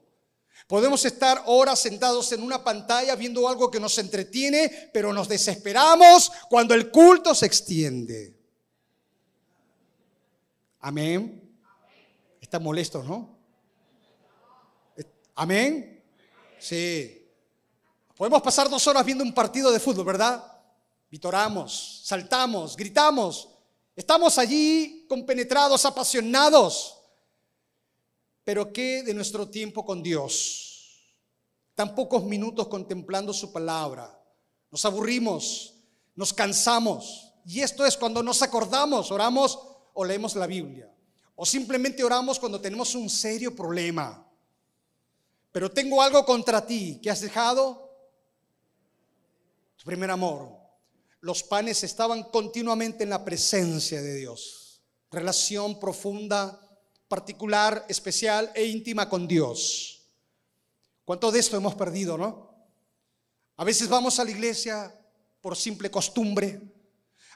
Podemos 0.66 1.04
estar 1.04 1.42
horas 1.46 1.78
sentados 1.78 2.30
en 2.32 2.42
una 2.42 2.62
pantalla 2.62 3.16
viendo 3.16 3.48
algo 3.48 3.70
que 3.70 3.80
nos 3.80 3.96
entretiene, 3.98 4.90
pero 4.92 5.12
nos 5.12 5.28
desesperamos 5.28 6.30
cuando 6.48 6.74
el 6.74 6.90
culto 6.90 7.34
se 7.34 7.46
extiende. 7.46 8.34
Amén. 10.80 11.50
Está 12.40 12.58
molesto, 12.58 13.02
¿no? 13.02 13.38
Amén. 15.34 16.02
Sí. 16.58 17.26
Podemos 18.16 18.42
pasar 18.42 18.68
dos 18.68 18.86
horas 18.86 19.04
viendo 19.04 19.24
un 19.24 19.32
partido 19.32 19.72
de 19.72 19.80
fútbol, 19.80 20.04
¿verdad? 20.04 20.44
Vitoramos, 21.10 22.02
saltamos, 22.04 22.76
gritamos. 22.76 23.48
Estamos 23.96 24.38
allí 24.38 25.04
compenetrados, 25.08 25.84
apasionados. 25.84 26.96
Pero 28.44 28.72
¿qué 28.72 29.02
de 29.02 29.14
nuestro 29.14 29.48
tiempo 29.48 29.84
con 29.84 30.02
Dios? 30.02 31.14
Tan 31.74 31.94
pocos 31.94 32.24
minutos 32.24 32.68
contemplando 32.68 33.32
su 33.32 33.52
palabra. 33.52 34.18
Nos 34.70 34.84
aburrimos, 34.84 35.74
nos 36.14 36.32
cansamos. 36.32 37.32
Y 37.44 37.60
esto 37.60 37.84
es 37.84 37.96
cuando 37.96 38.22
nos 38.22 38.42
acordamos, 38.42 39.10
oramos 39.10 39.58
o 39.94 40.04
leemos 40.04 40.36
la 40.36 40.46
Biblia. 40.46 40.92
O 41.34 41.44
simplemente 41.46 42.04
oramos 42.04 42.38
cuando 42.38 42.60
tenemos 42.60 42.94
un 42.94 43.08
serio 43.08 43.54
problema. 43.54 44.26
Pero 45.52 45.70
tengo 45.70 46.00
algo 46.00 46.24
contra 46.24 46.64
ti 46.64 47.00
que 47.02 47.10
has 47.10 47.20
dejado 47.20 47.90
tu 49.76 49.84
primer 49.84 50.10
amor. 50.10 50.59
Los 51.20 51.42
panes 51.42 51.84
estaban 51.84 52.24
continuamente 52.24 53.04
en 53.04 53.10
la 53.10 53.24
presencia 53.24 54.00
de 54.00 54.14
Dios. 54.16 54.82
Relación 55.10 55.78
profunda, 55.78 56.58
particular, 57.08 57.84
especial 57.88 58.50
e 58.54 58.64
íntima 58.64 59.08
con 59.08 59.28
Dios. 59.28 60.08
¿Cuánto 61.04 61.30
de 61.30 61.40
esto 61.40 61.56
hemos 61.56 61.74
perdido, 61.74 62.16
no? 62.16 62.50
A 63.56 63.64
veces 63.64 63.88
vamos 63.88 64.18
a 64.18 64.24
la 64.24 64.30
iglesia 64.30 64.94
por 65.40 65.56
simple 65.56 65.90
costumbre. 65.90 66.60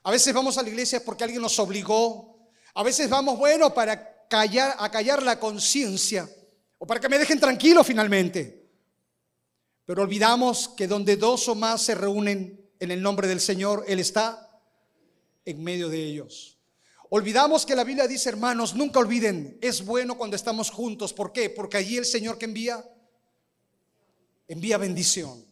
A 0.02 0.10
veces 0.10 0.32
vamos 0.32 0.56
a 0.56 0.62
la 0.62 0.68
iglesia 0.68 1.04
porque 1.04 1.24
alguien 1.24 1.42
nos 1.42 1.58
obligó. 1.58 2.48
A 2.74 2.82
veces 2.82 3.10
vamos, 3.10 3.38
bueno, 3.38 3.74
para 3.74 4.26
callar, 4.28 4.76
callar 4.90 5.22
la 5.22 5.38
conciencia 5.38 6.28
o 6.78 6.86
para 6.86 7.00
que 7.00 7.08
me 7.08 7.18
dejen 7.18 7.40
tranquilo 7.40 7.84
finalmente. 7.84 8.70
Pero 9.84 10.02
olvidamos 10.02 10.68
que 10.68 10.86
donde 10.86 11.16
dos 11.16 11.48
o 11.48 11.54
más 11.54 11.82
se 11.82 11.94
reúnen 11.94 12.63
en 12.80 12.90
el 12.90 13.02
nombre 13.02 13.28
del 13.28 13.40
Señor, 13.40 13.84
Él 13.86 14.00
está 14.00 14.60
en 15.44 15.62
medio 15.62 15.88
de 15.88 16.02
ellos. 16.04 16.58
Olvidamos 17.10 17.64
que 17.64 17.76
la 17.76 17.84
Biblia 17.84 18.08
dice, 18.08 18.28
hermanos, 18.28 18.74
nunca 18.74 18.98
olviden, 18.98 19.58
es 19.60 19.84
bueno 19.84 20.16
cuando 20.16 20.36
estamos 20.36 20.70
juntos. 20.70 21.12
¿Por 21.12 21.32
qué? 21.32 21.50
Porque 21.50 21.76
allí 21.76 21.96
el 21.96 22.04
Señor 22.04 22.38
que 22.38 22.46
envía, 22.46 22.84
envía 24.48 24.78
bendición. 24.78 25.44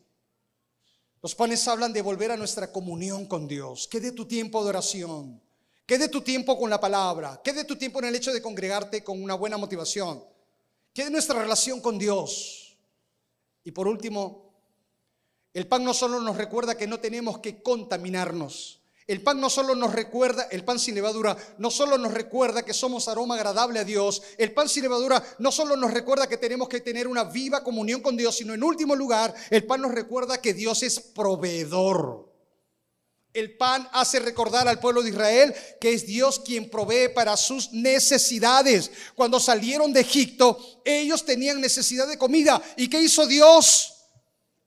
Los 1.22 1.36
panes 1.36 1.68
hablan 1.68 1.92
de 1.92 2.02
volver 2.02 2.32
a 2.32 2.36
nuestra 2.36 2.72
comunión 2.72 3.26
con 3.26 3.46
Dios. 3.46 3.86
¿Qué 3.86 4.00
de 4.00 4.10
tu 4.10 4.26
tiempo 4.26 4.62
de 4.64 4.70
oración? 4.70 5.40
¿Qué 5.86 5.98
de 5.98 6.08
tu 6.08 6.22
tiempo 6.22 6.58
con 6.58 6.68
la 6.68 6.80
palabra? 6.80 7.40
¿Qué 7.44 7.52
de 7.52 7.64
tu 7.64 7.76
tiempo 7.76 8.00
en 8.00 8.06
el 8.06 8.14
hecho 8.16 8.32
de 8.32 8.42
congregarte 8.42 9.04
con 9.04 9.22
una 9.22 9.34
buena 9.34 9.56
motivación? 9.56 10.24
¿Qué 10.92 11.04
de 11.04 11.10
nuestra 11.10 11.40
relación 11.40 11.80
con 11.80 11.96
Dios? 11.96 12.76
Y 13.62 13.70
por 13.70 13.86
último, 13.86 14.51
el 15.54 15.66
pan 15.66 15.84
no 15.84 15.92
solo 15.92 16.20
nos 16.20 16.36
recuerda 16.36 16.76
que 16.76 16.86
no 16.86 17.00
tenemos 17.00 17.38
que 17.38 17.62
contaminarnos. 17.62 18.82
El 19.06 19.20
pan 19.20 19.40
no 19.40 19.50
solo 19.50 19.74
nos 19.74 19.92
recuerda, 19.92 20.44
el 20.50 20.64
pan 20.64 20.78
sin 20.78 20.94
levadura, 20.94 21.36
no 21.58 21.70
solo 21.70 21.98
nos 21.98 22.14
recuerda 22.14 22.64
que 22.64 22.72
somos 22.72 23.08
aroma 23.08 23.34
agradable 23.34 23.80
a 23.80 23.84
Dios. 23.84 24.22
El 24.38 24.52
pan 24.52 24.68
sin 24.68 24.84
levadura 24.84 25.22
no 25.38 25.50
solo 25.50 25.76
nos 25.76 25.90
recuerda 25.90 26.28
que 26.28 26.36
tenemos 26.36 26.68
que 26.68 26.80
tener 26.80 27.08
una 27.08 27.24
viva 27.24 27.64
comunión 27.64 28.00
con 28.00 28.16
Dios, 28.16 28.36
sino 28.36 28.54
en 28.54 28.62
último 28.62 28.94
lugar, 28.94 29.34
el 29.50 29.64
pan 29.64 29.82
nos 29.82 29.92
recuerda 29.92 30.40
que 30.40 30.54
Dios 30.54 30.82
es 30.82 31.00
proveedor. 31.00 32.32
El 33.34 33.56
pan 33.56 33.88
hace 33.92 34.20
recordar 34.20 34.68
al 34.68 34.78
pueblo 34.78 35.02
de 35.02 35.08
Israel 35.08 35.54
que 35.80 35.94
es 35.94 36.06
Dios 36.06 36.38
quien 36.38 36.70
provee 36.70 37.08
para 37.14 37.36
sus 37.36 37.72
necesidades. 37.72 38.90
Cuando 39.14 39.40
salieron 39.40 39.92
de 39.92 40.00
Egipto, 40.00 40.82
ellos 40.84 41.24
tenían 41.24 41.60
necesidad 41.60 42.06
de 42.06 42.18
comida. 42.18 42.62
¿Y 42.76 42.88
qué 42.88 43.00
hizo 43.00 43.26
Dios? 43.26 43.91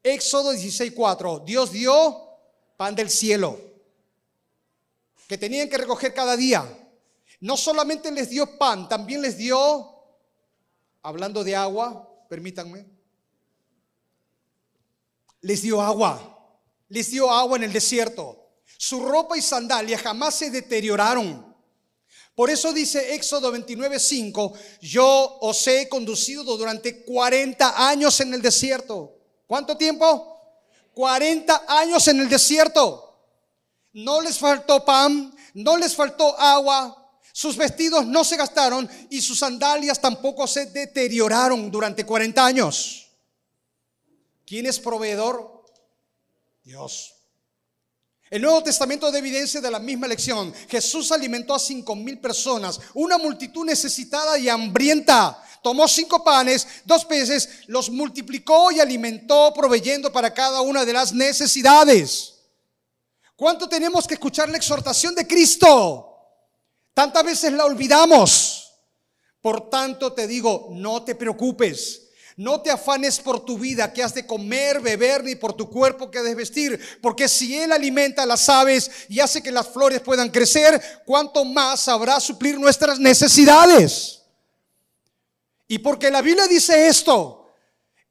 Éxodo 0.06 0.52
16:4. 0.54 1.44
Dios 1.44 1.72
dio 1.72 2.38
pan 2.78 2.94
del 2.94 3.10
cielo 3.10 3.60
que 5.28 5.36
tenían 5.36 5.68
que 5.68 5.80
recoger 5.80 6.14
cada 6.14 6.38
día. 6.38 6.64
No 7.40 7.58
solamente 7.58 8.12
les 8.12 8.30
dio 8.30 8.56
pan, 8.60 8.88
también 8.88 9.24
les 9.24 9.36
dio, 9.36 9.58
hablando 11.02 11.44
de 11.44 11.56
agua, 11.56 12.08
permítanme, 12.30 12.86
les 15.42 15.64
dio 15.64 15.82
agua, 15.82 16.54
les 16.90 17.10
dio 17.10 17.32
agua 17.32 17.58
en 17.58 17.64
el 17.64 17.74
desierto. 17.74 18.48
Su 18.78 19.04
ropa 19.04 19.36
y 19.36 19.42
sandalias 19.42 20.04
jamás 20.04 20.36
se 20.36 20.52
deterioraron. 20.52 21.56
Por 22.36 22.52
eso 22.52 22.72
dice 22.72 23.16
Éxodo 23.16 23.52
29:5, 23.52 24.54
yo 24.82 25.40
os 25.42 25.66
he 25.68 25.90
conducido 25.90 26.44
durante 26.58 27.04
40 27.04 27.90
años 27.90 28.20
en 28.20 28.36
el 28.36 28.44
desierto. 28.44 29.15
¿Cuánto 29.48 29.78
tiempo? 29.78 30.32
40 30.94 31.66
años 31.68 32.08
en 32.08 32.22
el 32.22 32.30
desierto. 32.30 33.02
No 33.94 34.22
les 34.22 34.38
faltó 34.38 34.84
pan, 34.84 35.34
no 35.54 35.78
les 35.78 35.96
faltó 35.96 36.38
agua, 36.40 37.06
sus 37.32 37.58
vestidos 37.58 38.06
no 38.06 38.24
se 38.24 38.38
gastaron 38.38 38.90
y 39.10 39.22
sus 39.22 39.40
sandalias 39.40 40.00
tampoco 40.00 40.48
se 40.48 40.68
deterioraron 40.68 41.70
durante 41.70 42.06
40 42.06 42.46
años. 42.46 43.08
¿Quién 44.46 44.66
es 44.66 44.80
proveedor? 44.80 45.66
Dios. 46.64 47.14
El 48.30 48.42
Nuevo 48.42 48.64
Testamento 48.64 49.12
de 49.12 49.20
evidencia 49.20 49.60
de 49.60 49.70
la 49.70 49.80
misma 49.80 50.08
lección. 50.08 50.54
Jesús 50.70 51.12
alimentó 51.12 51.54
a 51.54 51.60
cinco 51.60 51.96
mil 51.96 52.20
personas, 52.20 52.80
una 52.94 53.18
multitud 53.18 53.66
necesitada 53.66 54.38
y 54.38 54.48
hambrienta. 54.48 55.44
Tomó 55.66 55.88
cinco 55.88 56.24
panes, 56.24 56.68
dos 56.86 57.06
peces, 57.06 57.50
los 57.66 57.90
multiplicó 57.90 58.72
y 58.72 58.80
alimentó, 58.80 59.52
proveyendo 59.52 60.12
para 60.12 60.32
cada 60.32 60.62
una 60.62 60.86
de 60.86 60.94
las 60.94 61.12
necesidades. 61.12 62.36
¿Cuánto 63.36 63.68
tenemos 63.68 64.06
que 64.06 64.14
escuchar 64.14 64.48
la 64.48 64.58
exhortación 64.58 65.16
de 65.16 65.26
Cristo? 65.26 66.20
Tantas 66.94 67.24
veces 67.24 67.52
la 67.52 67.66
olvidamos. 67.66 68.76
Por 69.42 69.68
tanto 69.68 70.14
te 70.14 70.28
digo, 70.28 70.68
no 70.70 71.02
te 71.02 71.16
preocupes 71.16 72.04
no 72.38 72.60
te 72.60 72.70
afanes 72.70 73.18
por 73.18 73.46
tu 73.46 73.58
vida, 73.58 73.94
que 73.94 74.04
has 74.04 74.14
de 74.14 74.28
comer, 74.28 74.82
beber, 74.82 75.24
ni 75.24 75.36
por 75.36 75.54
tu 75.54 75.70
cuerpo 75.70 76.12
que 76.12 76.18
has 76.18 76.26
de 76.26 76.36
vestir, 76.36 76.78
porque 77.02 77.30
si 77.30 77.58
Él 77.58 77.72
alimenta 77.72 78.26
las 78.26 78.50
aves 78.50 78.92
y 79.08 79.22
hace 79.22 79.42
que 79.42 79.54
las 79.54 79.70
flores 79.70 80.02
puedan 80.02 80.30
crecer, 80.30 81.02
¿cuánto 81.06 81.46
más 81.46 81.80
sabrá 81.80 82.20
suplir 82.20 82.60
nuestras 82.60 83.00
necesidades? 83.00 84.25
Y 85.68 85.80
porque 85.80 86.12
la 86.12 86.22
Biblia 86.22 86.48
dice 86.48 86.88
esto, 86.88 87.48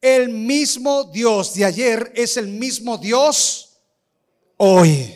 el 0.01 0.29
mismo 0.29 1.05
Dios 1.05 1.53
de 1.53 1.65
ayer 1.65 2.11
es 2.15 2.37
el 2.37 2.47
mismo 2.47 2.97
Dios 2.97 3.79
hoy. 4.57 5.13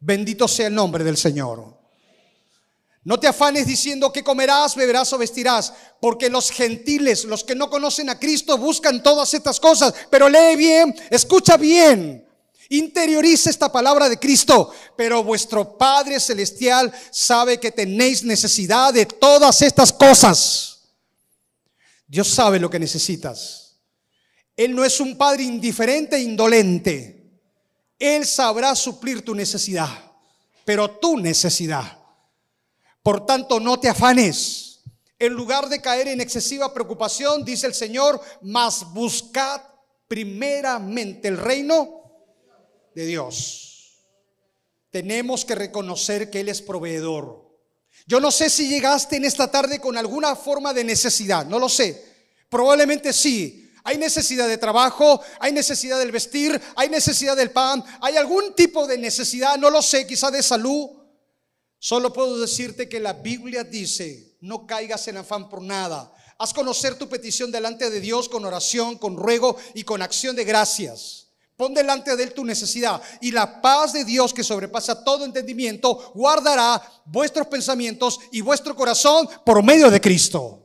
Bendito 0.00 0.48
sea 0.48 0.66
el 0.66 0.74
nombre 0.74 1.04
del 1.04 1.16
Señor. 1.16 1.72
No 3.04 3.18
te 3.18 3.26
afanes 3.26 3.66
diciendo 3.66 4.12
que 4.12 4.22
comerás, 4.22 4.76
beberás 4.76 5.12
o 5.12 5.18
vestirás, 5.18 5.72
porque 6.00 6.30
los 6.30 6.50
gentiles, 6.50 7.24
los 7.24 7.42
que 7.42 7.56
no 7.56 7.68
conocen 7.68 8.08
a 8.08 8.18
Cristo, 8.18 8.56
buscan 8.58 9.02
todas 9.02 9.34
estas 9.34 9.58
cosas. 9.58 9.92
Pero 10.08 10.28
lee 10.28 10.56
bien, 10.56 10.94
escucha 11.10 11.56
bien, 11.56 12.24
interioriza 12.68 13.50
esta 13.50 13.70
palabra 13.72 14.08
de 14.08 14.18
Cristo. 14.18 14.72
Pero 14.96 15.24
vuestro 15.24 15.76
Padre 15.76 16.20
Celestial 16.20 16.92
sabe 17.10 17.58
que 17.58 17.72
tenéis 17.72 18.22
necesidad 18.22 18.94
de 18.94 19.06
todas 19.06 19.62
estas 19.62 19.92
cosas. 19.92 20.71
Dios 22.12 22.28
sabe 22.28 22.60
lo 22.60 22.68
que 22.68 22.78
necesitas. 22.78 23.80
Él 24.54 24.74
no 24.74 24.84
es 24.84 25.00
un 25.00 25.16
Padre 25.16 25.44
indiferente 25.44 26.16
e 26.16 26.20
indolente. 26.20 27.40
Él 27.98 28.26
sabrá 28.26 28.74
suplir 28.74 29.24
tu 29.24 29.34
necesidad, 29.34 29.88
pero 30.62 30.90
tu 30.98 31.16
necesidad. 31.16 32.00
Por 33.02 33.24
tanto, 33.24 33.58
no 33.58 33.80
te 33.80 33.88
afanes. 33.88 34.82
En 35.18 35.32
lugar 35.32 35.70
de 35.70 35.80
caer 35.80 36.08
en 36.08 36.20
excesiva 36.20 36.74
preocupación, 36.74 37.46
dice 37.46 37.66
el 37.66 37.72
Señor, 37.72 38.20
mas 38.42 38.92
buscad 38.92 39.62
primeramente 40.06 41.28
el 41.28 41.38
reino 41.38 42.28
de 42.94 43.06
Dios. 43.06 44.04
Tenemos 44.90 45.46
que 45.46 45.54
reconocer 45.54 46.28
que 46.28 46.40
Él 46.40 46.50
es 46.50 46.60
proveedor. 46.60 47.51
Yo 48.06 48.20
no 48.20 48.30
sé 48.30 48.50
si 48.50 48.68
llegaste 48.68 49.16
en 49.16 49.24
esta 49.24 49.50
tarde 49.50 49.78
con 49.80 49.96
alguna 49.96 50.34
forma 50.34 50.72
de 50.72 50.84
necesidad, 50.84 51.46
no 51.46 51.58
lo 51.58 51.68
sé. 51.68 52.04
Probablemente 52.48 53.12
sí. 53.12 53.58
Hay 53.84 53.98
necesidad 53.98 54.46
de 54.46 54.58
trabajo, 54.58 55.20
hay 55.40 55.52
necesidad 55.52 55.98
del 55.98 56.12
vestir, 56.12 56.60
hay 56.76 56.88
necesidad 56.88 57.36
del 57.36 57.50
pan, 57.50 57.82
hay 58.00 58.16
algún 58.16 58.54
tipo 58.54 58.86
de 58.86 58.96
necesidad, 58.96 59.58
no 59.58 59.70
lo 59.70 59.82
sé, 59.82 60.06
quizá 60.06 60.30
de 60.30 60.42
salud. 60.42 60.90
Solo 61.78 62.12
puedo 62.12 62.38
decirte 62.38 62.88
que 62.88 63.00
la 63.00 63.12
Biblia 63.12 63.64
dice, 63.64 64.36
no 64.40 64.66
caigas 64.68 65.08
en 65.08 65.16
afán 65.16 65.48
por 65.48 65.62
nada. 65.62 66.14
Haz 66.38 66.54
conocer 66.54 66.96
tu 66.96 67.08
petición 67.08 67.50
delante 67.50 67.90
de 67.90 68.00
Dios 68.00 68.28
con 68.28 68.44
oración, 68.44 68.98
con 68.98 69.16
ruego 69.16 69.56
y 69.74 69.82
con 69.82 70.00
acción 70.00 70.36
de 70.36 70.44
gracias. 70.44 71.21
Pon 71.62 71.72
delante 71.72 72.16
de 72.16 72.24
Él 72.24 72.34
tu 72.34 72.44
necesidad 72.44 73.00
y 73.20 73.30
la 73.30 73.62
paz 73.62 73.92
de 73.92 74.04
Dios 74.04 74.34
que 74.34 74.42
sobrepasa 74.42 75.04
todo 75.04 75.24
entendimiento 75.24 76.10
guardará 76.12 76.82
vuestros 77.04 77.46
pensamientos 77.46 78.18
y 78.32 78.40
vuestro 78.40 78.74
corazón 78.74 79.28
por 79.46 79.62
medio 79.62 79.88
de 79.88 80.00
Cristo. 80.00 80.60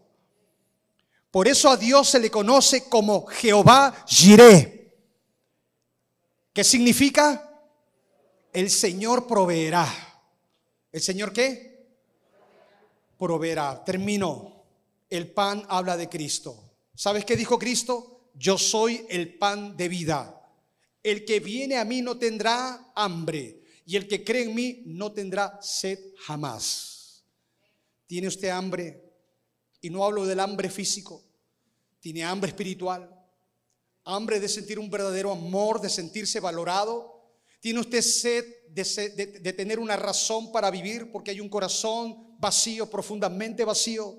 Por 1.30 1.48
eso 1.48 1.70
a 1.70 1.78
Dios 1.78 2.10
se 2.10 2.20
le 2.20 2.32
conoce 2.32 2.86
como 2.90 3.28
Jehová 3.28 3.94
Jireh. 4.08 4.92
¿Qué 6.52 6.64
significa? 6.64 7.48
El 8.52 8.72
Señor 8.72 9.28
proveerá. 9.28 9.88
¿El 10.92 11.02
Señor 11.02 11.32
qué? 11.32 11.92
Proveerá. 13.20 13.84
Termino. 13.86 14.64
El 15.12 15.30
pan 15.30 15.64
habla 15.70 15.96
de 15.96 16.10
Cristo. 16.10 16.58
¿Sabes 16.96 17.24
qué 17.24 17.36
dijo 17.36 17.60
Cristo? 17.60 18.32
Yo 18.34 18.58
soy 18.58 19.06
el 19.12 19.38
pan 19.38 19.78
de 19.78 19.90
vida. 19.90 20.37
El 21.08 21.24
que 21.24 21.40
viene 21.40 21.78
a 21.78 21.86
mí 21.86 22.02
no 22.02 22.18
tendrá 22.18 22.92
hambre 22.94 23.62
y 23.86 23.96
el 23.96 24.10
que 24.10 24.26
cree 24.26 24.44
en 24.44 24.54
mí 24.54 24.84
no 24.88 25.14
tendrá 25.14 25.58
sed 25.62 25.98
jamás. 26.18 27.24
¿Tiene 28.06 28.28
usted 28.28 28.50
hambre? 28.50 29.10
Y 29.80 29.90
no 29.90 30.04
hablo 30.04 30.26
del 30.26 30.42
hambre 30.42 30.70
físico. 30.70 31.24
Tiene 32.02 32.26
hambre 32.26 32.50
espiritual. 32.50 33.10
Hambre 34.04 34.42
de 34.42 34.50
sentir 34.50 34.80
un 34.80 34.90
verdadero 34.90 35.32
amor, 35.32 35.80
de 35.80 35.90
sentirse 35.90 36.42
valorado. 36.42 37.32
Tiene 37.62 37.80
usted 37.80 38.02
sed 38.02 38.44
de, 38.68 39.54
tener 39.54 39.80
una 39.80 39.96
razón 39.96 40.52
para 40.52 40.70
vivir 40.70 41.10
porque 41.10 41.32
hay 41.32 41.40
un 41.40 41.48
corazón 41.48 42.38
vacío, 42.38 42.90
profundamente 42.90 43.64
vacío. 43.64 44.14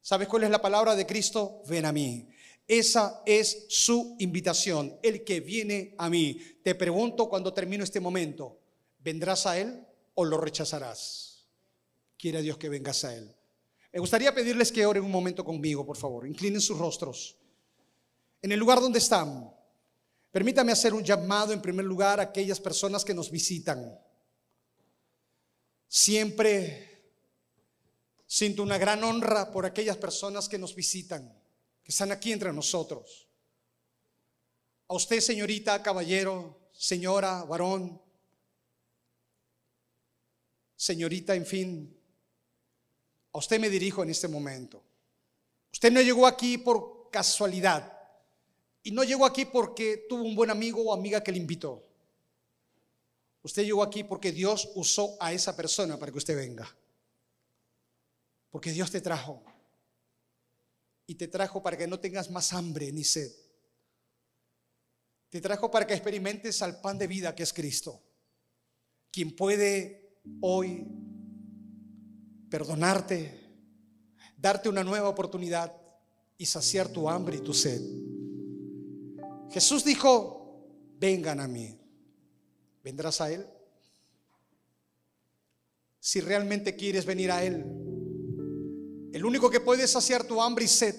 ¿Sabes 0.00 0.26
cuál 0.26 0.44
es 0.44 0.50
la 0.50 0.62
palabra 0.62 0.96
de 0.96 1.04
Cristo? 1.04 1.62
Ven 1.68 1.84
a 1.84 1.92
mí. 1.92 2.30
Esa 2.72 3.22
es 3.26 3.66
su 3.68 4.16
invitación, 4.18 4.98
el 5.02 5.24
que 5.24 5.40
viene 5.40 5.94
a 5.98 6.08
mí. 6.08 6.40
Te 6.64 6.74
pregunto 6.74 7.28
cuando 7.28 7.52
termino 7.52 7.84
este 7.84 8.00
momento, 8.00 8.62
¿vendrás 8.98 9.44
a 9.44 9.58
Él 9.58 9.86
o 10.14 10.24
lo 10.24 10.38
rechazarás? 10.38 11.50
Quiere 12.16 12.40
Dios 12.40 12.56
que 12.56 12.70
vengas 12.70 13.04
a 13.04 13.14
Él. 13.14 13.30
Me 13.92 14.00
gustaría 14.00 14.34
pedirles 14.34 14.72
que 14.72 14.86
oren 14.86 15.04
un 15.04 15.10
momento 15.10 15.44
conmigo, 15.44 15.84
por 15.84 15.98
favor. 15.98 16.26
Inclinen 16.26 16.62
sus 16.62 16.78
rostros. 16.78 17.36
En 18.40 18.52
el 18.52 18.58
lugar 18.58 18.80
donde 18.80 19.00
están, 19.00 19.54
permítame 20.30 20.72
hacer 20.72 20.94
un 20.94 21.04
llamado 21.04 21.52
en 21.52 21.60
primer 21.60 21.84
lugar 21.84 22.20
a 22.20 22.22
aquellas 22.22 22.58
personas 22.58 23.04
que 23.04 23.12
nos 23.12 23.30
visitan. 23.30 24.00
Siempre 25.88 27.02
siento 28.26 28.62
una 28.62 28.78
gran 28.78 29.04
honra 29.04 29.52
por 29.52 29.66
aquellas 29.66 29.98
personas 29.98 30.48
que 30.48 30.56
nos 30.56 30.74
visitan, 30.74 31.38
que 31.82 31.92
están 31.92 32.12
aquí 32.12 32.32
entre 32.32 32.52
nosotros. 32.52 33.28
A 34.88 34.94
usted, 34.94 35.20
señorita, 35.20 35.82
caballero, 35.82 36.68
señora, 36.72 37.44
varón, 37.44 38.00
señorita, 40.76 41.34
en 41.34 41.46
fin, 41.46 42.00
a 43.32 43.38
usted 43.38 43.58
me 43.58 43.70
dirijo 43.70 44.02
en 44.02 44.10
este 44.10 44.28
momento. 44.28 44.82
Usted 45.72 45.90
no 45.90 46.00
llegó 46.02 46.26
aquí 46.26 46.58
por 46.58 47.08
casualidad 47.10 47.98
y 48.82 48.90
no 48.90 49.04
llegó 49.04 49.24
aquí 49.24 49.44
porque 49.44 50.06
tuvo 50.08 50.24
un 50.24 50.34
buen 50.34 50.50
amigo 50.50 50.82
o 50.82 50.92
amiga 50.92 51.22
que 51.22 51.32
le 51.32 51.38
invitó. 51.38 51.88
Usted 53.42 53.64
llegó 53.64 53.82
aquí 53.82 54.04
porque 54.04 54.32
Dios 54.32 54.70
usó 54.74 55.16
a 55.20 55.32
esa 55.32 55.56
persona 55.56 55.98
para 55.98 56.12
que 56.12 56.18
usted 56.18 56.36
venga. 56.36 56.76
Porque 58.50 58.70
Dios 58.70 58.90
te 58.90 59.00
trajo. 59.00 59.42
Y 61.12 61.14
te 61.14 61.28
trajo 61.28 61.62
para 61.62 61.76
que 61.76 61.86
no 61.86 62.00
tengas 62.00 62.30
más 62.30 62.54
hambre 62.54 62.90
ni 62.90 63.04
sed. 63.04 63.30
Te 65.28 65.42
trajo 65.42 65.70
para 65.70 65.86
que 65.86 65.92
experimentes 65.92 66.62
al 66.62 66.80
pan 66.80 66.96
de 66.96 67.06
vida 67.06 67.34
que 67.34 67.42
es 67.42 67.52
Cristo. 67.52 68.02
Quien 69.10 69.36
puede 69.36 70.16
hoy 70.40 70.86
perdonarte, 72.48 73.38
darte 74.38 74.70
una 74.70 74.82
nueva 74.82 75.10
oportunidad 75.10 75.76
y 76.38 76.46
saciar 76.46 76.88
tu 76.88 77.10
hambre 77.10 77.36
y 77.36 77.40
tu 77.40 77.52
sed. 77.52 77.82
Jesús 79.50 79.84
dijo, 79.84 80.66
vengan 80.98 81.40
a 81.40 81.46
mí. 81.46 81.78
¿Vendrás 82.82 83.20
a 83.20 83.30
Él? 83.30 83.46
Si 86.00 86.22
realmente 86.22 86.74
quieres 86.74 87.04
venir 87.04 87.30
a 87.30 87.44
Él, 87.44 87.81
el 89.12 89.24
único 89.24 89.50
que 89.50 89.60
puede 89.60 89.86
saciar 89.86 90.24
tu 90.24 90.40
hambre 90.40 90.64
y 90.64 90.68
sed, 90.68 90.94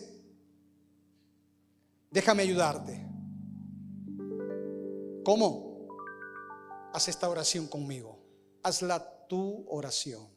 déjame 2.12 2.44
ayudarte. 2.44 3.08
¿Cómo? 5.24 5.88
Haz 6.94 7.08
esta 7.08 7.30
oración 7.30 7.68
conmigo. 7.68 8.24
Hazla 8.62 9.28
tu 9.28 9.66
oración. 9.68 10.28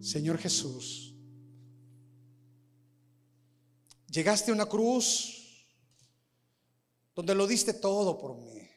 Señor 0.00 0.36
Jesús, 0.36 1.14
llegaste 4.08 4.50
a 4.50 4.54
una 4.54 4.66
cruz 4.66 5.66
donde 7.14 7.34
lo 7.34 7.46
diste 7.46 7.72
todo 7.72 8.18
por 8.18 8.36
mí. 8.36 8.68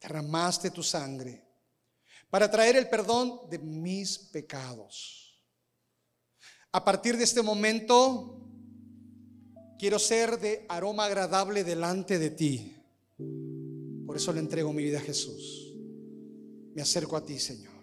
Derramaste 0.00 0.70
tu 0.70 0.82
sangre 0.82 1.46
para 2.30 2.50
traer 2.50 2.76
el 2.76 2.88
perdón 2.88 3.50
de 3.50 3.58
mis 3.58 4.18
pecados. 4.18 5.19
A 6.72 6.84
partir 6.84 7.16
de 7.16 7.24
este 7.24 7.42
momento, 7.42 8.40
quiero 9.78 9.98
ser 9.98 10.38
de 10.38 10.64
aroma 10.68 11.06
agradable 11.06 11.64
delante 11.64 12.18
de 12.18 12.30
ti. 12.30 12.76
Por 14.06 14.16
eso 14.16 14.32
le 14.32 14.40
entrego 14.40 14.72
mi 14.72 14.84
vida 14.84 14.98
a 14.98 15.02
Jesús. 15.02 15.74
Me 16.74 16.82
acerco 16.82 17.16
a 17.16 17.24
ti, 17.24 17.38
Señor. 17.38 17.79